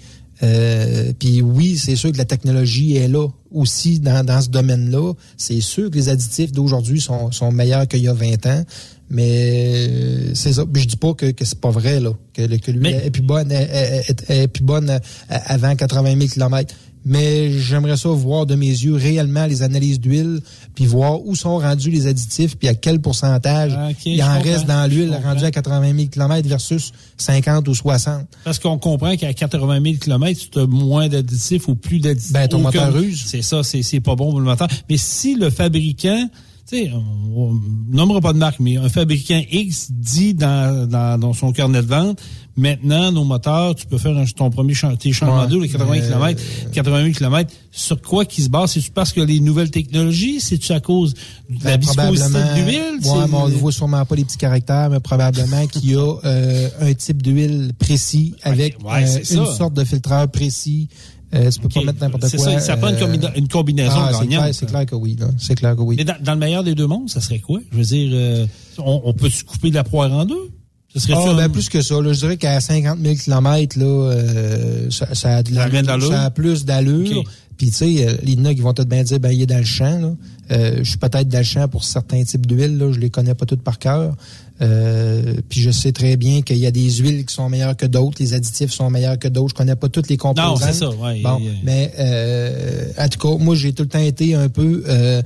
[0.41, 5.13] Euh, Puis oui, c'est sûr que la technologie est là aussi dans, dans ce domaine-là.
[5.37, 8.63] C'est sûr que les additifs d'aujourd'hui sont, sont meilleurs qu'il y a 20 ans.
[9.09, 10.65] Mais euh, c'est ça.
[10.65, 12.11] Puis je dis pas que, que c'est pas vrai, là.
[12.33, 13.69] Que, le- que l'huile est plus bonne, est,
[14.09, 14.99] est- est- est plus bonne euh,
[15.29, 16.73] avant 80 000 km.
[17.05, 20.39] Mais j'aimerais ça voir de mes yeux réellement les analyses d'huile,
[20.75, 24.65] puis voir où sont rendus les additifs, puis à quel pourcentage Ah, il en reste
[24.65, 28.25] dans l'huile rendu à 80 000 km versus 50 ou 60.
[28.43, 32.31] Parce qu'on comprend qu'à 80 000 km, tu as moins d'additifs ou plus d'additifs.
[32.31, 33.23] Ben, ton Aucun- moteur use.
[33.25, 34.67] C'est ça, c'est c'est pas bon pour le moteur.
[34.89, 36.29] Mais si le fabricant,
[36.65, 37.61] tu sais, on, on
[37.91, 41.87] nommera pas de marque, mais un fabricant X dit dans, dans, dans son carnet de
[41.87, 42.21] vente,
[42.55, 45.91] maintenant, nos moteurs, tu peux faire un- ton premier chan- tes changements d'eau, les 80
[45.95, 48.71] mais- km, 80 000 km, sur quoi qui se base?
[48.71, 50.39] C'est-tu parce que les nouvelles technologies?
[50.39, 51.13] C'est-tu à cause
[51.49, 52.77] de la Ben, viscosité de l'huile?
[52.77, 55.95] Ouais, C'est- mais on ne voit sûrement pas les petits caractères, mais probablement qu'il y
[55.95, 59.55] a euh, un type d'huile précis avec ouais, euh, c'est une ça.
[59.55, 60.89] sorte de filtreur précis.
[61.35, 62.45] Euh, tu peux pas mettre n'importe C'est quoi.
[62.45, 65.17] ça, ça prend une euh, combina- une combinaison ah, c'est gagnante, clair, C'est que oui.
[65.39, 65.95] C'est clair que oui.
[65.97, 67.59] Mais dans, dans le meilleur des deux mondes, ça serait quoi?
[67.71, 68.45] Je veux dire, euh,
[68.77, 70.51] on, on peut-tu couper de la poire en deux?
[70.93, 71.99] Ce serait Ah, ben, plus que ça.
[71.99, 75.99] Là, je dirais qu'à 50 000 km, là, euh, ça, ça a de Ça a
[75.99, 77.17] ça plus d'allure.
[77.17, 77.25] Ok.
[77.57, 79.57] Puis tu sais, euh, les noms qui vont te bien dire, ben il est dans
[79.59, 79.99] le champ.
[79.99, 80.11] Là.
[80.51, 82.77] Euh, je suis peut-être dans le champ pour certains types d'huiles.
[82.77, 84.15] Là, je les connais pas toutes par cœur.
[84.61, 87.85] Euh, puis je sais très bien qu'il y a des huiles qui sont meilleures que
[87.85, 89.49] d'autres, les additifs sont meilleurs que d'autres.
[89.49, 90.61] Je connais pas toutes les composantes.
[90.61, 93.99] c'est ça, ouais, bon, y mais euh, en tout cas, moi j'ai tout le temps
[93.99, 95.21] été un peu euh,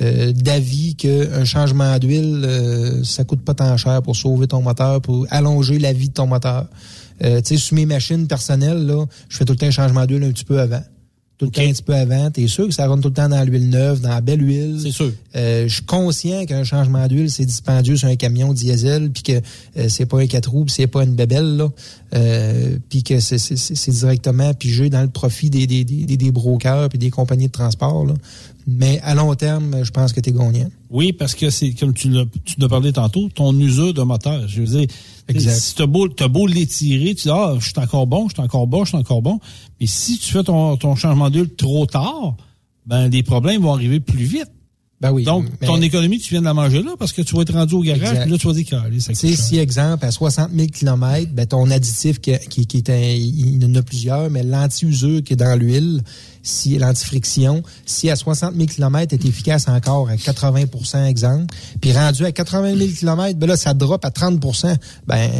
[0.00, 5.00] euh, d'avis qu'un changement d'huile, euh, ça coûte pas tant cher pour sauver ton moteur,
[5.00, 6.66] pour allonger la vie de ton moteur.
[7.24, 10.06] Euh, tu sais, sur mes machines personnelles, là, je fais tout le temps un changement
[10.06, 10.82] d'huile un petit peu avant.
[11.38, 12.32] Tout le temps un petit peu avant.
[12.32, 14.80] T'es sûr que ça rentre tout le temps dans l'huile neuve, dans la belle huile?
[14.82, 15.12] C'est sûr.
[15.36, 19.32] Euh, je suis conscient qu'un changement d'huile, c'est dispendieux sur un camion diesel, puis que
[19.76, 21.70] euh, c'est pas un 4 roues, c'est pas une bébelle, là.
[22.16, 26.98] Euh, puis que c'est directement pigé dans le profit des, des, des, des brokers puis
[26.98, 28.04] des compagnies de transport.
[28.04, 28.14] Là.
[28.70, 30.68] Mais à long terme, je pense que tu es gagnant.
[30.90, 34.46] Oui, parce que c'est comme tu l'as tu l'as parlé tantôt, ton usure de moteur.
[34.46, 34.86] Je veux dire,
[35.26, 35.54] Exact.
[35.58, 38.42] si t'as beau, t'as beau l'étirer, tu dis ah, je suis encore bon, je suis
[38.42, 39.40] encore bon, je suis encore bon.
[39.80, 42.36] Mais si tu fais ton, ton changement d'huile trop tard,
[42.84, 44.50] ben les problèmes vont arriver plus vite.
[45.00, 45.22] Ben oui.
[45.22, 47.52] Donc, mais- ton économie, tu viens de la manger là parce que tu vas être
[47.54, 50.04] rendu au garage, puis là, tu vas dire que allez, ça Tu sais, si, exemple,
[50.04, 53.74] à 60 000 km, ben, ton additif qui, qui, qui est un, il y en
[53.76, 56.02] a plusieurs, mais l'anti-usure qui est dans l'huile,
[56.48, 61.46] si l'anti-friction, si à 60 000 km est efficace encore à 80% exemple,
[61.80, 64.74] puis rendu à 80 000 km, ben là, ça drop à 30%
[65.06, 65.30] ben,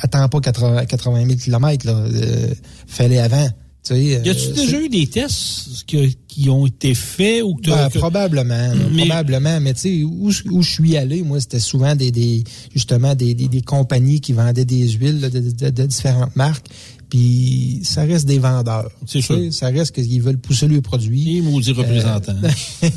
[0.00, 2.54] attends pas 80, 80 000 km, là, euh,
[2.86, 3.48] fais-les avant.
[3.86, 7.54] Tu sais, Y a-tu euh, déjà eu des tests que- qui ont été faits ou
[7.54, 9.60] que, Ben, que- probablement, Mais- probablement.
[9.60, 12.44] Mais tu sais, où, où je suis allé, moi, c'était souvent des, des
[12.74, 16.66] justement des, des, des compagnies qui vendaient des huiles là, de, de- de différentes marques.
[17.14, 18.90] Puis ça reste des vendeurs.
[19.06, 19.38] C'est sûr.
[19.52, 21.22] Ça reste qu'ils veulent pousser le produit.
[21.22, 22.34] Les maudits représentants.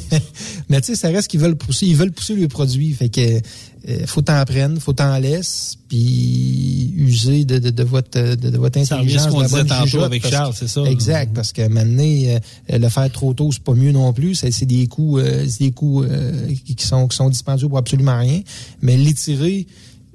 [0.70, 2.94] mais tu sais, ça reste qu'ils veulent pousser, ils veulent pousser le produit.
[2.94, 8.20] Fait que euh, faut t'en prendre, faut t'en laisser, puis user de, de, de votre
[8.20, 10.82] de, de votre intelligence, ce qu'on disait tantôt avec Charles, c'est ça.
[10.86, 12.40] Exact, parce que maintenant euh,
[12.70, 14.34] le faire trop tôt, c'est pas mieux non plus.
[14.34, 17.78] C'est c'est des coûts, euh, c'est des coûts euh, qui sont qui sont dispendieux pour
[17.78, 18.42] absolument rien.
[18.82, 19.68] Mais l'étirer,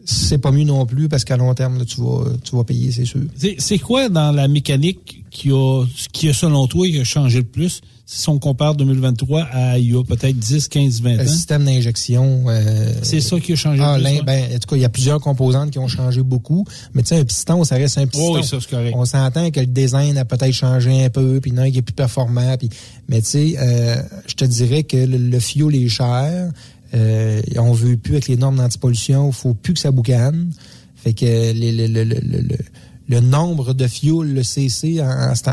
[0.05, 2.91] c'est pas mieux non plus parce qu'à long terme, là, tu vas tu vas payer,
[2.93, 3.21] c'est sûr.
[3.59, 7.45] C'est- quoi dans la mécanique qui a, qui a selon toi, qui a changé le
[7.45, 7.81] plus?
[8.05, 11.27] Si on compare 2023 à il y a peut-être 10, 15, 20 Le ans?
[11.27, 12.45] système d'injection.
[12.49, 14.23] euh, C'est ça qui a changé Ah, le plus, l'in- ouais?
[14.25, 16.67] ben, en tout cas, il y a plusieurs composantes qui ont changé beaucoup.
[16.93, 18.35] Mais tu sais, un piston, ça reste un piston.
[18.35, 18.95] oui, ça, c'est correct.
[18.99, 21.95] On s'entend que le design a peut-être changé un peu, puis non, il est plus
[21.95, 22.55] performant.
[22.59, 22.69] Puis,
[23.09, 26.51] mais tu sais, euh, je te dirais que le, le fioul est cher.
[26.95, 29.29] Euh, on veut plus avec les normes d'antipollution.
[29.29, 30.51] Il faut plus que ça boucane.
[30.97, 32.59] Fait que les- le, le, le, le, le-
[33.09, 35.03] le nombre de fioul, le CC,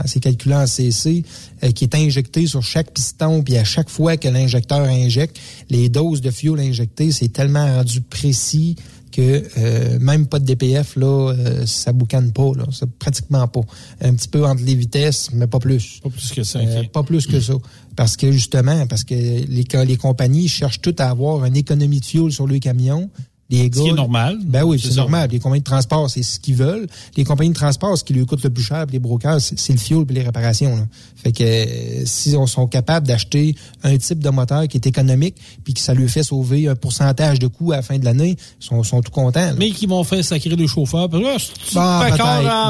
[0.06, 1.26] c'est calculé en CC,
[1.64, 5.38] euh, qui est injecté sur chaque piston, puis à chaque fois que l'injecteur injecte,
[5.70, 8.76] les doses de fioul injectées, c'est tellement rendu précis
[9.11, 12.66] que euh, même pas de DPF, là, euh, ça boucane pas, là,
[12.99, 13.61] pratiquement pas.
[13.99, 15.99] Un petit peu entre les vitesses, mais pas plus.
[16.03, 16.60] Pas plus que ça.
[16.94, 17.53] Pas plus que ça.
[17.99, 22.05] Parce que justement, parce que les, les compagnies cherchent toutes à avoir une économie de
[22.05, 23.09] fuel sur le camion.
[23.51, 24.38] Les gars, Ce qui est normal.
[24.45, 24.95] Ben oui, C'est ça.
[24.97, 25.27] normal.
[25.31, 26.85] Les compagnies de transport, c'est ce qu'ils veulent.
[27.17, 29.80] Les compagnies de transport, ce qui lui coûte le plus cher, les brokers, c'est le
[29.80, 30.76] fuel et les réparations.
[30.76, 30.84] Là.
[31.15, 35.35] Fait que euh, si on sont capables d'acheter un type de moteur qui est économique,
[35.63, 38.38] puis que ça lui fait sauver un pourcentage de coût à la fin de l'année,
[38.61, 39.39] ils sont, sont tout contents.
[39.39, 39.53] là.
[39.57, 41.09] Mais qui vont faire sacrer les chauffeurs.
[41.09, 41.27] Parce que,
[41.69, 42.69] c'est- Bon,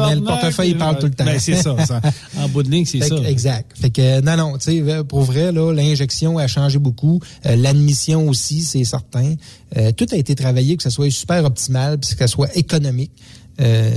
[0.00, 1.24] mais- mais le portefeuille, il parle tout le temps.
[1.24, 2.00] Ben, c'est ça, ça.
[2.38, 3.08] En bout de ligne, c'est ça.
[3.16, 3.70] que- Exact.
[3.78, 7.20] Fait que non, non, tu sais, pour vrai, là, l'injection a changé beaucoup.
[7.46, 9.34] Euh, L'admission aussi, c'est certain.
[9.76, 13.12] Euh, tout a été travaillé, que ça soit super optimal, puis que ça soit économique.
[13.60, 13.90] Euh,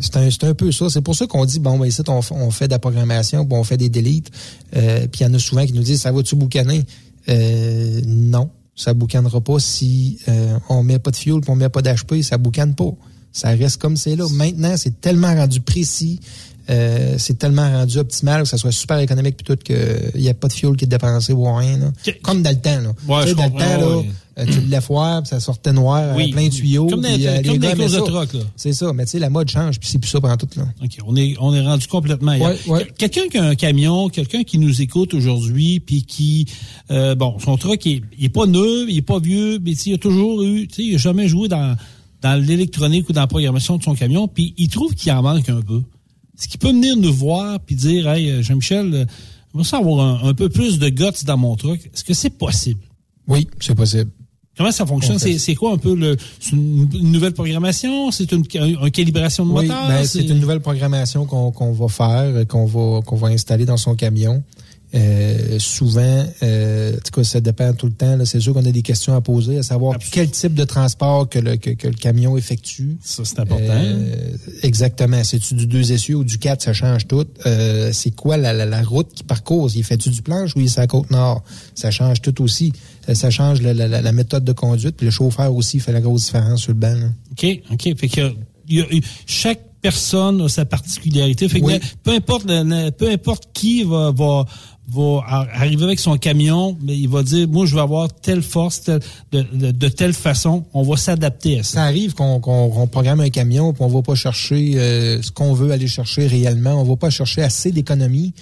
[0.00, 0.90] c'est un, un peu ça.
[0.90, 3.56] C'est pour ça qu'on dit, bon, ben ici, on, on fait de la programmation, puis
[3.56, 4.30] on fait des deletes.
[4.76, 6.84] Euh, puis il y en a souvent qui nous disent, ça va-tu boucaner?
[7.28, 10.18] Non, ça boucanera pas si
[10.68, 12.92] on met pas de fuel, puis on met pas d'HP, ça boucane pas.
[13.32, 14.24] Ça reste comme c'est là.
[14.32, 16.20] Maintenant, c'est tellement rendu précis,
[16.70, 20.48] euh, c'est tellement rendu optimal que ça soit super économique plutôt qu'il n'y a pas
[20.48, 21.78] de fuel qui est dépensé ou rien.
[21.78, 21.92] là.
[22.22, 22.80] Comme dans le temps.
[22.80, 22.92] Là.
[23.08, 24.02] Ouais, Tu sais, dans le temps, là,
[24.38, 26.88] euh, tu le foire, puis ça sortait noir, Oui, euh, plein de tuyaux.
[26.88, 28.28] Comme dans puis, euh, comme les dans les de troc.
[28.56, 30.48] C'est ça, mais tu sais, la mode change, puis c'est plus ça pendant tout.
[30.56, 30.64] Là.
[30.82, 32.36] OK, on est, on est rendu complètement.
[32.36, 32.86] Ouais, ouais.
[32.98, 36.46] Quelqu'un qui a un camion, quelqu'un qui nous écoute aujourd'hui, puis qui,
[36.90, 39.70] euh, bon, son truck, il, est- il est pas neuf, il est pas vieux, mais
[39.72, 41.74] il a toujours eu, tu sais, il a jamais joué dans,
[42.20, 45.48] dans l'électronique ou dans la programmation de son camion, puis il trouve qu'il en manque
[45.48, 45.80] un peu.
[46.38, 49.04] Est-ce qu'il peut venir nous voir puis dire, hey, euh, Jean-Michel, euh,
[49.52, 51.80] j'aimerais ça avoir un, un peu plus de guts dans mon truck.
[51.92, 52.80] Est-ce que c'est possible?
[53.26, 54.10] Oui, c'est possible.
[54.56, 55.16] Comment ça fonctionne?
[55.16, 58.10] On fait C'est quoi un peu le, c'est une, une nouvelle programmation?
[58.10, 59.88] C'est une, une calibration de Oui, moteur?
[59.88, 63.76] ben, c'est une nouvelle programmation qu'on va faire, euh, qu'on va qu'on va installer dans
[63.76, 64.42] son camion.
[64.96, 68.18] Euh, souvent, euh, en tout cas, ça dépend tout le temps.
[68.24, 71.38] C'est sûr qu'on a des questions à poser, à savoir quel type de transport que
[71.38, 72.96] le, que, que le camion effectue.
[73.04, 73.64] Ça, c'est important.
[73.74, 75.22] Euh, exactement.
[75.22, 77.26] C'est-tu du 2 essieux ou du 4, ça change tout.
[77.44, 79.70] Euh, c'est quoi la, la, la route qui parcourt?
[79.74, 81.42] Il fait-tu du planche ou il est à la côte nord?
[81.74, 82.72] Ça change tout aussi.
[83.08, 84.96] Euh, ça change la, la, la- la méthode de conduite.
[84.96, 86.94] Puis le chauffeur aussi fait la grosse différence sur le banc.
[86.94, 87.08] là.
[87.32, 87.96] OK, OK.
[87.98, 88.32] Fait que
[88.68, 88.86] il y a-
[89.26, 91.48] chaque personne a sa particularité.
[91.48, 91.78] Fait que Oui.
[92.02, 92.46] peu importe
[92.98, 94.44] peu importe qui va, va,
[94.88, 98.42] va ar- arriver avec son camion, mais il va dire moi je vais avoir telle
[98.42, 99.00] force, telle-
[99.32, 101.72] de, de- telle façon, on va s'adapter à ça.
[101.76, 105.70] Ça arrive qu'on programme un camion puis on va pas chercher euh, ce qu'on veut
[105.72, 106.80] aller chercher réellement.
[106.80, 108.32] On va pas chercher assez d'économie.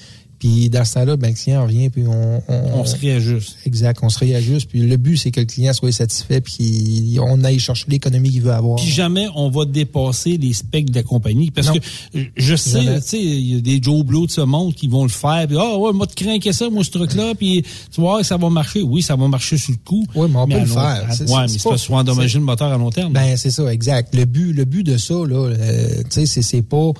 [0.45, 3.57] Puis dans ce temps-là, ben, le client revient puis on, on, On se réajuste.
[3.65, 4.69] Exact, on se réajuste.
[4.69, 8.43] Puis le but, c'est que le client soit satisfait puis on aille chercher l'économie qu'il
[8.43, 8.77] veut avoir.
[8.77, 11.51] Puis jamais on va dépasser les specs de la compagnie.
[11.51, 11.75] Parce Non.
[11.75, 14.87] que je sais, tu sais, il y a des Joe Blow de ce monde qui
[14.87, 15.47] vont le faire.
[15.47, 17.35] Puis, ah ouais, moi, tu crains que ça, moi, ce truc-là.
[17.35, 18.83] Puis, tu vois, ça va marcher.
[18.83, 20.05] Oui, ça va marcher sur le coup.
[20.15, 21.09] Oui, mais on peut à le long- faire.
[21.09, 23.15] ouais, mais c'est pas- soit endommager le moteur à long terme.
[23.15, 24.15] Ben c'est ça, exact.
[24.15, 26.91] Le but, le but de ça, là, euh, tu sais, c'est pas,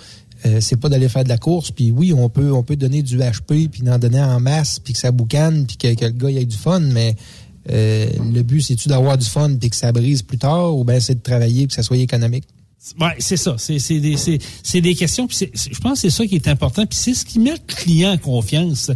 [0.47, 1.71] euh, c'est pas d'aller faire de la course.
[1.71, 4.93] Puis oui, on peut, on peut donner du HP, puis d'en donner en masse, puis
[4.93, 6.81] que ça boucane, puis que, que le gars ait du fun.
[6.81, 7.17] Mais
[7.71, 11.01] euh, le but, c'est-tu d'avoir du fun, puis que ça brise plus tard, ou ben
[11.01, 12.45] c'est de travailler, puis que ça soit économique?
[13.01, 13.57] Ouais, c'est ça.
[13.57, 15.27] C'est des questions.
[15.27, 16.85] Puis je pense que c'est ça qui est important.
[16.85, 18.91] Puis c'est ce qui met le client en confiance.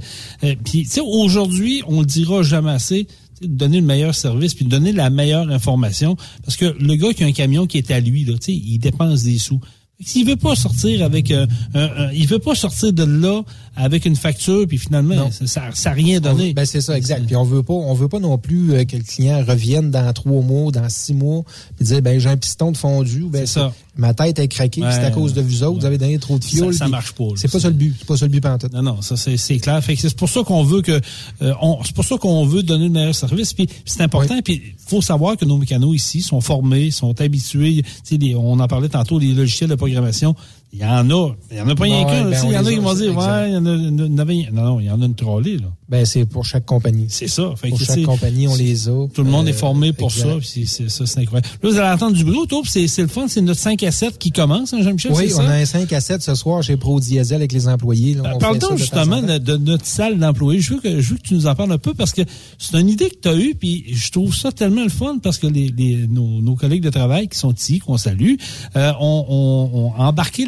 [0.45, 3.07] Euh, puis tu sais, aujourd'hui, on le dira jamais assez.
[3.41, 7.27] donner le meilleur service puis donner la meilleure information parce que le gars qui a
[7.27, 9.61] un camion qui est à lui là, il dépense des sous.
[10.01, 13.43] S'il veut pas sortir avec euh, un- il veut pas sortir de là
[13.79, 15.31] avec une facture puis finalement Non.
[15.31, 16.53] ça, ça, ça a rien donné.
[16.53, 17.25] Ben c'est ça, exact.
[17.27, 20.13] Puis on veut pas, on veut pas non plus euh, que le client revienne dans
[20.13, 21.43] trois mois, dans six mois,
[21.77, 23.73] puis dire ben j'ai un piston de fondu, ben ça.
[23.97, 26.45] ma tête est craquée, c'est à cause de vous autres, vous avez donné trop de
[26.45, 26.75] fioul.
[26.75, 27.29] ça marche pas.
[27.37, 28.73] C'est pas ça le but, c'est pas ça le but pantoute.
[28.73, 29.83] Non, non, ça c'est clair.
[29.83, 31.01] Fait que c'est pour ça qu'on veut que
[31.43, 33.53] euh, on- c'est pour ça qu'on veut donner le meilleur service.
[33.55, 34.39] Puis c'est important.
[34.45, 37.83] Puis faut savoir que nos mécanos ici sont formés, sont habitués.
[38.11, 40.35] Les- on en parlait tantôt les logiciels de programmation.
[40.71, 42.29] Il y en a, il y en a pas rien qu'un.
[42.31, 44.03] ben, il y en a qui vont dire ouais, il y en a, il y
[44.15, 45.69] en avait- non, non, il y en a une trollée là.
[45.89, 47.07] Ben c'est pour chaque compagnie.
[47.09, 47.55] C'est ça.
[47.57, 49.07] Fait Pour que, chaque compagnie, on les a.
[49.15, 50.29] Tout le monde Euh, est formé pour exact.
[50.29, 50.37] ça.
[50.39, 51.49] puis c'est- ça, c'est incroyable.
[51.63, 52.67] Là, vous allez entendre du bruit autour.
[52.69, 53.25] C'est c'est le fun.
[53.29, 55.13] C'est notre 5 à 7 qui commence, hein, Jean-Michel.
[55.15, 55.49] Oui, on ça?
[55.49, 58.13] a un 5 à 7 ce soir chez Pro Diesel avec les employés.
[58.15, 58.35] là.
[58.35, 60.61] On de temps justement de, de notre salle d'employés.
[60.61, 62.21] Je veux que je veux que tu nous en parles un peu parce que
[62.59, 65.39] c'est une idée que tu as eue, puis je trouve ça tellement le fun parce
[65.39, 68.35] que les, les- nos, nos collègues de travail qui sont ici, qu'on salue,
[68.77, 70.45] euh, ont, ont- ont embarqué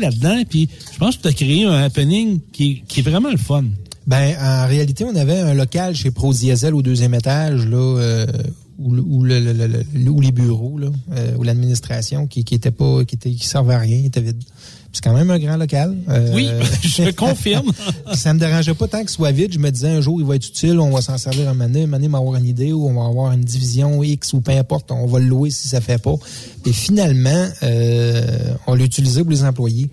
[0.49, 3.65] puis je pense que tu as créé un happening qui, est vraiment le fun.
[4.07, 8.27] Ben, en réalité, on avait un local chez Pro Diesel au deuxième étage, là, euh,
[8.79, 12.45] où, le- où, le- le- le- le- où les bureaux, là, euh, où l'administration, qui,
[12.45, 14.43] qui était pas, qui était, qui servait à rien, était vide.
[14.93, 15.97] C'est quand même un grand local.
[16.09, 16.49] Euh, Oui,
[16.83, 17.71] je confirme.
[18.15, 19.53] ça me dérangeait pas tant que ce soit vide.
[19.53, 21.69] Je me disais un jour, il va être utile, on va s'en servir un moment
[21.71, 24.41] donné, un on va avoir une idée ou on va avoir une division X ou
[24.41, 26.15] peu importe, on va le louer si ça fait pas.
[26.67, 29.89] Et finalement, euh, on l'a utilisé pour les employés.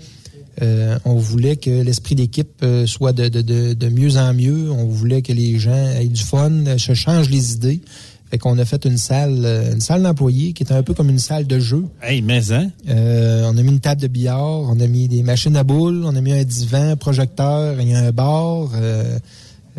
[0.63, 4.71] Euh, on voulait que l'esprit d'équipe euh, soit de, de, de, de mieux en mieux.
[4.71, 6.49] On voulait que les gens aient du fun,
[6.79, 7.81] se changent les idées.
[8.29, 11.09] Fait qu'on a fait une salle, euh, une salle d'employés qui était un peu comme
[11.09, 11.85] une salle de jeu.
[12.01, 12.69] Hey, mais hein?
[12.89, 16.03] Euh, on a mis une table de billard, on a mis des machines à boules,
[16.05, 18.69] on a mis un divan, un projecteur, il y a un bar.
[18.75, 19.17] euh,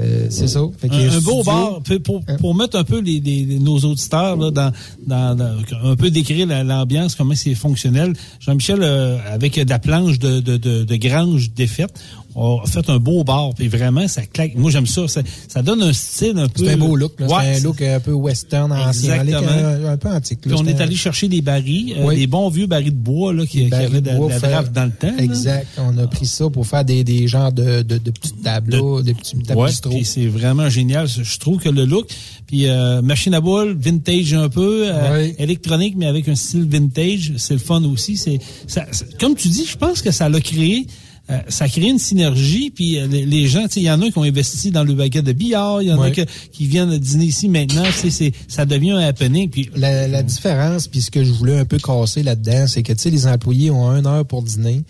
[0.00, 0.60] euh, c'est ça.
[0.78, 4.50] Fait Un, un beau bar pour, pour, pour mettre un peu les, nos auditeurs là,
[4.52, 4.70] dans,
[5.04, 8.12] dans, dans- un peu décrire la- l'ambiance, comment c'est fonctionnel.
[8.38, 12.00] Jean-Michel, euh, avec de la planche de, de, de, de grange défaite,
[12.40, 14.54] on a fait un beau bar, puis vraiment, ça claque.
[14.54, 15.08] Moi, j'aime ça.
[15.08, 15.22] ça.
[15.48, 16.64] ça donne un style un peu...
[16.64, 17.18] C'est un beau look.
[17.18, 17.26] là.
[17.26, 20.46] Ouais, c'est un look un peu western, ancien, un, un peu antique.
[20.46, 20.54] là.
[20.54, 23.44] Puis on est allé chercher des barils, euh, des bons vieux barils de bois là,
[23.46, 25.14] qui, qui avaient de, bois la dans le temps.
[25.16, 25.22] là.
[25.22, 25.66] Exact.
[25.78, 29.02] On a pris ça pour faire des, des genres de, de, de petites tables, là,
[29.02, 29.70] des petites tables Ouais,
[30.04, 31.08] c'est vraiment génial.
[31.08, 32.08] Je trouve que le look,
[32.46, 37.32] puis euh, machine à boule, vintage un peu, euh, électronique, mais avec un style vintage,
[37.36, 38.16] c'est le fun aussi.
[38.16, 38.86] C'est, ça-
[39.20, 40.86] comme tu dis, je pense que ça l'a créé.
[41.30, 43.90] Euh, ça a créé une synergie, puis euh, les, les gens, tu sais, il y
[43.90, 46.22] en a qui ont investi dans le baguette de billard, il y en a que-
[46.52, 51.02] qui viennent dîner ici maintenant, c'est, ça devient un happening, puis La, la différence, puis
[51.02, 53.90] ce que je voulais un peu casser là-dedans, c'est que tu sais, les employés ont
[53.90, 54.82] une heure pour dîner,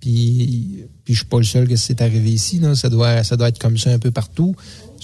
[0.00, 2.74] puis puis je suis pas le seul que c'est arrivé ici, là.
[2.74, 4.54] ça doit ça doit être comme ça un peu partout.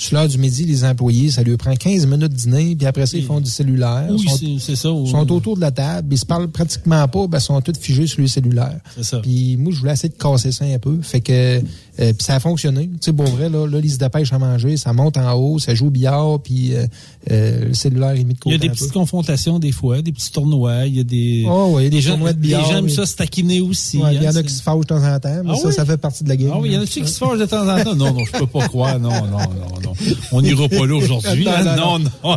[0.01, 3.05] Sur l'heure du midi, les employés, ça lui prend 15 minutes de dîner, puis après
[3.05, 4.07] ça, ils font du cellulaire.
[4.11, 4.91] oui, Ils sont- c'est, c'est ça.
[4.91, 7.61] ou- Ils sont autour de la table, ils se parlent pratiquement pas, ben, ils sont
[7.61, 8.81] tous figés sur les cellulaires.
[8.97, 9.19] C'est ça.
[9.19, 10.99] Puis moi, je voulais essayer de casser ça un peu.
[11.03, 11.61] Fait que
[12.01, 12.89] euh, puis ça a fonctionné.
[12.89, 15.59] Tu sais, pour vrai, là, là, ils se dépêchent à manger, ça monte en haut,
[15.59, 16.87] ça joue au billard, puis euh,
[17.31, 18.75] euh, le cellulaire est mis de Il y côté a des peu.
[18.75, 22.01] petites confrontations des fois, des petits tournois, il y a des, Oh oui, des les
[22.03, 23.99] gens, tournois de les billard, gens aiment ça se taquiner aussi.
[23.99, 25.57] Ouais, il y hein, en a qui se fâchent de temps en temps, mais Ah
[25.57, 25.73] ça, oui?
[25.75, 26.51] ça fait partie de la game.
[26.55, 27.95] Ah oui, il y en a-tu qui se fâchent de temps en temps?
[27.95, 28.99] Non, non, je peux pas croire.
[28.99, 29.93] Non, non, non, non.
[30.33, 31.45] On n'ira pas là aujourd'hui.
[31.45, 31.77] Non, hein.
[31.77, 32.37] non, Non, non.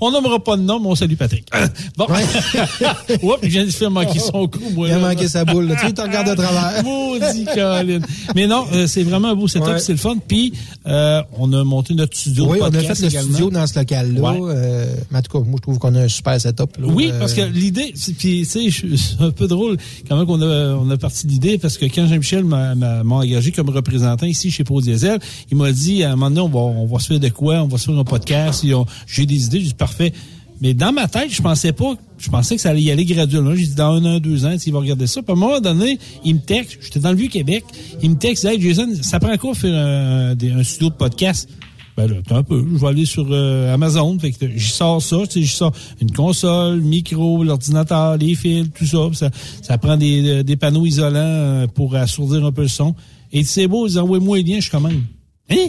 [0.00, 1.48] On nommera pas de nom, mais on salue Patrick.
[1.96, 2.06] Bon.
[3.22, 4.88] Oups, je viens de faire manquer son coup, moi.
[4.88, 5.08] Il a là.
[5.08, 5.66] manqué sa boule.
[5.68, 5.74] là.
[5.74, 6.82] Tu sais, il te regarde de travers?
[6.84, 8.00] Maudit Colin.
[8.34, 9.78] Mais non, euh, c'est vraiment un beau setup, Ouais.
[9.78, 10.16] c'est le fun.
[10.26, 10.52] Puis,
[10.86, 13.28] euh, on a monté notre studio Oui, de on a fait le également.
[13.30, 14.20] studio dans ce local-là.
[14.20, 14.38] Ouais.
[14.54, 16.76] Euh, mais en tout cas, moi, je trouve qu'on a un super setup.
[16.78, 16.86] là.
[16.88, 19.76] Oui, Euh, parce que l'idée, c'est- puis tu sais, je- c'est un peu drôle
[20.08, 23.02] quand même qu'on a, on a parti de l'idée, parce que quand Jean-Michel m'a m'a-
[23.04, 25.18] m'a engagé comme représentant ici chez Pro Diesel,
[25.50, 27.56] il m'a dit à un moment donné, on va, on va se faire de quoi,
[27.62, 30.12] on va se faire un podcast, et on- j'ai des idées, j'ai dit parfait.
[30.64, 33.54] Mais dans ma tête, je pensais pas, je pensais que ça allait y aller graduellement.
[33.54, 35.20] J'ai dit dans un an, deux ans, il va regarder ça.
[35.20, 37.66] Puis à un moment donné, il me texte, j'étais dans le Vieux-Québec,
[38.02, 41.50] il me texte, hey Jason, ça prend quoi faire un, studio de podcast?
[41.98, 45.18] Ben là, un peu, je vais aller sur euh, Amazon, fait que j'y sors ça,
[45.26, 49.30] tu sais, j'y sors une console, micro, l'ordinateur, les fils, tout ça, ça,
[49.60, 52.94] ça prend des, des panneaux isolants euh, pour assourdir un peu le son.
[53.32, 55.02] Et c'est beau, ils envoient moi les liens, je commande.
[55.50, 55.68] Hein?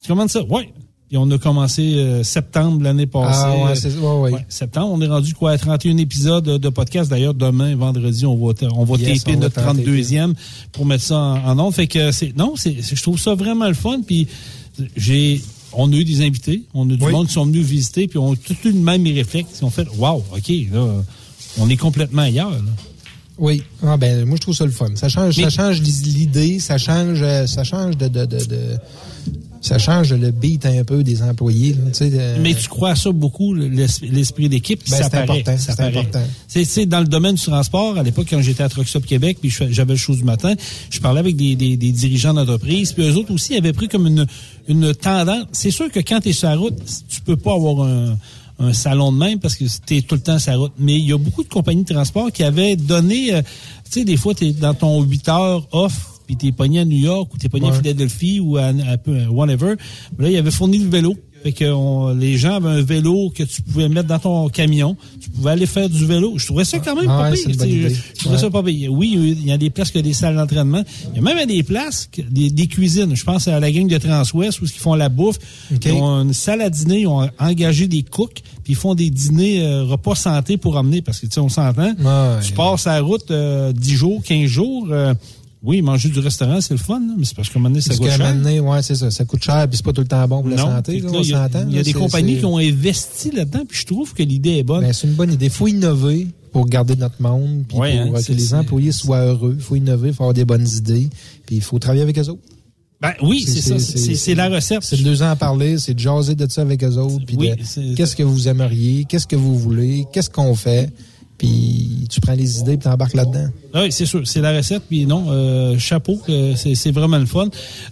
[0.00, 0.44] Tu commandes ça?
[0.44, 0.72] Ouais.
[1.08, 3.40] Puis on a commencé euh, septembre l'année passée.
[3.44, 7.08] Ah, ouais, c'est- ouais, septembre, on est rendu quoi à 31 épisodes de, podcast.
[7.08, 9.82] D'ailleurs, demain, vendredi, on va, on va Yes, taper on notre t'en taper.
[9.84, 10.34] 32e
[10.72, 11.74] pour mettre ça en, en ondes.
[11.74, 14.00] Fait que c'est non, c'est je trouve ça vraiment le fun.
[14.04, 14.26] Puis
[14.96, 15.40] j'ai
[15.72, 17.12] on a eu des invités, on a du Oui.
[17.12, 19.58] monde qui sont venus visiter, puis on a tout eu le même réflexe.
[19.60, 21.02] Ils ont fait Wow, OK, là,
[21.58, 22.50] on est complètement ailleurs.
[22.50, 22.58] là.
[23.38, 23.62] Oui.
[23.84, 24.88] Ah, ben, moi, je trouve ça le fun.
[24.94, 28.78] Ça change, Mais- ça change l'idée, ça change, ça change de, de, de, de,
[29.60, 31.74] ça change le beat un peu des employés.
[31.74, 35.80] là, de- Mais tu crois à ça beaucoup, l'es- l'esprit d'équipe, Ben, c'est important, c'est
[35.98, 36.22] important.
[36.48, 39.50] C'est dans le domaine du transport, à l'époque, quand j'étais à Truck Stop Québec, puis
[39.70, 40.54] j'avais le show du matin,
[40.90, 44.06] je parlais avec des, des, des dirigeants d'entreprise, puis eux autres aussi avaient pris comme
[44.06, 44.26] une,
[44.68, 45.46] une tendance.
[45.52, 46.76] C'est sûr que quand tu es sur la route,
[47.08, 48.16] tu peux pas avoir un,
[48.58, 50.72] un salon de même parce que tu es tout le temps sur la route.
[50.78, 53.42] Mais il y a beaucoup de compagnies de transport qui avaient donné, euh,
[53.90, 56.84] tu sais, des fois, tu es dans ton 8 heures off, puis t'es pogné à
[56.84, 57.72] New York ou t'es pogné à.
[57.72, 59.74] Philadelphie ou à, à peu- à whatever.
[60.18, 61.14] Mais là, il avait fourni le vélo.
[61.42, 64.96] Fait que on- les gens avaient un vélo que tu pouvais mettre dans ton camion.
[65.20, 66.32] Tu pouvais aller faire du vélo.
[66.38, 67.50] Je trouvais ça quand même Ah pas ouais, pire.
[67.50, 67.88] idée.
[67.90, 68.40] Je trouvais Ouais.
[68.40, 68.92] ça pas pire.
[68.92, 70.82] Oui, il y a des places qui ont des salles d'entraînement.
[71.12, 73.14] Il y a même des places, que- des, des cuisines.
[73.14, 75.36] Je pense à la gang de Transwest où ils font la bouffe.
[75.72, 75.84] OK.
[75.84, 77.00] Ils ont une salle à dîner.
[77.02, 78.42] Ils ont engagé des cooks.
[78.64, 81.00] Puis ils font des dîners euh, repas santé pour emmener.
[81.02, 81.90] Parce que, tu sais, on s'entend.
[81.90, 82.40] Ouais.
[82.44, 84.88] Tu passes à la route euh, 10 jours, 15 jours.
[84.90, 85.14] euh,
[85.62, 87.80] oui, manger du restaurant, c'est le fun, là, mais c'est parce qu'à un moment donné,
[87.80, 88.26] ça Parce coûte qu'à un cher.
[88.34, 89.10] moment donné, ouais, c'est ça.
[89.10, 90.66] Ça coûte cher, puis c'est pas tout le temps bon pour la Non.
[90.66, 91.00] santé.
[91.00, 91.66] Là, on il y a, s'entend.
[91.68, 94.62] il y a des compagnies qui ont investi là-dedans, puis je trouve que l'idée est
[94.62, 94.82] bonne.
[94.82, 95.46] Ben, c'est une bonne idée.
[95.46, 99.24] Il faut innover pour garder notre monde, puis Ouais, pour hein, que les employés soient
[99.24, 99.54] heureux.
[99.58, 101.08] Il faut innover, il faut avoir des bonnes idées,
[101.46, 102.40] puis il faut travailler avec eux autres.
[103.00, 103.78] Ben oui, c'est ça.
[103.78, 104.82] C'est la recette.
[104.82, 107.36] C'est de deux ans à parler, c'est de jaser de ça avec eux autres, puis
[107.38, 107.50] Oui,
[107.96, 110.90] qu'est-ce que vous aimeriez, qu'est-ce que vous voulez, qu'est-ce qu'on fait,
[111.38, 113.48] puis tu prends les idées puis t'embarques là-dedans.
[113.74, 114.82] Ah Oui, c'est sûr, c'est la recette.
[114.88, 117.48] Puis non, euh, chapeau, euh, c'est c'est vraiment le fun.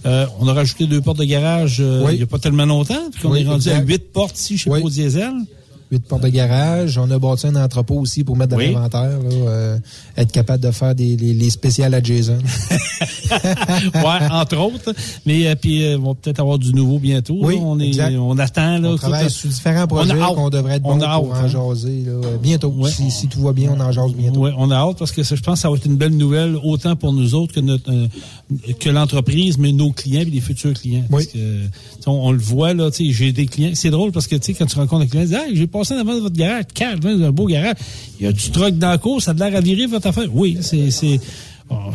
[0.06, 2.12] Euh, on a rajouté deux portes de garage euh, Oui.
[2.14, 3.10] il n'y a pas tellement longtemps.
[3.12, 4.80] Puis qu'on Oui, est rendu à huit portes ici chez Oui.
[4.80, 5.32] Pro Diesel.
[5.94, 8.72] Huit portes de garage, on a bâti un entrepôt aussi pour mettre de Oui.
[8.72, 9.10] l'inventaire,
[9.46, 9.78] euh,
[10.16, 12.36] être capable de faire des, les, les spéciales à Jason.
[13.94, 14.92] ouais, entre autres.
[15.26, 17.36] Mais euh, puis euh, on va peut-être avoir du nouveau bientôt.
[17.40, 17.60] Oui, là.
[17.62, 18.16] on est, exact.
[18.16, 18.88] on attend là.
[18.90, 21.74] on travaille sur différents projets qu'on devrait être On bon a pour hâte, en hein.
[21.74, 22.74] jaser là, bientôt.
[22.76, 22.90] Ouais.
[22.90, 24.40] Si, si tout va bien, on en jase bientôt.
[24.40, 26.16] Ouais, on a hâte parce que ça, je pense que ça va être une belle
[26.16, 27.92] nouvelle autant pour nous autres que notre
[28.80, 31.04] que l'entreprise, mais nos clients et les futurs clients.
[31.10, 31.30] Parce Oui.
[31.32, 31.60] que,
[32.06, 33.70] on, on le voit là, tu sais, j'ai des clients.
[33.74, 35.66] C'est drôle parce que tu sais quand tu rencontres un client, tu dis, hey, j'ai
[35.66, 37.76] passé devant votre garage, calme, un beau garage.
[38.20, 40.06] Il y a du truck dans la course, ça a de l'air à virer votre
[40.06, 40.28] affaire.
[40.32, 41.20] Oui, c'est c'est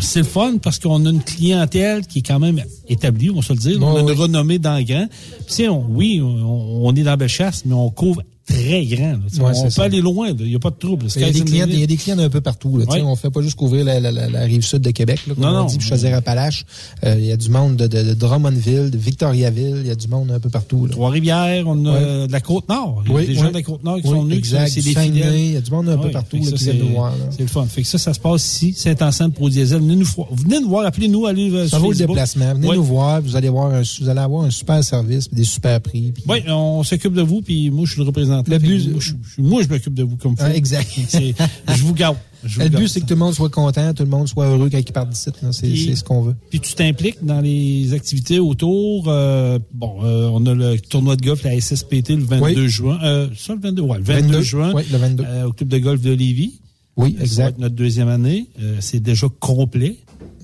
[0.02, 3.42] c'est le fun parce qu'on a une clientèle qui est quand même établie, on va
[3.44, 3.78] se le dire.
[3.82, 4.14] on a une oui.
[4.14, 5.08] renommée dans le grand.
[5.08, 8.86] Puis, tu sais, on- oui, on, on est dans la chasse, mais on couvre très
[8.86, 9.12] grand.
[9.12, 9.18] là.
[9.46, 9.84] Ouais, on peut ça.
[9.84, 11.06] aller loin, il n'y a pas de trouble.
[11.16, 12.78] Il y, a des clients, il y a des clients d'un peu partout.
[12.78, 13.02] Là, Ouais.
[13.02, 15.44] On fait pas juste couvrir la, la, la, la rive sud de Québec, là, comme
[15.44, 15.66] Non, on non.
[15.66, 16.66] dit, puis Chaudière-Appalaches.
[17.06, 19.78] Euh, il y a du monde de, de, de Drummondville, de Victoriaville.
[19.82, 20.88] Il y a du monde un peu partout.
[20.90, 22.28] Trois-Rivières, on a Ouais.
[22.28, 23.04] de la Côte-Nord.
[23.06, 23.40] Il y a Oui, des oui.
[23.40, 25.36] gens de la Côte-Nord qui Oui, sont venus, c'est des fidèles.
[25.36, 27.14] il y a du monde un peu partout qui viennent c'est- nous voir.
[27.32, 27.66] C'est le fun.
[27.66, 29.80] Fait que ça, ça se passe ici, Saint-Anselme, Pro Diesel.
[29.82, 32.54] Venez nous, venez nous voir, appelez-nous, allez Ça sur vaut le déplacement.
[32.56, 33.22] Venez nous voir.
[33.22, 33.72] Vous allez, voir
[34.02, 36.14] vous allez avoir un super service, des super prix.
[36.28, 38.39] Oui, on s'occupe de vous, puis moi, je suis le représentant.
[38.48, 40.56] Le but- moi, je, je- moi, je m'occupe de vous comme Ah, faut.
[40.56, 40.90] exact.
[41.12, 42.18] Je vous garde.
[42.44, 44.70] Je Le but, c'est que tout le monde soit content, tout le monde soit heureux
[44.70, 45.30] quand il part d'ici.
[45.52, 46.36] C'est ce qu'on veut.
[46.50, 49.06] Puis tu t'impliques dans les activités autour.
[49.10, 52.70] euh, bon, euh, on a le tournoi de golf, la SSPT, le 22 Oui.
[52.70, 52.98] juin.
[53.04, 54.72] Euh, ça, le 22, ouais, le 22, 22, juin.
[54.74, 55.24] oui, le 22.
[55.28, 56.60] euh, au club de golf de Lévis.
[56.96, 57.48] Oui, Ça va exact.
[57.50, 58.48] être notre deuxième année.
[58.80, 59.98] C'est déjà complet.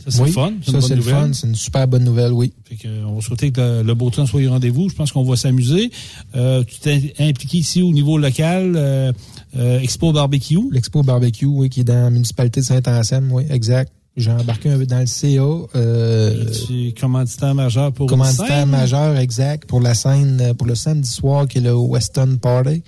[0.05, 0.53] Ça, c'est oui, fun.
[0.61, 1.29] C'est une ça, c'est le fun.
[1.33, 2.53] C'est une super bonne nouvelle, oui.
[2.65, 4.89] Fait que, on va souhaiter que le, le beau temps soit au rendez-vous.
[4.89, 5.91] Je pense qu'on va s'amuser.
[6.35, 9.11] Euh, tu t'es impliqué ici au niveau local, euh,
[9.57, 10.59] euh, Expo Barbecue.
[10.71, 13.91] L'Expo Barbecue, oui, qui est dans la municipalité de Saint-Anselme, oui, exact.
[14.17, 15.41] J'ai embarqué un peu dans le CA.
[15.75, 21.47] Euh, Tu commanditaire majeur pour commanditaire majeur, exact, pour la scène, pour le samedi soir
[21.47, 22.81] qui est le Western Party.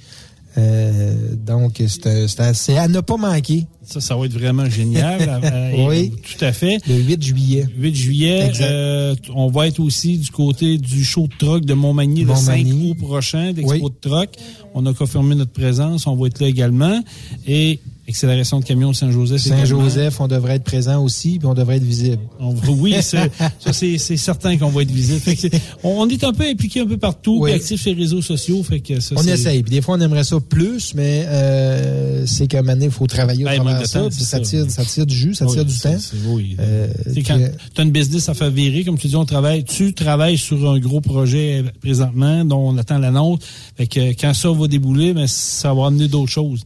[0.58, 3.68] Euh, donc, c'est à ne pas manquer.
[3.84, 5.40] Ça, ça va être vraiment génial.
[5.44, 6.12] Euh, Oui.
[6.12, 6.80] Tout à fait.
[6.88, 7.66] Le 8 juillet.
[7.78, 8.66] 8 juillet, Exact.
[8.66, 12.58] euh, on va être aussi du côté du show de truck de Montmagny le 5
[12.58, 12.92] Montmagny.
[12.92, 13.82] août prochain, d'Expo Oui.
[13.82, 14.30] de truck.
[14.74, 17.02] On a confirmé notre présence, on va être là également.
[17.48, 19.42] Et accélération de camion de Saint-Joseph.
[19.42, 22.22] Saint-Joseph, on devrait être présent aussi, puis on devrait être visible.
[22.40, 23.30] On oui, c'est-
[23.60, 25.20] ça c'est c'est certain qu'on va être visible.
[25.20, 25.48] Fait que
[25.84, 27.52] on, est un peu impliqué un peu partout, Oui.
[27.52, 28.64] actif sur les réseaux sociaux.
[28.64, 29.62] Fait que ça, On essaye.
[29.64, 32.92] Puis des fois, on aimerait ça plus, mais euh, c'est qu'à un moment donné, il
[32.92, 34.00] faut travailler au Ben, travers ça.
[34.02, 35.98] temps, puis c'est ça, tire, ça tire du jus, ça Oui, tire du temps.
[36.28, 36.56] oui.
[36.60, 36.88] Euh,
[37.26, 39.94] quand euh, tu as une business à faire virer, comme tu dis, on travaille, tu
[39.94, 43.40] travailles sur un gros projet présentement dont on attend l'annonce.
[43.76, 46.64] Fait que quand ça va débouler, ben, ça va amener d'autres choses.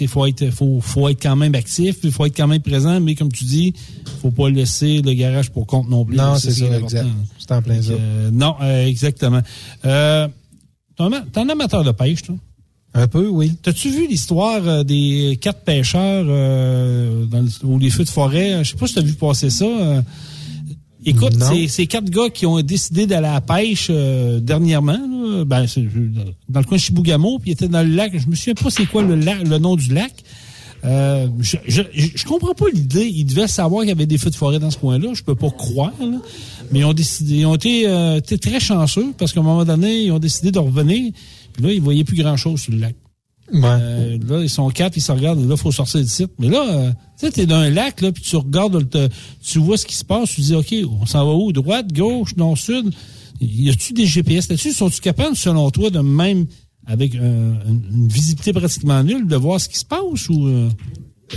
[0.00, 3.00] Il faut être, faut, faut être quand même actif, il faut être quand même présent,
[3.00, 3.72] mais comme tu dis,
[4.22, 6.16] faut pas laisser le garage pour compte non plus.
[6.16, 7.06] Non, c'est ça, exact.
[7.38, 7.92] C'est en plein ça.
[7.92, 9.40] Euh, non, euh, exactement.
[9.84, 10.28] Euh,
[10.96, 12.34] T'es un, amateur de pêche, toi?
[12.94, 13.52] Un peu, oui.
[13.62, 18.64] T'as-tu vu l'histoire euh, des quatre pêcheurs euh, dans le- ou les feux de forêt?
[18.64, 19.66] Je sais pas si t'as vu passer ça.
[21.06, 21.34] Écoute,
[21.68, 24.92] c'est quatre gars qui ont décidé d'aller à la pêche euh, dernièrement.
[24.98, 25.44] là.
[25.44, 25.84] Ben, c'est-
[26.48, 28.12] dans le coin de Chibougamau, puis ils étaient dans le lac.
[28.18, 30.12] Je me souviens pas c'est quoi le, lac, le nom du lac.
[30.84, 33.06] Euh, je, je, je comprends pas l'idée.
[33.06, 35.08] Ils devaient savoir qu'il y avait des feux de forêt dans ce coin-là.
[35.14, 35.92] Je peux pas croire.
[36.00, 36.18] là.
[36.70, 39.64] Mais ils ont décidé, ils ont été, euh, été très chanceux parce qu'à un moment
[39.64, 41.12] donné, ils ont décidé de revenir.
[41.52, 42.94] Puis là, ils voyaient plus grand-chose sur le lac.
[43.54, 46.32] Euh, là, ils sont quatre, ils se regardent, là, il faut sortir du site.
[46.38, 48.88] Mais là, euh, tu sais, t'es dans un lac, là, puis tu regardes,
[49.42, 51.52] tu vois ce qui se passe, tu dis, OK, on s'en va où?
[51.52, 52.92] Droite, gauche, nord, sud?
[53.40, 54.72] Y a-tu des GPS là-dessus?
[54.72, 56.46] Sont-tu capables, selon toi, de même,
[56.86, 60.70] avec euh, une, visibilité pratiquement nulle, de voir ce qui se passe ou...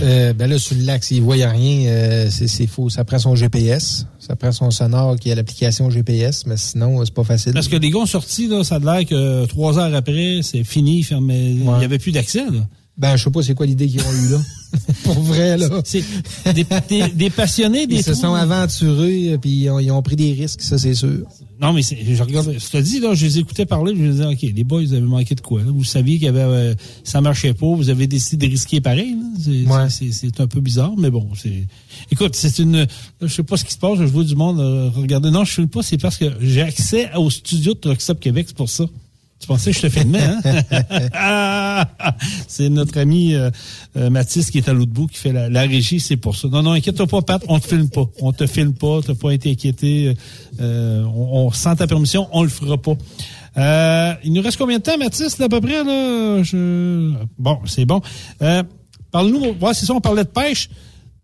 [0.02, 0.34] euh?
[0.34, 2.90] Ben là, sur le lac, s'il ne rien, euh, c'est c'est faux.
[2.90, 4.06] Ça prend son GPS.
[4.20, 7.54] Ça prend son sonore qui a l'application GPS, mais sinon, euh, c'est pas facile.
[7.54, 10.64] Parce que les gars ont sorti, là, ça a l'air que trois heures après, c'est
[10.64, 11.52] fini, fermé.
[11.52, 12.68] Il n'y avait plus d'accès, là.
[12.98, 14.40] Ben, je sais pas c'est quoi l'idée qu'ils ont eue là?
[15.06, 15.70] Pour vrai, là.
[15.86, 16.04] C'est
[16.54, 20.02] des, des- des passionnés, des Ils se sont aventurés, euh, puis ils ont, ils ont
[20.02, 21.26] pris des risques, ça, c'est sûr.
[21.62, 24.12] Non, mais c'est- je regarde, je te dis, là, je les écoutais parler, je me
[24.12, 25.62] disais, OK, les boys, vous avez manqué de quoi?
[25.62, 25.72] là?
[25.72, 26.74] Vous saviez qu'il y avait, euh,
[27.04, 29.26] ça marchait pas, vous avez décidé de risquer pareil, là?
[29.38, 29.66] C'est-
[30.40, 31.68] un peu bizarre, mais bon, c'est,
[32.12, 32.86] écoute, c'est une, là,
[33.22, 35.32] je sais pas ce qui se passe, je vois du monde euh, regarder.
[35.32, 38.46] Non, je filme pas, c'est parce que j'ai accès au studio de Truck Stop Québec,
[38.48, 38.86] c'est pour ça.
[39.40, 41.86] Tu pensais que je te filmais, hein?
[42.48, 43.50] C'est notre ami euh,
[43.96, 46.50] euh, Mathis qui est à l'autre bout qui fait la, régie, c'est pour ça.
[46.50, 48.06] Non, non, inquiète-toi pas, Pat, on te filme pas.
[48.20, 50.14] On te filme pas, t'as pas été inquiété.
[50.60, 52.98] Euh, on, on sent ta permission, on le fera pas.
[53.58, 55.84] Euh, il nous reste combien de temps, Mathis, là, à peu près?
[55.84, 56.44] Là?
[56.44, 57.14] Je...
[57.38, 58.02] Bon, c'est bon.
[58.42, 58.64] Euh,
[59.12, 60.70] Parle-nous, ouais, c'est ça, on parlait de pêche.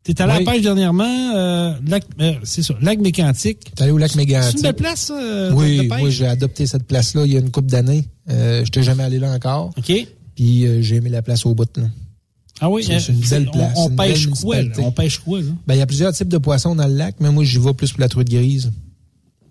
[0.06, 0.46] T'es allé à Oui.
[0.46, 3.60] la pêche dernièrement, euh, lac, euh, c'est ça, lac mécantique.
[3.76, 4.22] T'es allé au lac C'est
[4.56, 7.50] une belle place, euh, de Oui, moi, j'ai adopté cette place-là il y a une
[7.50, 8.06] couple d'années.
[8.30, 9.72] Euh, Je n'étais jamais allé là encore.
[9.78, 9.92] OK.
[10.36, 11.68] Puis euh, j'ai aimé la place au bout.
[11.78, 11.86] Là.
[12.62, 14.62] Ah oui, C'est- c'est une belle on- place, On, pêche quoi?
[14.62, 14.70] là?
[14.78, 15.48] On pêche quoi, là?
[15.68, 17.74] Ben, il y a plusieurs types de poissons dans le lac, mais moi, j'y vais
[17.74, 18.72] plus pour la truite grise.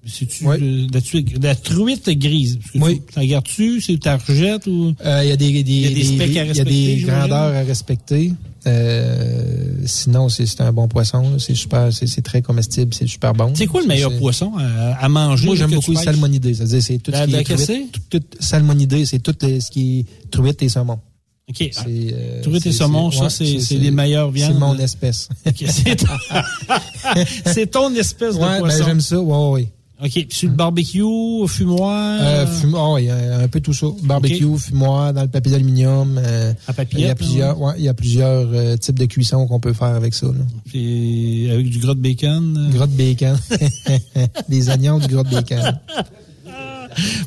[0.06, 2.58] C'est-tu la, truite- la truite grise?
[2.72, 3.00] Que Oui.
[3.10, 3.80] Tu, la gardes-tu?
[3.80, 4.94] C'est ta rejette ou?
[5.04, 6.44] Euh, Il y a des, des, Il y a des specs à il y a
[6.44, 8.32] respecter, des grandeurs à respecter.
[8.66, 11.38] Euh, sinon, c'est un bon poisson.
[11.38, 13.52] C'est super, c'est très comestible, c'est super bon.
[13.54, 15.46] C'est quoi le meilleur poisson à, à manger?
[15.46, 16.04] Moi, j'aime beaucoup tu le pêches?
[16.04, 16.54] salmonidé.
[16.54, 17.92] C'est-à-dire, c'est tout La- ce qui est truite.
[18.10, 20.98] Tout, tout- salmonidé, c'est tout le- ce qui est truite et saumon.
[21.46, 21.70] OK.
[21.86, 24.52] Euh, Truite et saumon, ça, c'est les meilleures viandes.
[24.54, 25.28] C'est mon espèce.
[25.46, 25.64] OK,
[27.46, 28.84] c'est ton, espèce de Ouais, ben, poisson.
[28.86, 29.20] j'aime ça.
[29.20, 29.68] Ouais, ouais.
[30.02, 30.26] OK.
[30.28, 31.02] Sur le barbecue,
[31.46, 32.18] fumoir?
[32.20, 33.86] Euh, fumoir, oui, un, un peu tout ça.
[34.02, 36.18] Barbecue, fumoir, dans le papier d'aluminium.
[36.22, 39.46] euh, À Il y a plusieurs, ouais, il y a plusieurs euh, types de cuissons
[39.46, 40.26] qu'on peut faire avec ça.
[40.26, 40.32] Là.
[40.66, 42.56] Puis avec du gras de bacon.
[42.56, 42.76] euh?
[42.76, 43.38] Gras de bacon.
[44.48, 45.78] Des oignons, du gras de bacon.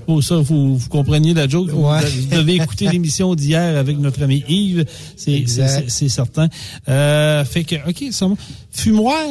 [0.06, 1.70] Pour ça, vous, vous compreniez la joke.
[1.70, 2.02] Vous- Ouais.
[2.06, 4.86] Vous devez écouter l'émission d'hier avec notre ami Yves.
[5.16, 5.86] C'est Exact.
[5.88, 6.48] c'est- c'est certain.
[6.90, 8.38] Euh, fait que, OK, saumon.
[8.72, 9.24] Fumoir?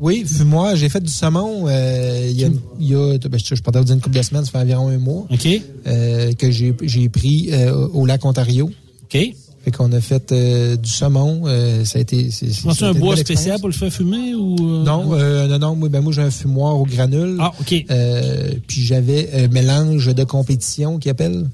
[0.00, 2.48] Oui, fumoir, j'ai fait du saumon euh, il y a,
[2.80, 5.26] il y a ben, je, une couple de semaines, ça fait environ un mois.
[5.30, 5.46] OK.
[5.86, 8.70] euh, que j'ai j'ai pris euh, au lac Ontario.
[9.04, 9.18] OK.
[9.62, 11.44] Fait qu'on a fait du saumon.
[11.84, 12.30] ça a été.
[12.30, 12.46] c'est-
[12.82, 14.56] un bois spécial pour le faire fumer ou.
[14.58, 17.36] Non, euh, non, non, moi, ben, moi j'ai un fumoir au granule.
[17.38, 17.84] Ah, OK.
[18.66, 21.46] Puis j'avais un mélange de compétition qui appelle.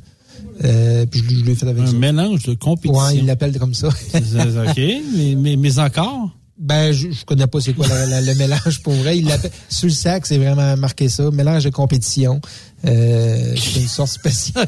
[0.65, 1.93] Euh, puis je, je l'ai fait avec Un ça.
[1.93, 3.05] mélange de compétition.
[3.07, 3.89] Ouais, il l'appelle comme ça.
[3.89, 4.77] OK.
[4.77, 6.31] mais, mais, mais encore?
[6.59, 9.19] Ben, je, je connais pas c'est quoi la- la- le mélange pour vrai.
[9.19, 9.29] Il
[9.69, 11.31] sur le sac, c'est vraiment marqué ça.
[11.31, 12.41] Mélange de compétition.
[12.87, 14.67] Euh, c'est une sorte spéciale.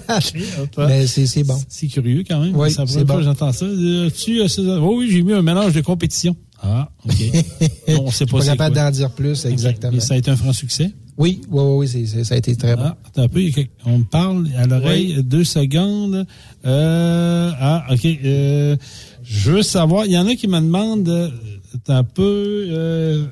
[0.79, 1.61] Mais c'est c'est bon.
[1.69, 2.55] C'est curieux quand même.
[2.57, 3.23] Oui, c'est bon.
[3.23, 3.65] j'entends ça.
[3.65, 4.47] Euh, Tu, euh?
[4.83, 6.37] Oh oui, j'ai mis un mélange de compétition.
[6.63, 7.15] Ah, OK.
[7.89, 8.85] Bon, on sait Je suis pas pas capable quoi.
[8.85, 9.93] d'en dire plus, exactement.
[9.97, 10.91] Et ça a été un franc succès?
[11.17, 12.83] Oui, oui, oui, oui, c'est- c'est- ça a été très bon.
[12.85, 13.41] Ah, attends un peu,
[13.87, 16.27] on me parle à l'oreille, deux secondes.
[16.67, 18.05] Euh, ah, OK.
[18.05, 18.77] euh,
[19.25, 21.33] je veux savoir, il y en a qui me demandent,
[21.75, 23.25] attends un peu, euh,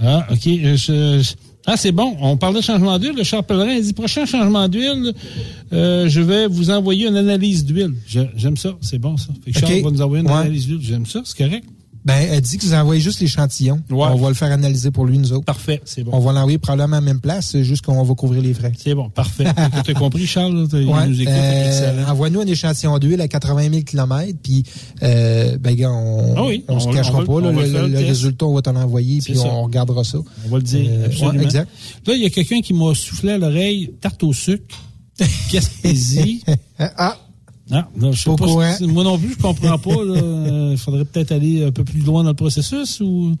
[0.00, 0.46] ah, OK.
[0.46, 1.34] euh, je- je-
[1.66, 2.16] ah, c'est bon.
[2.20, 3.14] On parlait de changement d'huile.
[3.16, 5.12] Le Charles Pellerin a dit, prochain changement d'huile,
[5.72, 7.94] euh, je vais vous envoyer une analyse d'huile.
[8.36, 8.74] J'aime ça.
[8.80, 9.28] C'est bon, ça.
[9.44, 10.36] Fait que Charles va nous envoyer une Ouais.
[10.38, 10.80] analyse d'huile.
[10.82, 11.20] J'aime ça.
[11.24, 11.64] C'est correct.
[12.04, 13.82] Ben, elle dit que vous envoyez juste l'échantillon.
[13.90, 15.44] On va le faire analyser pour lui, nous autres.
[15.44, 15.82] Parfait.
[15.84, 16.12] C'est bon.
[16.14, 18.72] On va l'envoyer probablement à la même place, c'est juste qu'on va couvrir les frais.
[18.78, 19.10] C'est bon.
[19.10, 19.44] Parfait.
[19.84, 20.66] Tu as compris, Charles?
[20.72, 21.32] Il Ouais, nous écoute.
[21.34, 22.06] euh.
[22.06, 24.64] Envoie-nous un échantillon d'huile à 80 000 km, puis
[25.02, 27.40] euh, ben, gars, on, Ah oui, on, se cachera pas.
[27.40, 30.18] là, le, résultat, on va t'en envoyer, puis on regardera ça.
[30.46, 31.38] On va le dire, Euh, absolument.
[31.38, 31.68] ouais, exact.
[32.06, 34.76] Là, il y a quelqu'un qui m'a soufflé à l'oreille tarte au sucre.
[35.52, 36.42] Gaspésie.
[36.78, 37.16] ah!
[37.70, 39.90] Non, non, je sais Pas si- moi non plus, je comprends pas.
[40.72, 43.36] Il faudrait peut-être aller un peu plus loin dans le processus ou.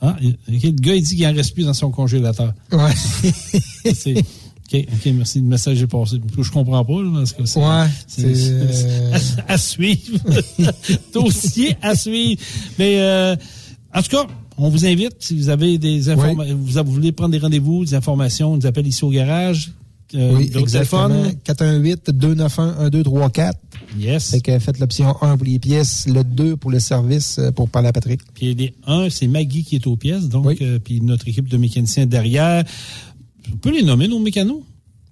[0.00, 2.52] Ah, le gars, il dit qu'il en reste plus dans son congélateur.
[2.72, 2.92] Ouais.
[3.94, 4.18] C'est-
[4.74, 5.38] OK, OK, merci.
[5.38, 6.16] Le message est passé.
[6.40, 7.60] Je comprends pas, là, parce que c'est.
[7.60, 9.12] Ouais, c'est- c'est, euh,
[9.48, 10.18] à, à suivre.
[11.12, 12.40] Dossier à suivre.
[12.78, 13.36] Mais, euh,
[13.94, 14.26] en tout cas,
[14.58, 17.94] on vous invite, si vous avez des informations, vous, vous voulez prendre des rendez-vous, des
[17.94, 19.72] informations, on nous appelle ici au garage.
[20.14, 21.32] Euh, oui, téléphone?
[21.44, 23.52] 418-291-1234.
[23.98, 24.30] Yes.
[24.30, 27.68] Fait que faites l'option 1 pour les pièces, le 2 pour le service euh, pour
[27.68, 28.20] parler à Patrick.
[28.34, 31.56] Puis les 1, c'est Maggie qui est aux pièces, donc, euh, puis notre équipe de
[31.56, 32.64] mécaniciens derrière.
[33.52, 34.62] On peut les nommer, nos mécanos?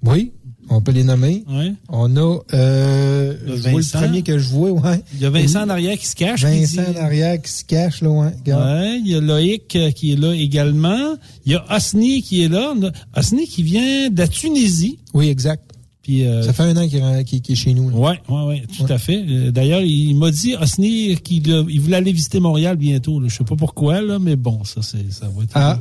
[0.03, 0.33] Oui,
[0.73, 1.45] on peut les nommer.
[1.51, 1.73] Ouais.
[1.89, 5.03] On a euh, Le premier que je vois, ouais.
[5.15, 6.43] Il y a Vincent en arrière qui se cache.
[6.45, 8.33] Vincent dit- en arrière qui se cache, là, ouais.
[8.47, 11.17] Il y a Loïc euh, qui est là également.
[11.45, 12.73] Il y a Osni qui est là.
[13.17, 14.99] Osni qui vient de la Tunisie.
[15.13, 15.65] Oui, exact.
[16.03, 16.99] Puis, euh, Ça fait un an qu'il
[17.53, 17.91] est- chez nous.
[17.91, 17.97] là.
[17.97, 19.23] Ouais, ouais, ouais, tout à fait.
[19.29, 23.21] Euh, D'ailleurs, il m'a dit Osni qu'il il voulait aller visiter Montréal bientôt.
[23.21, 23.29] Là.
[23.29, 25.51] Je sais pas pourquoi là, mais bon, ça c'est ça va être.
[25.55, 25.79] Ah.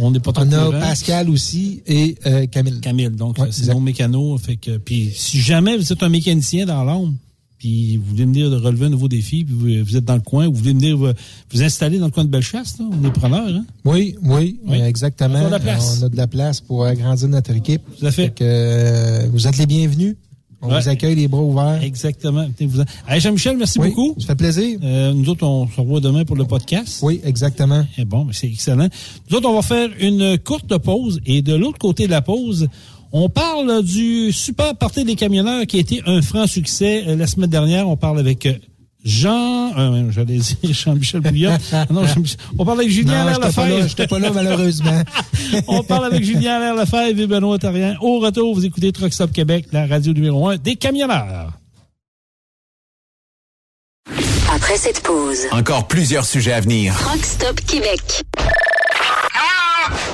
[0.00, 0.70] On n'est pas trop On a.
[0.80, 2.80] Pascal aussi et euh, Camille.
[2.80, 4.38] Camille, donc Ouais, euh, c'est nos.
[4.38, 7.14] Fait que, puis si jamais vous êtes un mécanicien dans l'ombre,
[7.58, 10.20] puis vous voulez venir de relever un nouveau défi, puis vous, vous êtes dans le
[10.22, 11.08] coin, vous voulez venir vous,
[11.52, 13.64] vous installer dans le coin de Bellechasse, là, on est preneur, hein?
[13.84, 14.80] Oui, oui, Oui.
[14.80, 15.34] euh, exactement.
[15.40, 15.98] On a de la place.
[16.00, 17.82] On a de la place pour agrandir notre équipe.
[17.98, 18.34] Tout à fait.
[18.34, 20.16] que, euh, vous êtes les bienvenus.
[20.62, 20.80] On Ouais.
[20.80, 21.82] vous accueille les bras ouverts.
[21.82, 22.46] Exactement.
[22.60, 24.14] Vous- Allez, Jean-Michel, merci Oui, beaucoup.
[24.20, 24.78] Ça fait plaisir.
[24.82, 26.98] Euh, nous autres, on se revoit demain pour le podcast.
[27.02, 27.84] Oui, exactement.
[27.96, 28.88] Eh bon, c'est excellent.
[29.30, 32.68] Nous autres, on va faire une courte pause et de l'autre côté de la pause,
[33.12, 37.26] on parle du super party des camionneurs qui a été un franc succès euh, la
[37.26, 37.88] semaine dernière.
[37.88, 38.52] On parle avec euh,
[39.04, 41.56] Jean, euh, j'allais dire Jean-Michel Bouillon.
[41.72, 43.88] Ah non, Jean-Michel- on parle avec Julien Allaire j'étais pas là, Lefebvre.
[43.88, 45.02] j'étais pas là, malheureusement.
[45.68, 47.96] on parle avec Julien Allaire Lefebvre et Benoît Tarien.
[48.00, 51.52] Au retour, vous écoutez Truck Stop Québec, la radio numéro un des camionneurs.
[54.52, 56.92] Après cette pause, Encore plusieurs sujets à venir.
[57.08, 58.22] Rock Stop Québec.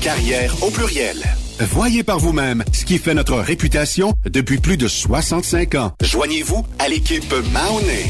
[0.00, 1.22] carrière au pluriel.
[1.60, 5.92] Voyez par vous-même ce qui fait notre réputation depuis plus de 65 ans.
[6.02, 8.06] Joignez-vous à l'équipe Mahoney.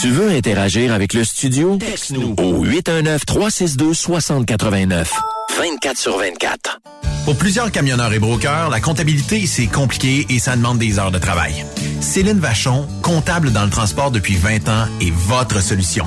[0.00, 1.78] Tu veux interagir avec le studio?
[1.78, 5.06] Texte-nous au 819-362-6089.
[5.58, 6.80] 24 sur 24.
[7.24, 11.18] Pour plusieurs camionneurs et brokers, la comptabilité, c'est compliqué et ça demande des heures de
[11.18, 11.64] travail.
[12.00, 16.06] Céline Vachon, comptable dans le transport depuis 20 ans, est votre solution.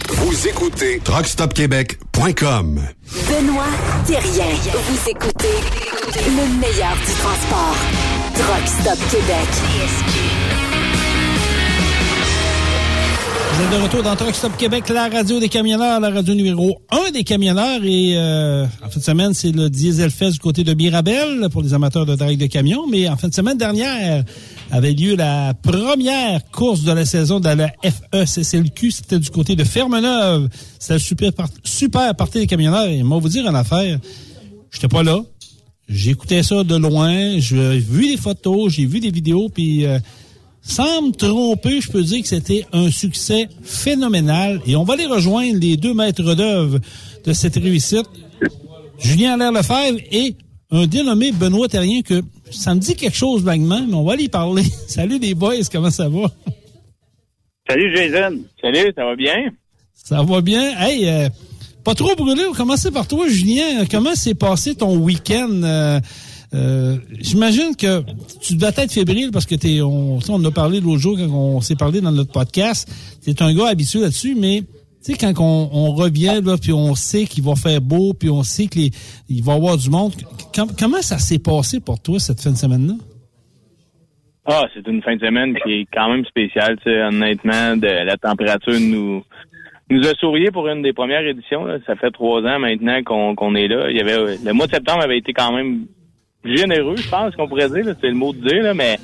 [0.09, 2.81] Vous écoutez TruckStopQuébec.com.
[3.29, 3.65] Benoît
[4.07, 4.55] Thérien.
[4.73, 5.55] Vous écoutez
[6.27, 7.77] le meilleur du transport.
[8.35, 9.49] Truck Stop Québec.
[13.57, 16.79] Vous êtes de retour dans Truck Stop Québec, la radio des camionneurs, la radio numéro
[16.91, 17.83] 1 des camionneurs.
[17.83, 21.63] Et euh, en fin de semaine, c'est le Diesel Fest du côté de Mirabel pour
[21.63, 22.87] les amateurs de drag de camions.
[22.87, 24.25] Mais en fin de semaine dernière
[24.71, 28.91] avait lieu la première course de la saison de la FECCLQ.
[28.91, 30.51] C'était du côté de Fermeneuve.
[30.79, 31.33] C'était super,
[31.65, 32.89] super partie des camionneurs.
[32.89, 33.99] Et moi, vous dire une affaire,
[34.71, 35.21] j'étais pas là.
[35.89, 37.39] J'écoutais ça de loin.
[37.39, 39.87] J'ai vu des photos, j'ai vu des vidéos, puis...
[39.87, 39.99] euh,
[40.67, 44.61] sans me tromper, je peux dire que c'était un succès phénoménal.
[44.67, 46.81] Et on va aller rejoindre les deux maîtres d'œuvre
[47.25, 48.07] de cette réussite,
[48.99, 50.35] Julien Allaire Lefebvre et
[50.73, 52.21] un dénommé Benoît Terrien que
[52.51, 54.65] ça me dit quelque chose vaguement, mais on va aller y parler.
[54.89, 56.33] Salut les boys, comment ça va?
[57.69, 58.41] Salut Jason.
[58.61, 59.53] Salut, ça va bien?
[59.95, 60.79] Ça va bien?
[60.81, 61.29] Hey, euh,
[61.85, 62.43] pas trop brûlé.
[62.47, 63.85] On va commencer par toi, Julien.
[63.89, 65.63] Comment s'est passé ton week-end?
[65.63, 66.01] Euh,
[66.57, 68.03] euh, J'imagine que
[68.41, 71.61] tu dois être fébrile parce que t'es, on, on a parlé l'autre jour quand on
[71.61, 72.91] s'est parlé dans notre podcast.
[73.25, 74.63] T'es un gars habitué là-dessus, mais
[75.05, 78.43] tu sais, quand on, revient, là, puis on sait qu'il va faire beau, puis on
[78.43, 78.91] sait qu'il
[79.43, 80.13] va y avoir du monde,
[80.55, 82.95] com- comment ça s'est passé pour toi cette fin de semaine-là?
[84.47, 88.17] Ah, c'est une fin de semaine qui est quand même spéciale, tu sais, honnêtement, la
[88.17, 89.23] température nous
[89.91, 91.67] a sourié pour une des premières éditions.
[91.87, 93.91] Ça fait trois ans maintenant qu'on qu'on est là.
[93.91, 95.87] Il y avait le mois de septembre avait été quand même
[96.55, 97.95] généreux, je pense qu'on pourrait dire.
[98.01, 98.97] C'est le mot de dire, là, mais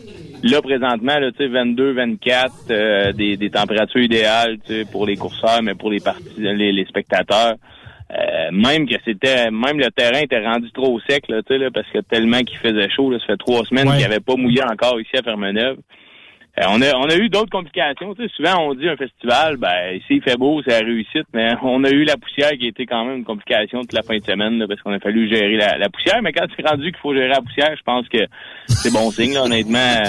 [0.43, 5.07] là présentement, là, tu sais, 22, 24, euh, des, des températures idéales, tu sais, pour
[5.07, 7.55] les courseurs, mais pour les parties, les, les spectateurs.
[8.11, 11.71] Euh, même que c'était même le terrain était rendu trop sec là, tu sais, là,
[11.73, 13.93] parce que tellement qu'il faisait chaud, là, ça fait trois semaines Ouais.
[13.97, 15.79] qu'il n'y avait pas mouillé encore ici à Fermeneuve.
[16.59, 18.15] Euh, on a on a eu d'autres complications.
[18.15, 21.27] Tu sais, souvent on dit un festival, ben ici il fait beau, c'est la réussite,
[21.33, 24.19] mais on a eu la poussière qui été quand même une complication toute la fin
[24.19, 26.21] de semaine là, parce qu'on a fallu gérer la, la poussière.
[26.23, 28.19] Mais quand c'est rendu qu'il faut gérer la poussière, je pense que
[28.69, 30.03] c'est bon signe, là, honnêtement.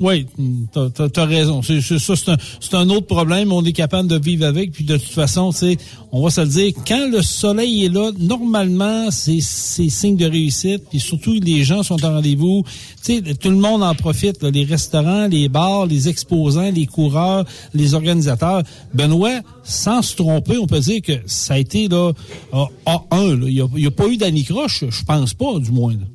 [0.00, 0.26] Oui,
[0.72, 1.62] t'as, t'as raison.
[1.62, 2.14] C'est, ça,
[2.60, 3.52] c'est un, autre problème.
[3.52, 4.72] On est capable de vivre avec.
[4.72, 5.76] Puis de toute façon, tu sais,
[6.12, 10.26] on va se le dire, quand le soleil est là, normalement, c'est, c'est signe de
[10.26, 10.82] réussite.
[10.90, 12.62] Puis surtout, les gens sont en rendez-vous.
[13.04, 14.42] Tu sais, tout le monde en profite.
[14.42, 14.50] là.
[14.50, 17.44] les restaurants, les bars, les exposants, les coureurs,
[17.74, 18.62] les organisateurs.
[18.92, 22.12] Benoît, sans se tromper, on peut dire que ça a été là
[22.52, 23.40] A- A1.
[23.40, 23.46] là.
[23.48, 25.92] Il n'y a, pas eu d'anicroche, je pense pas, du moins.
[25.92, 26.06] là.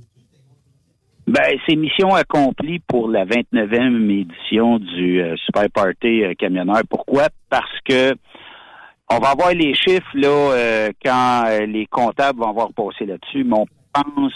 [1.27, 6.81] Ben, c'est mission accomplie pour la 29e édition du euh, Super Party euh, camionneur.
[6.89, 7.27] Pourquoi?
[7.51, 8.15] Parce que
[9.11, 13.43] on va avoir les chiffres là euh, quand euh, les comptables vont avoir passé là-dessus,
[13.43, 14.33] mais on pense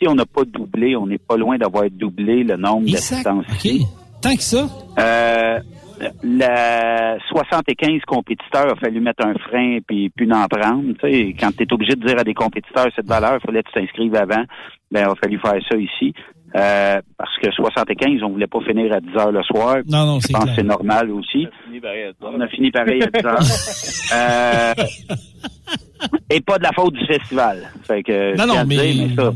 [0.00, 3.44] si on n'a pas doublé, on n'est pas loin d'avoir doublé le nombre d'assistances.
[4.22, 4.66] Tant que ça?
[4.98, 5.58] Euh,
[6.22, 10.92] la 75 compétiteurs a fallu mettre un frein puis puis n'en prendre.
[10.94, 13.62] Tu sais, quand tu es obligé de dire à des compétiteurs cette valeur, il fallait
[13.62, 14.44] que tu t'inscrives avant.
[14.90, 16.14] Ben, il a fallu faire ça ici.
[16.56, 19.76] Euh, parce que 75, on voulait pas finir à 10 heures le soir.
[19.88, 20.56] Non, non, Je c'est pense clair.
[20.56, 21.46] que c'est normal aussi.
[22.20, 23.38] On a fini pareil à 10 heures.
[24.12, 24.74] Euh,
[26.28, 27.70] et pas de la faute du festival.
[27.84, 29.30] Fait que, Non, non, dire, mais ça.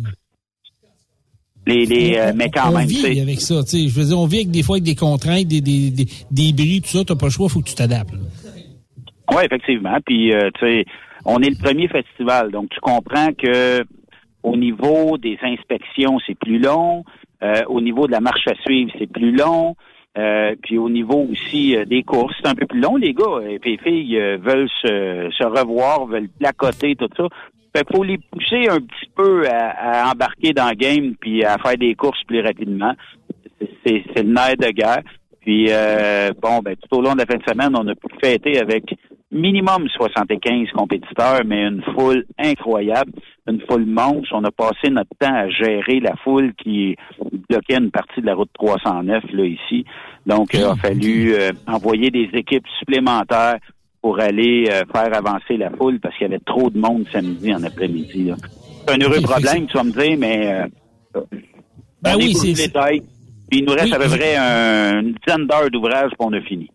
[1.67, 3.89] Les, les, euh, mais quand on même, vit avec ça, tu sais.
[3.89, 6.53] Je veux dire, on vit avec des fois avec des contraintes, des, des, des, des
[6.53, 7.05] bris, tout ça.
[7.05, 8.13] T'as pas le choix, faut que tu t'adaptes.
[9.31, 9.97] Oui, effectivement.
[10.05, 10.85] Puis, euh, tu sais,
[11.25, 13.83] on est le premier festival, donc tu comprends que
[14.43, 17.05] au niveau des inspections, c'est plus long.
[17.43, 19.75] Euh, au niveau de la marche à suivre, c'est plus long.
[20.17, 23.41] Euh, puis au niveau aussi euh, des courses, c'est un peu plus long, les gars.
[23.49, 27.25] Et puis les filles euh, veulent se, se revoir, veulent placoter, tout ça.
[27.75, 31.45] Fait qu'il faut les pousser un petit peu à, à embarquer dans le game puis
[31.45, 32.95] à faire des courses plus rapidement.
[33.85, 35.03] C'est le nerf de guerre.
[35.41, 38.07] Puis euh, bon, ben tout au long de la fin de semaine, on a pu
[38.23, 38.95] fêter avec
[39.31, 43.13] minimum 75 compétiteurs, mais une foule incroyable.
[43.47, 44.33] une foule monstre.
[44.33, 46.97] On a passé notre temps à gérer la foule qui
[47.51, 49.85] bloquait une partie de la route 309 là ici.
[50.25, 53.59] Donc, il a fallu euh, envoyer des équipes supplémentaires
[54.05, 57.55] pour aller euh, faire avancer la foule parce qu'il y avait trop de monde samedi
[57.55, 58.25] en après-midi.
[58.25, 58.37] là.
[58.87, 61.21] C'est un heureux problème, tu vas me dire, mais euh,
[62.03, 63.01] Ben on oui, est c'est- pour le détail.
[63.51, 66.41] Puis il nous reste à peu près un- une dizaine d'heures d'ouvrage pour on a
[66.43, 66.69] fini.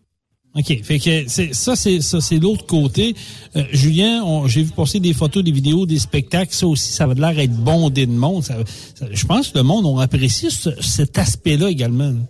[0.56, 0.82] OK.
[0.84, 3.14] Fait que c'est ça, c'est ça, c'est l'autre côté.
[3.56, 6.52] Euh, Julien, on- j'ai vu passer des photos, des vidéos, des spectacles.
[6.52, 8.42] Ça aussi, ça va de l'air être bondé de monde.
[8.42, 8.56] Ça-
[8.96, 12.10] ça- je pense que le monde a apprécié ce- cet aspect-là également.
[12.10, 12.22] là.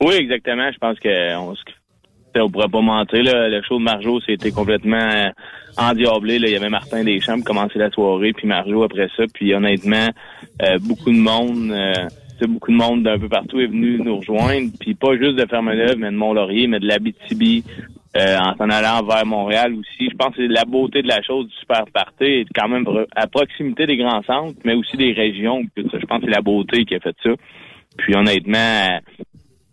[0.00, 0.70] Oui, exactement.
[0.72, 1.62] Je pense que on, se-
[2.36, 3.22] on pourrait pas mentir.
[3.22, 3.48] Là.
[3.48, 5.30] Le show de Marjo, c'était complètement euh,
[5.76, 6.36] endiablé.
[6.36, 9.24] Il y avait Martin Deschamps qui commençait la soirée, puis Marjo après ça.
[9.32, 10.08] Puis honnêtement,
[10.62, 14.70] euh, beaucoup de monde, euh, beaucoup de monde d'un peu partout est venu nous rejoindre.
[14.80, 17.64] Puis pas juste de Fermeneuve, mais de Mont-Laurier, mais de l'Abitibi.
[18.16, 20.08] Euh, en s'en allant vers Montréal aussi.
[20.10, 22.86] Je pense que c'est la beauté de la chose du Super Party est quand même
[23.14, 25.62] à proximité des grands centres, mais aussi des régions.
[25.76, 27.30] Je pense que c'est la beauté qui a fait ça.
[27.98, 28.98] Puis honnêtement,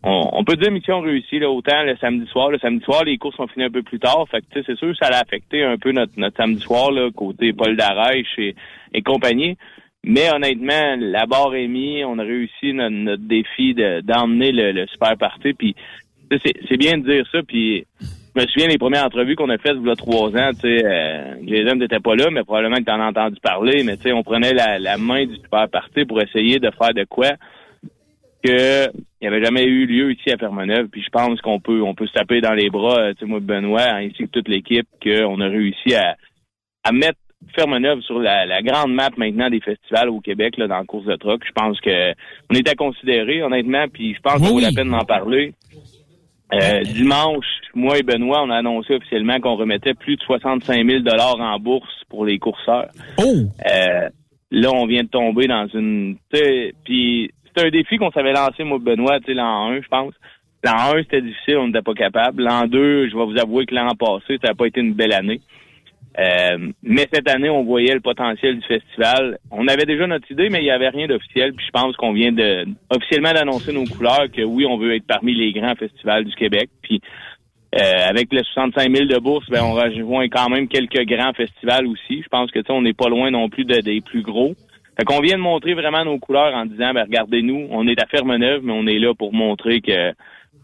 [0.06, 2.52] on, peut dire mission réussie, là, autant le samedi soir.
[2.52, 4.26] Le samedi soir, les courses sont finies un peu plus tard.
[4.30, 7.10] Fait que, c'est sûr que ça a affecté un peu notre, notre samedi soir, là,
[7.16, 9.58] côté Paul Darèche et, compagnie.
[10.04, 12.06] Mais honnêtement, la barre est mise.
[12.06, 15.54] On a réussi notre, notre défi de- d'emmener le, le super party.
[15.54, 15.76] Puis,
[16.30, 17.40] c'est bien de dire ça.
[17.42, 20.52] Puis, je me souviens des premières entrevues qu'on a faites il y a trois ans.
[20.54, 23.84] Tu sais, euh, Jason n'était pas là, mais probablement que tu en as entendu parler.
[23.84, 26.94] Mais tu sais, on prenait la, la main du super party pour essayer de faire
[26.94, 27.32] de quoi
[28.46, 30.88] que il n'y avait jamais eu lieu ici à Fermeneuve.
[30.88, 33.26] Puis je pense qu'on peut on peut se taper dans les bras, euh, tu sais,
[33.26, 36.16] moi Benoît, ainsi que toute l'équipe, qu'on a réussi à,
[36.84, 37.20] à mettre
[37.56, 41.06] Fermeneuve sur la, la grande map maintenant des festivals au Québec là, dans la course
[41.06, 41.44] de truck.
[41.46, 42.12] Je pense que
[42.52, 45.54] on est à considérer, honnêtement, puis je pense qu'il vaut la peine d'en parler.
[46.54, 51.04] Euh, dimanche, moi et Benoît, on a annoncé officiellement qu'on remettait plus de 65 000
[51.08, 52.90] en bourse pour les courseurs.
[53.18, 53.24] Oh!
[53.66, 54.10] Euh,
[54.52, 56.18] là, on vient de tomber dans une...
[56.84, 60.14] Puis c'est un défi qu'on s'avait lancé, moi Benoît, tu sais, l'an 1, je pense.
[60.64, 62.44] L'an 1, c'était difficile, on n'était pas capable.
[62.44, 65.14] L'an 2, je vais vous avouer que l'an passé, ça n'a pas été une belle
[65.14, 65.42] année.
[66.18, 69.38] Euh, mais cette année, on voyait le potentiel du festival.
[69.52, 71.54] On avait déjà notre idée, mais il n'y avait rien d'officiel.
[71.54, 75.06] Puis je pense qu'on vient de officiellement d'annoncer nos couleurs que oui, on veut être
[75.06, 76.70] parmi les grands festivals du Québec.
[76.82, 77.02] Puis
[77.76, 81.86] euh, avec les 65 000 de bourse, ben, on rejoint quand même quelques grands festivals
[81.86, 82.22] aussi.
[82.24, 84.56] Je pense que on n'est pas loin non plus de- des plus gros.
[84.98, 88.06] Fait qu'on vient de montrer vraiment nos couleurs en disant, ben, regardez-nous, on est à
[88.06, 90.14] Ferme-Neuve, mais on est là pour montrer que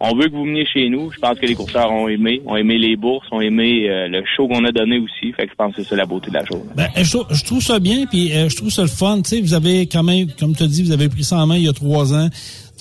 [0.03, 1.11] on veut que vous veniez chez nous.
[1.11, 4.23] Je pense que les courseurs ont aimé, ont aimé les bourses, ont aimé euh, le
[4.35, 5.31] show qu'on a donné aussi.
[5.33, 6.63] Fait que je pense que c'est ça la beauté de la chose.
[6.75, 9.21] Ben, je, trouve, ça bien, puis euh, je trouve ça le fun.
[9.21, 11.57] Tu sais, vous avez quand même, comme tu dit, vous avez pris ça en main
[11.57, 12.29] il y a trois ans.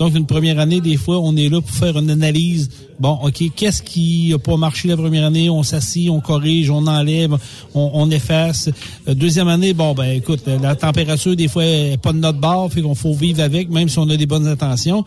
[0.01, 2.71] Donc, une première année, des fois, on est là pour faire une analyse.
[2.99, 5.51] Bon, OK, qu'est-ce qui a pas marché la première année?
[5.51, 7.37] On s'assit, on corrige, on enlève,
[7.75, 8.71] on, on efface.
[9.07, 12.41] Euh, deuxième année, bon, ben écoute, euh, la température, des fois, est pas de notre
[12.41, 15.05] bord, fait qu'on faut vivre avec, même si on a des bonnes intentions.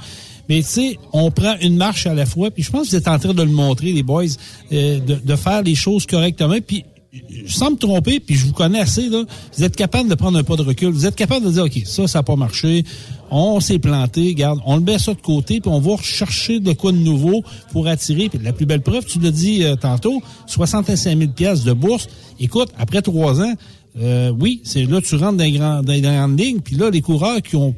[0.48, 2.96] Mais tu sais, on prend une marche à la fois, puis je pense que vous
[2.98, 4.26] êtes en train de le montrer, les boys,
[4.72, 6.58] euh, de, de faire les choses correctement.
[6.66, 6.86] Puis
[7.48, 9.24] sans me tromper, puis je vous connais assez, là,
[9.56, 10.90] vous êtes capable de prendre un pas de recul.
[10.90, 12.84] Vous êtes capable de dire, OK, ça, ça n'a pas marché.
[13.30, 14.34] On s'est planté.
[14.34, 17.44] Garde, on le met ça de côté, puis on va rechercher de quoi de nouveau
[17.72, 18.30] pour attirer.
[18.30, 22.08] Puis la plus belle preuve, tu l'as dit euh, tantôt, 65 000 pièces de bourse.
[22.40, 23.54] Écoute, après trois ans,
[24.02, 26.90] euh, oui, c'est là, tu rentres dans les, grands, dans les grandes lignes, puis là,
[26.90, 27.76] les coureurs qui ont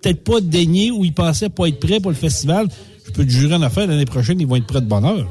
[0.00, 2.68] peut-être pas daigné ou ils pensaient pas être prêts pour le festival,
[3.06, 5.28] je peux te jurer en affaire, l'année prochaine, ils vont être prêts de bonne heure.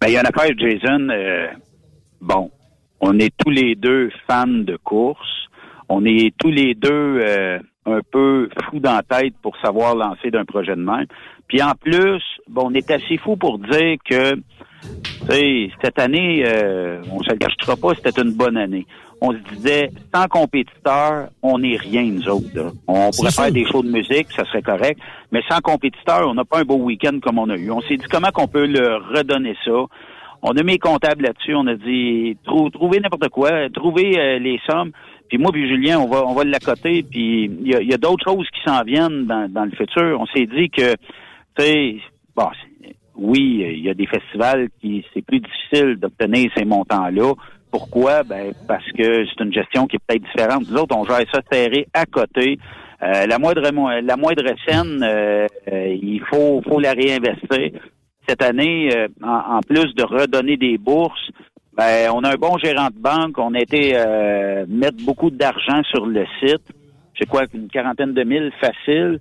[0.00, 1.08] Ben, il y a une affaire, Jason.
[1.08, 1.46] euh,
[2.22, 2.50] bon,
[3.00, 5.48] on est tous les deux fans de course.
[5.88, 10.30] On est tous les deux euh, un peu fous dans la tête pour savoir lancer
[10.30, 11.06] d'un projet de même.
[11.48, 14.36] Puis en plus, bon, on est assez fous pour dire que,
[15.82, 18.86] cette année, euh, on se le cachera pas, c'était une bonne année.
[19.20, 22.48] On se disait, sans compétiteur, on n'est rien, nous autres.
[22.54, 22.70] là.
[22.88, 24.98] On pourrait faire des shows de musique, ça serait correct,
[25.30, 27.70] mais sans compétiteur, on n'a pas un beau week-end comme on a eu.
[27.70, 29.84] On s'est dit comment qu'on peut leur redonner ça.
[30.42, 34.38] On a mis les comptables là-dessus, on a dit trou- trouvez n'importe quoi, trouvez euh,
[34.38, 34.90] les sommes.
[35.28, 37.02] Puis moi puis Julien, on va on va l'accoter.
[37.08, 40.18] Puis il y a, y a d'autres choses qui s'en viennent dans, dans le futur.
[40.20, 41.96] On s'est dit que, tu sais,
[42.36, 42.48] bon,
[43.14, 47.32] oui, il y a des festivals qui c'est plus difficile d'obtenir ces montants-là.
[47.70, 48.22] Pourquoi?
[48.24, 50.64] Ben parce que c'est une gestion qui est peut-être différente.
[50.70, 52.58] Nous autres, on gère ça serré à côté.
[53.02, 57.80] Euh, la moindre mo- la moindre scène, euh, euh, il faut faut la réinvestir.
[58.28, 61.30] Cette année, euh, en, en plus de redonner des bourses,
[61.76, 63.38] ben on a un bon gérant de banque.
[63.38, 66.62] On a été euh, mettre beaucoup d'argent sur le site.
[67.18, 69.18] C'est quoi, une quarantaine de mille facile.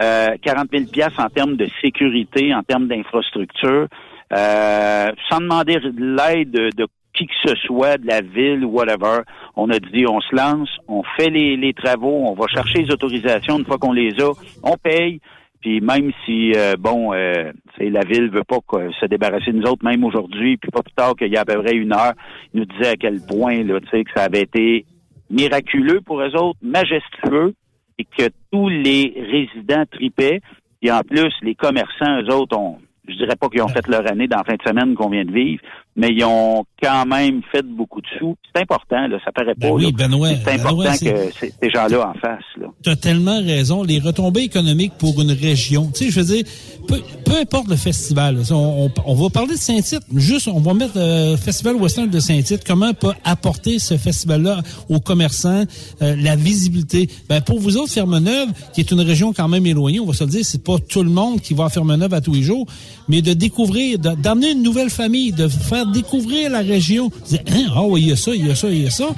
[0.00, 3.88] Euh, 40 000 piastres en termes de sécurité, en termes d'infrastructure,
[4.32, 8.70] euh, sans demander de l'aide de, de qui que ce soit de la ville ou
[8.70, 9.20] whatever.
[9.54, 12.90] On a dit, on se lance, on fait les, les travaux, on va chercher les
[12.90, 13.58] autorisations.
[13.58, 14.30] Une fois qu'on les a,
[14.62, 15.20] on paye.
[15.62, 18.58] Puis même si, euh, bon, euh, la ville veut pas
[19.00, 21.44] se débarrasser de nous autres, même aujourd'hui, puis pas plus tard qu'il y a à
[21.44, 22.12] peu près une heure,
[22.52, 24.84] ils nous disaient à quel point là, que ça avait été
[25.30, 27.54] miraculeux pour eux autres, majestueux,
[27.98, 30.40] et que tous les résidents tripaient.
[30.82, 34.10] Et en plus, les commerçants, eux autres, ont, je dirais pas qu'ils ont fait leur
[34.10, 35.62] année dans la fin de semaine qu'on vient de vivre,
[35.96, 38.34] mais ils ont quand même fait beaucoup de sous.
[38.54, 39.74] C'est important, là, ça paraît Ben pas.
[39.74, 39.92] oui.
[39.92, 41.30] Benoît, c'est important Benoît, que
[41.62, 42.40] ces gens-là en fassent.
[42.60, 42.66] Là.
[42.82, 43.82] Tu as tellement raison.
[43.82, 46.44] Les retombées économiques pour une région, tu sais, je veux dire,
[46.88, 50.60] peu, peu importe le festival, là, on, on- on va parler de Saint-Tite, juste, on
[50.60, 55.64] va mettre le Festival Western de Saint-Tite, comment peut apporter ce festival-là aux commerçants,
[56.02, 57.08] euh, la visibilité?
[57.28, 60.24] Ben, pour vous autres, Fermeneuve, qui est une région quand même éloignée, on va se
[60.24, 62.66] le dire, c'est pas tout le monde qui va à Fermeneuve à tous les jours,
[63.08, 67.10] mais de découvrir, de- d'amener une nouvelle famille, de faire découvrir la région.
[67.28, 68.90] Dire, hein, ah oui, il y a ça, il y a ça, il y a
[68.90, 69.08] ça.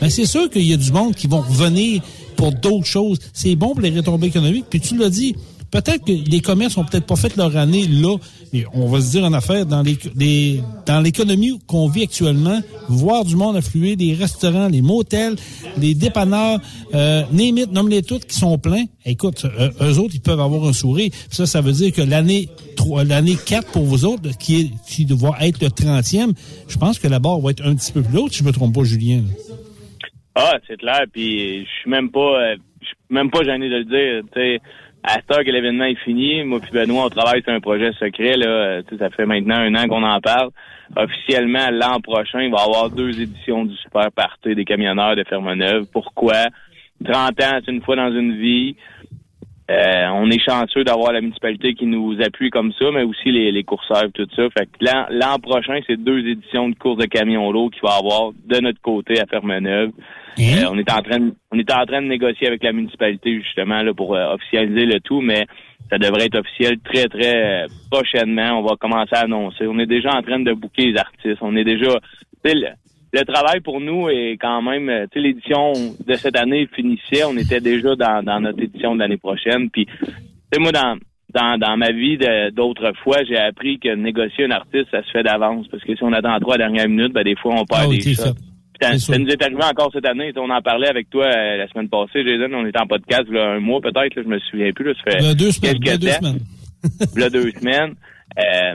[0.00, 2.02] Ben, c'est sûr qu'il y a du monde qui vont revenir
[2.36, 3.18] pour d'autres choses.
[3.32, 4.66] C'est bon pour les retombées économiques.
[4.68, 5.34] Puis tu l'as dit,
[5.74, 8.16] peut-être que les commerces ont peut-être pas fait leur année là,
[8.52, 12.60] mais on va se dire en affaires, dans les, les- dans l'économie qu'on vit actuellement,
[12.88, 15.34] voir du monde affluer, les restaurants, les motels,
[15.76, 16.60] les dépanneurs,
[16.94, 17.22] euh,
[17.72, 18.84] nomme-les toutes qui sont pleins.
[19.04, 21.10] Écoute, euh, eux autres, ils peuvent avoir un sourire.
[21.10, 24.70] Puis Ça, ça veut dire que l'année 3, l'année 4 pour vous autres, qui, est,
[24.88, 26.32] qui doit être le 30e,
[26.68, 28.52] je pense que la barre va être un petit peu plus haute, si je me
[28.52, 29.22] trompe pas, Julien.
[30.36, 33.76] Ah, c'est clair, puis je suis même pas euh, je suis même pas gêné de
[33.76, 34.28] le dire.
[35.06, 37.92] À cette heure que l'événement est fini, moi puis Benoît, on travaille sur un projet
[37.92, 38.36] secret.
[38.38, 40.48] Là, Euh, ça fait maintenant un an qu'on en parle.
[40.96, 45.24] Officiellement, l'an prochain, il va y avoir deux éditions du Super Party des camionneurs de
[45.24, 45.86] Fermeneuve.
[45.92, 46.46] Pourquoi?
[47.04, 48.76] 30 ans, c'est une fois dans une vie.
[49.70, 53.50] Euh, on est chanceux d'avoir la municipalité qui nous appuie comme ça, mais aussi les,
[53.50, 54.42] les courseurs et tout ça.
[54.50, 57.96] Fait que l'an, l'an prochain, c'est deux éditions de course de camion lourd qu'il va
[57.96, 59.90] avoir de notre côté à Fermeneuve.
[60.38, 63.40] Euh, on est en train de, on est en train de négocier avec la municipalité
[63.40, 65.46] justement là pour euh, officialiser le tout, mais
[65.90, 68.58] ça devrait être officiel très très euh, prochainement.
[68.58, 69.66] On va commencer à annoncer.
[69.66, 71.38] On est déjà en train de booker les artistes.
[71.40, 71.98] On est déjà,
[73.18, 75.72] le, travail pour nous est quand même, euh, tu sais, l'édition
[76.06, 77.24] de cette année finissait.
[77.24, 79.70] On était déjà dans, dans notre édition de l'année prochaine.
[79.70, 79.94] Puis, tu
[80.52, 80.96] sais, moi dans
[81.32, 85.10] dans, dans ma vie de- d'autres fois, j'ai appris que négocier un artiste, ça se
[85.10, 85.66] fait d'avance.
[85.68, 87.98] Parce que si on attend trois dernières minutes, ben des fois on perd Ah des.
[87.98, 88.32] Puis Ça,
[88.98, 90.32] ça nous est arrivé encore cette année.
[90.36, 92.52] On en parlait avec toi euh, la semaine passée, Jason.
[92.54, 94.14] On était en podcast là, un mois peut-être.
[94.14, 94.84] là, Je me souviens plus.
[94.84, 96.14] Là, ça fait Il y a deux semaines, quelques il y a deux temps.
[96.20, 96.40] semaines.
[97.16, 97.94] Là, deux semaines.
[98.36, 98.74] Euh,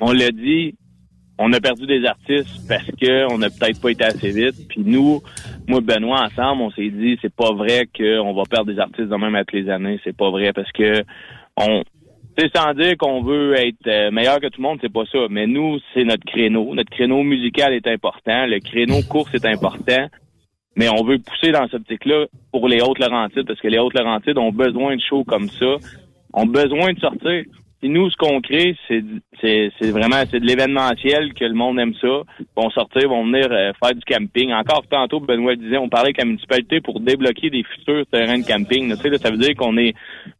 [0.00, 0.74] on l'a dit,
[1.44, 4.68] on a perdu des artistes parce que on n'a peut-être pas été assez vite.
[4.68, 5.20] Puis nous,
[5.66, 9.08] moi et Benoît, ensemble, on s'est dit, c'est pas vrai qu'on va perdre des artistes
[9.08, 9.98] de même toutes les années.
[10.04, 11.02] C'est pas vrai parce que
[11.56, 11.82] on...
[12.38, 15.18] C'est sans dire qu'on veut être euh, meilleur que tout le monde, c'est pas ça.
[15.28, 16.74] Mais nous, c'est notre créneau.
[16.74, 18.46] Notre créneau musical est important.
[18.46, 20.06] Le créneau course est important.
[20.76, 24.52] Mais on veut pousser dans cette optique-là pour les Hautes-Laurentides, parce que les Hautes-Laurentides ont
[24.52, 25.76] besoin de shows comme ça,
[26.32, 27.44] ont besoin de sortir.
[27.82, 29.02] Puis nous, ce qu'on crée, c'est
[29.40, 32.22] c'est c'est vraiment c'est de l'événementiel que le monde aime ça.
[32.38, 34.52] Ils vont sortir, vont venir euh, faire du camping.
[34.52, 38.46] Encore tantôt, Benoît disait, on parlait avec la municipalité pour débloquer des futurs terrains de
[38.46, 38.88] camping.
[38.88, 38.94] là.
[39.02, 39.94] Là, ça veut dire qu'on est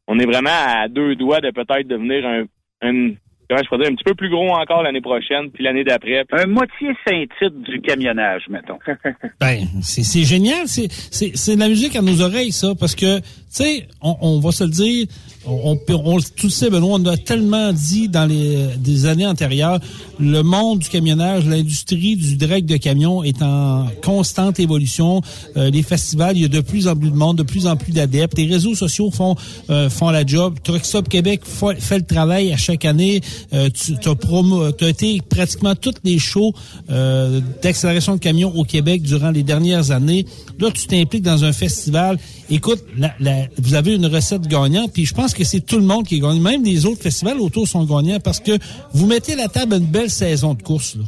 [0.06, 2.44] on est vraiment à deux doigts de peut-être devenir un,
[2.82, 3.14] un
[3.52, 6.24] comment je pourrais dire, un petit peu plus gros encore l'année prochaine, puis l'année d'après.
[6.32, 8.78] Un moitié Saint-Tite du camionnage, mettons.
[9.40, 10.66] Ben, c'est c'est génial.
[10.66, 13.18] C'est c'est c'est de la musique à nos oreilles, ça, parce que,
[13.54, 15.06] tu sais, on, on va se le dire,
[15.44, 19.26] on, on, on- tu le sais, Benoît, on a tellement dit dans les des années
[19.26, 19.78] antérieures,
[20.18, 25.20] le monde du camionnage, l'industrie du direct de camion est en constante évolution.
[25.56, 27.76] Euh, les festivals, il y a de plus en plus de monde, de plus en
[27.76, 28.38] plus d'adeptes.
[28.38, 29.34] Les réseaux sociaux font
[29.70, 30.56] euh, font la job.
[30.62, 33.20] Truck Stop Québec fa- fait le travail à chaque année.
[33.52, 36.52] Euh, tu as, promo, t'as été pratiquement toutes les shows
[36.90, 40.24] euh, d'accélération de camions au Québec durant les dernières années.
[40.58, 42.18] Là, tu t'impliques dans un festival.
[42.54, 45.86] Écoute, la- la- vous avez une recette gagnante, puis je pense que c'est tout le
[45.86, 46.38] monde qui est gagnant.
[46.40, 48.52] Même les autres festivals autour sont gagnants parce que
[48.92, 50.96] vous mettez la table à une belle saison de course.
[50.96, 51.04] Là.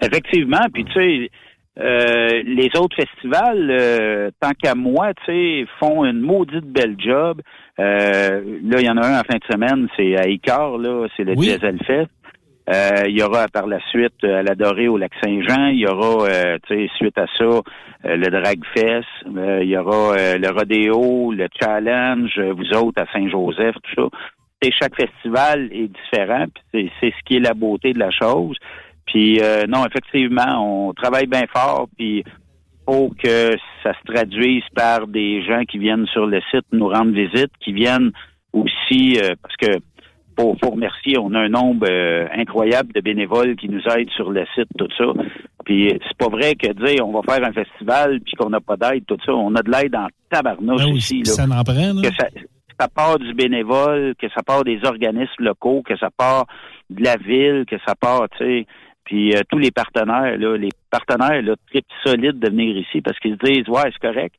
[0.00, 1.30] Effectivement, puis tu sais,
[1.78, 7.40] euh, les autres festivals, euh, tant qu'à moi, tu sais, font une maudite belle job.
[7.78, 11.06] Euh, là, il y en a un en fin de semaine, c'est à Icar, là,
[11.16, 11.48] c'est le Oui.
[11.48, 12.10] Diesel Fest.
[12.70, 15.66] Euh, il y aura par la suite euh, à la Dorée au lac Saint-Jean.
[15.66, 16.58] Il y aura, euh,
[16.96, 17.60] suite à ça, euh,
[18.04, 19.08] le Drag Fest.
[19.26, 24.18] Euh, il y aura euh, le Rodéo, le Challenge, vous autres à Saint-Joseph, tout ça.
[24.62, 26.46] Sais, chaque festival est différent.
[26.72, 28.56] C'est ce qui est la beauté de la chose.
[29.06, 31.88] Puis non, effectivement, on travaille bien fort.
[31.98, 32.22] Puis
[32.86, 37.10] faut que ça se traduise par des gens qui viennent sur le site nous rendre
[37.10, 38.12] visite, qui viennent
[38.52, 39.80] aussi parce que
[40.42, 41.18] faut, faut remercier.
[41.18, 44.88] On a un nombre euh, incroyable de bénévoles qui nous aident sur le site, tout
[44.98, 45.04] ça.
[45.64, 48.76] Puis c'est pas vrai que dire on va faire un festival puis qu'on n'a pas
[48.76, 49.32] d'aide, tout ça.
[49.32, 51.18] On a de l'aide en tabarnouche Ben oui, ici.
[51.18, 51.32] Là.
[51.32, 52.02] ça n'en prend, là.
[52.02, 52.26] Que ça,
[52.80, 56.46] ça part du bénévole, que ça part des organismes locaux, que ça part
[56.90, 58.66] de la ville, que ça part, tu sais.
[59.04, 63.18] Puis euh, tous les partenaires, là, les partenaires, là, tripent solides de venir ici parce
[63.18, 64.36] qu'ils se disent Ouais, c'est correct.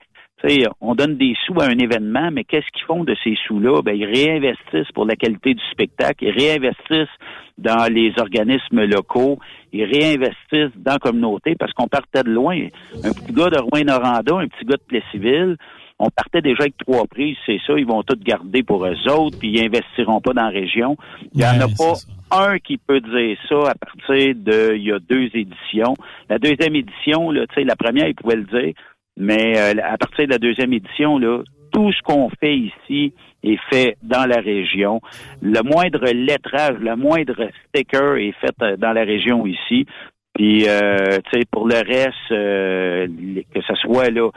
[0.81, 3.81] On donne des sous à un événement, mais qu'est-ce qu'ils font de ces sous-là?
[3.81, 7.15] Ben, ils réinvestissent pour la qualité du spectacle, ils réinvestissent
[7.57, 9.39] dans les organismes locaux,
[9.71, 12.57] ils réinvestissent dans la communauté parce qu'on partait de loin.
[13.03, 15.57] Un petit gars de Rouen-Noranda, un petit gars de Plessisville,
[15.99, 19.39] on partait déjà avec trois prises, c'est ça, ils vont tout garder pour eux autres,
[19.39, 20.97] puis ils investiront pas dans la région.
[21.33, 21.93] Il n'y en a pas
[22.31, 25.93] un qui peut dire ça à partir de, il y a deux éditions.
[26.29, 28.73] La deuxième édition, là, la première, il pouvait le dire,
[29.17, 33.13] mais euh, à partir de la deuxième édition, là, tout ce qu'on fait ici
[33.43, 35.01] est fait dans la région.
[35.41, 39.85] Le moindre lettrage, le moindre sticker est fait euh, dans la région ici.
[40.33, 43.07] Puis, euh, tu sais, pour le reste, euh,
[43.53, 44.29] que ce soit là,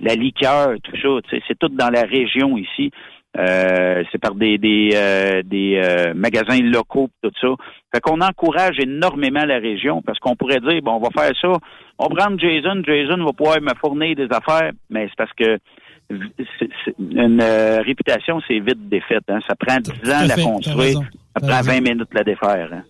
[0.00, 2.92] la liqueur, tout ça, c'est tout dans la région ici.
[3.38, 7.48] Euh, c'est par des des, euh, des euh, magasins locaux tout ça.
[7.94, 11.48] Fait qu'on encourage énormément la région parce qu'on pourrait dire bon on va faire ça,
[11.98, 15.56] on va prendre Jason, Jason va pouvoir me fournir des affaires, mais c'est parce que
[16.10, 19.24] c'est- c'est- une euh, réputation c'est vite défaite.
[19.28, 19.38] Hein.
[19.48, 21.00] Ça prend 10 ans à la construire,
[21.34, 21.72] ça prend raison.
[21.72, 22.68] 20 minutes de la défaire.
[22.70, 22.82] Hein.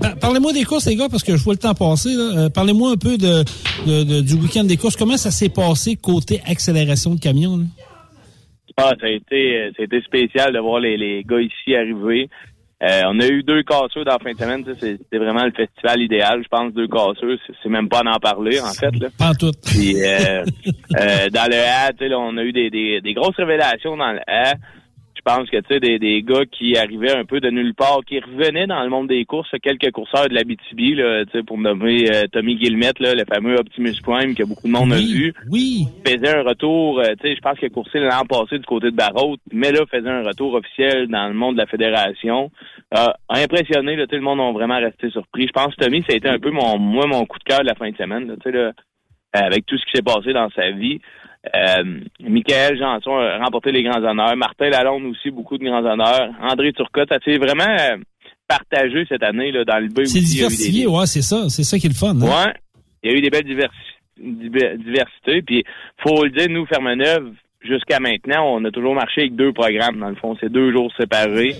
[0.00, 2.14] Par- Parlez-moi des courses, les gars, parce que je vois le temps passer.
[2.14, 2.44] là.
[2.44, 3.44] Euh, Parlez-moi un peu de,
[3.86, 4.96] de- de- du week-end des courses.
[4.96, 7.58] Comment ça s'est passé côté accélération de camion?
[7.58, 7.64] là?
[8.78, 12.28] Ah, ça a été, ça a été spécial de voir les, les gars ici arriver.
[12.82, 14.64] Euh, on a eu deux casseurs dans la fin de semaine.
[14.78, 16.42] C'était vraiment le festival idéal.
[16.42, 18.94] Je pense deux casseurs, c'est- même pas d'en parler en fait.
[19.00, 19.08] Là.
[19.18, 19.52] Pas tout.
[19.64, 20.44] Puis euh,
[21.00, 23.96] euh, dans le A, tu sais, là, on a eu des, des, des grosses révélations
[23.96, 24.52] dans le A.
[25.26, 28.02] Je pense que tu sais des, des gars qui arrivaient un peu de nulle part,
[28.06, 31.42] qui revenaient dans le monde des courses, quelques courseurs de la BTB, là, tu sais,
[31.42, 34.98] pour nommer euh, Tommy Guillemette, là, le fameux Optimus Prime que beaucoup de monde a
[34.98, 35.34] vu.
[35.50, 35.86] Oui.
[36.06, 38.92] Faisait un retour, euh, tu sais, je pense qu'il a coursé l'an passé du côté
[38.92, 42.52] de Barrault, mais là faisait un retour officiel dans le monde de la fédération.
[42.96, 45.48] Euh, impressionné, là, tout le monde a vraiment resté surpris.
[45.48, 47.62] Je pense que Tommy, ça a été un peu mon, moi, mon coup de cœur
[47.62, 48.70] de la fin de semaine, là, tu sais, là,
[49.32, 51.00] avec tout ce qui s'est passé dans sa vie.
[51.54, 54.36] Euh, Michael Janson a remporté les grands honneurs.
[54.36, 56.30] Martin Lalonde aussi, beaucoup de grands honneurs.
[56.42, 57.96] André Turcotte, ça s'est vraiment euh,
[58.48, 60.04] partagé cette année là, dans le B.
[60.04, 61.48] C'est eu des- diversifié, ouais, c'est ça.
[61.48, 62.16] C'est ça qui est le fun.
[62.20, 62.46] hein?
[62.46, 62.52] Ouais.
[63.02, 63.70] Il y a eu des belles diversi-
[64.18, 65.42] diver- diversités.
[65.42, 65.64] Puis,
[66.02, 69.98] faut le dire, nous, Fermeneuve, jusqu'à maintenant, on a toujours marché avec deux programmes.
[70.00, 71.54] Dans le fond, c'est deux jours séparés.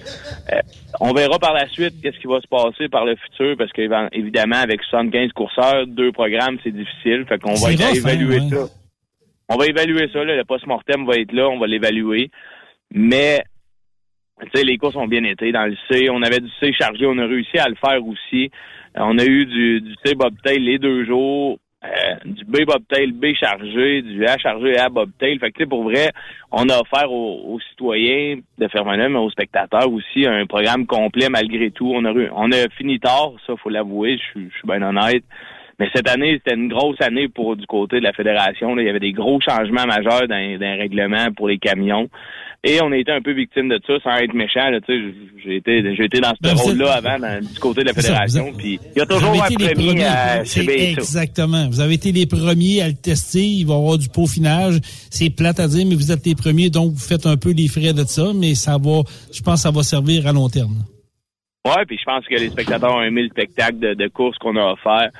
[0.52, 0.60] Euh,
[1.00, 4.56] on verra par la suite qu'est-ce qui va se passer par le futur, parce qu'évidemment,
[4.56, 7.24] avec 75 courseurs, deux programmes, c'est difficile.
[7.28, 8.56] Fait qu'on va rough, évaluer hein, ouais.
[8.56, 8.68] ça.
[9.48, 10.24] On va évaluer ça.
[10.24, 10.36] Là.
[10.36, 11.48] Le post-mortem va être là.
[11.48, 12.30] On va l'évaluer.
[12.92, 13.42] Mais
[14.42, 16.08] tu sais, les courses ont bien été dans le C.
[16.10, 18.50] On avait du C chargé, on a réussi à le faire aussi.
[18.96, 23.12] Euh, On a eu du, du C bobtail les deux jours, euh, du B bobtail
[23.12, 25.38] B chargé, du A chargé A bobtail.
[25.38, 26.10] Fait que tu sais, pour vrai,
[26.52, 31.70] on a offert aux, citoyens de Fermanagh, mais aux spectateurs aussi un programme complet malgré
[31.70, 31.90] tout.
[31.94, 35.24] On a on a fini tard, ça faut l'avouer, je suis bien honnête.
[35.78, 38.74] Mais cette année, c'était une grosse année pour du côté de la fédération.
[38.74, 38.82] là.
[38.82, 42.08] Il y avait des gros changements majeurs dans, dans les règlements pour les camions.
[42.64, 44.70] Et on a été un peu victime de ça, sans être méchant.
[45.44, 47.92] J'ai été, j'ai été dans ce Ben, rôle-là êtes- avant, dans- du côté de la
[47.92, 48.52] fédération.
[48.56, 50.04] Puis il y a toujours un premier premiers.
[50.04, 50.42] à.
[50.42, 51.68] Exactement.
[51.68, 53.42] Vous avez été les premiers à le tester.
[53.44, 54.78] Il va y avoir du peaufinage.
[55.10, 57.68] C'est plate à dire, mais vous êtes les premiers, donc vous faites un peu les
[57.68, 60.76] frais de ça, mais ça va, je pense que ça va servir à long terme.
[61.66, 64.56] Ouais, puis je pense que les spectateurs ont aimé le spectacle de, de course qu'on
[64.56, 65.10] a offert.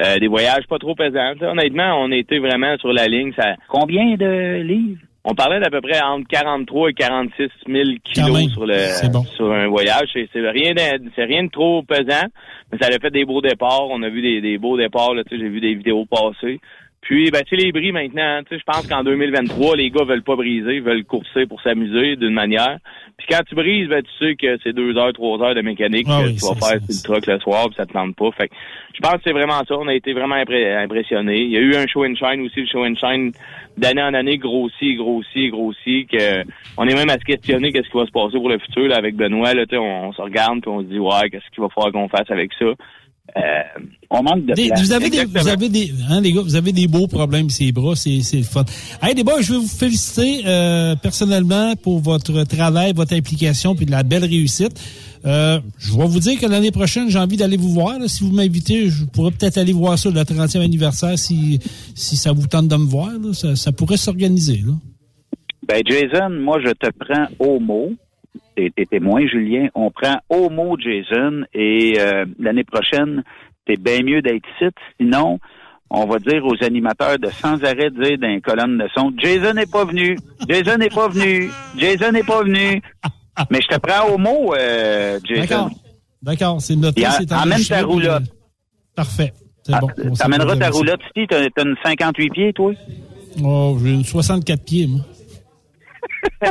[0.00, 1.34] Euh, des voyages pas trop pesants.
[1.34, 3.32] Tu sais, Honnêtement, on était vraiment sur la ligne.
[3.36, 3.54] Ça...
[3.68, 5.00] Combien de livres?
[5.26, 7.94] On parlait d'à peu près entre 43 et 46 000 Quand même.
[8.34, 9.24] kilos sur le bon.
[9.36, 10.10] sur un voyage.
[10.12, 12.26] C'est rien de, c'est rien de trop pesant,
[12.70, 13.88] mais ça a fait des beaux départs.
[13.88, 15.14] On a vu des, des beaux départs.
[15.14, 16.60] Là, tu sais, J'ai vu des vidéos passer.
[17.00, 20.04] Puis, ben, tu sais, les bris maintenant, tu sais, je pense qu'en 2023, les gars
[20.04, 22.78] veulent pas briser, veulent courser pour s'amuser d'une manière.
[23.24, 26.06] Puis quand tu brises, ben, tu sais que c'est deux heures, trois heures de mécanique
[26.10, 28.14] Ah que oui, tu vas faire sur le truck le soir, puis ça te tente
[28.16, 28.30] pas.
[28.32, 28.54] Fait que
[28.92, 29.76] je pense que c'est vraiment ça.
[29.78, 31.40] On a été vraiment impressionnés.
[31.40, 33.32] Il y a eu un show and shine aussi, le show and shine
[33.78, 36.42] d'année en année grossit, grossit, grossit, que
[36.76, 38.96] on est même à se questionner qu'est-ce qui va se passer pour le futur là,
[38.96, 39.54] avec Benoît.
[39.54, 42.08] Là, on, on se regarde puis on se dit ouais, qu'est-ce qu'il va falloir qu'on
[42.08, 42.66] fasse avec ça.
[43.36, 43.40] Euh,
[44.10, 44.82] on manque de Des- place.
[44.82, 47.72] vous avez des, vous avez des, hein, les gars, vous avez des beaux problèmes, ces
[47.72, 48.64] bras, c'est, c'est le fun.
[49.02, 53.90] Hey, boys, je veux vous féliciter euh, personnellement pour votre travail, votre implication, puis de
[53.90, 54.78] la belle réussite.
[55.24, 57.98] Euh, je vais vous dire que l'année prochaine, j'ai envie d'aller vous voir.
[57.98, 58.06] là.
[58.08, 61.58] Si vous m'invitez, je pourrais peut-être aller voir ça le 30e anniversaire si,
[61.94, 63.10] si ça vous tente de me voir.
[63.10, 63.32] là.
[63.32, 64.62] Ça, ça pourrait s'organiser.
[65.66, 67.94] Ben, Jason, moi, je te prends au mot.
[68.56, 73.22] T'es t'es témoin, Julien, on prend au mot Jason et euh, l'année prochaine,
[73.66, 74.70] c'est bien mieux d'être ici.
[75.00, 75.38] Sinon,
[75.90, 79.54] on va dire aux animateurs de sans arrêt dire dans les colonnes de son, Jason
[79.54, 80.16] n'est pas venu,
[80.48, 82.80] Jason n'est pas venu, Jason n'est pas venu.
[83.50, 85.40] Mais je te prends au mot, euh, Jason.
[85.42, 85.70] D'accord.
[86.22, 87.04] D'accord, c'est noté.
[87.04, 88.22] A- amène ta roulotte.
[88.22, 89.32] euh, Parfait.
[89.62, 89.88] C'est bon.
[90.18, 92.72] T'amèneras ta roulotte, t'as t'as une 58 pieds, toi?
[93.42, 95.00] Oh, j'ai une 64 pieds, moi.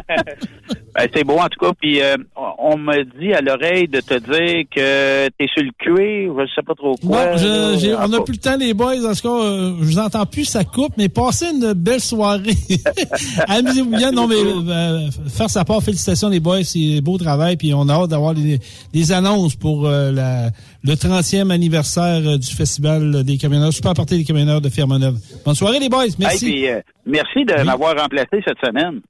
[0.96, 1.72] Ben, c'est beau en tout cas.
[1.82, 2.16] Puis euh,
[2.60, 6.62] on me dit à l'oreille de te dire que t'es sur le cuir, je sais
[6.62, 7.26] pas trop quoi.
[7.32, 8.02] Bon, je- là.
[8.06, 9.04] on n'a plus le temps, les boys.
[9.04, 12.54] En tout cas, euh, je vous entends plus, ça coupe, mais passez une belle soirée.
[13.48, 14.12] Amusez-vous bien.
[14.12, 16.64] Non, mais euh, faire sa part, félicitations, les boys.
[16.64, 17.58] C'est beau travail.
[17.58, 18.60] Puis on a hâte d'avoir les,
[18.94, 20.52] les annonces pour euh, la,
[20.84, 25.18] le 30e anniversaire euh, du Festival des camionneurs, Super Party des camionneurs de Fermeneuve.
[25.44, 26.06] Bonne soirée, les boys.
[26.20, 26.46] Merci.
[26.46, 29.02] Hey, puis, euh, merci de m'avoir remplacé cette semaine.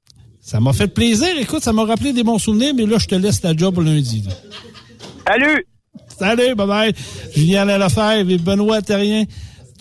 [0.46, 1.28] Ça m'a fait plaisir.
[1.40, 4.22] Écoute, ça m'a rappelé des bons souvenirs, mais là, je te laisse la job lundi.
[4.26, 4.32] là.
[5.26, 5.66] Salut!
[6.18, 6.92] Salut, bye bye.
[7.34, 9.24] Julien Lefebvre et Benoît Terrien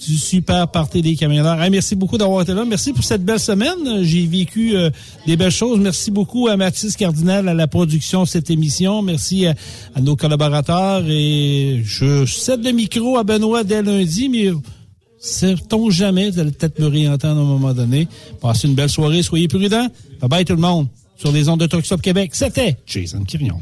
[0.07, 1.61] du Super Party des camionneurs.
[1.61, 2.63] Hey, merci beaucoup d'avoir été là.
[2.65, 4.03] Merci pour cette belle semaine.
[4.03, 4.89] J'ai vécu euh,
[5.27, 5.79] des belles choses.
[5.79, 9.01] Merci beaucoup à Mathis Cardinal à la production de cette émission.
[9.01, 9.55] Merci à,
[9.95, 11.03] à nos collaborateurs.
[11.07, 14.51] Et je cède le micro à Benoît dès lundi, mais
[15.23, 18.07] sait-on jamais, vous allez peut-être me réentendre à un moment donné.
[18.41, 19.87] Passez une belle soirée, soyez prudents.
[20.19, 20.87] Bye bye tout le monde.
[21.15, 23.61] Sur les ondes de Truck Stop Québec, c'était Jason Quirion.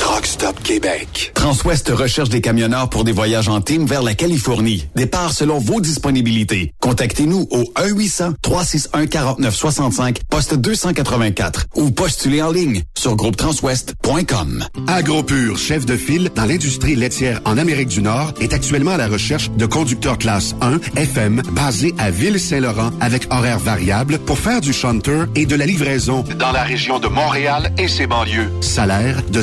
[0.00, 1.32] Truck Stop Québec.
[1.34, 4.88] Transwest recherche des camionneurs pour des voyages en team vers la Californie.
[4.96, 6.72] Départ selon vos disponibilités.
[6.80, 14.64] Contactez-nous au 1-800-361-4965, poste 284 ou postulez en ligne sur groupetranswest.com.
[14.88, 19.08] AgroPure, chef de file dans l'industrie laitière en Amérique du Nord, est actuellement à la
[19.08, 24.72] recherche de conducteurs classe 1 FM basés à Ville-Saint-Laurent avec horaires variables pour faire du
[24.72, 28.48] shunter et de la livraison dans la région de Montréal et ses banlieues.
[28.62, 29.42] Salaire de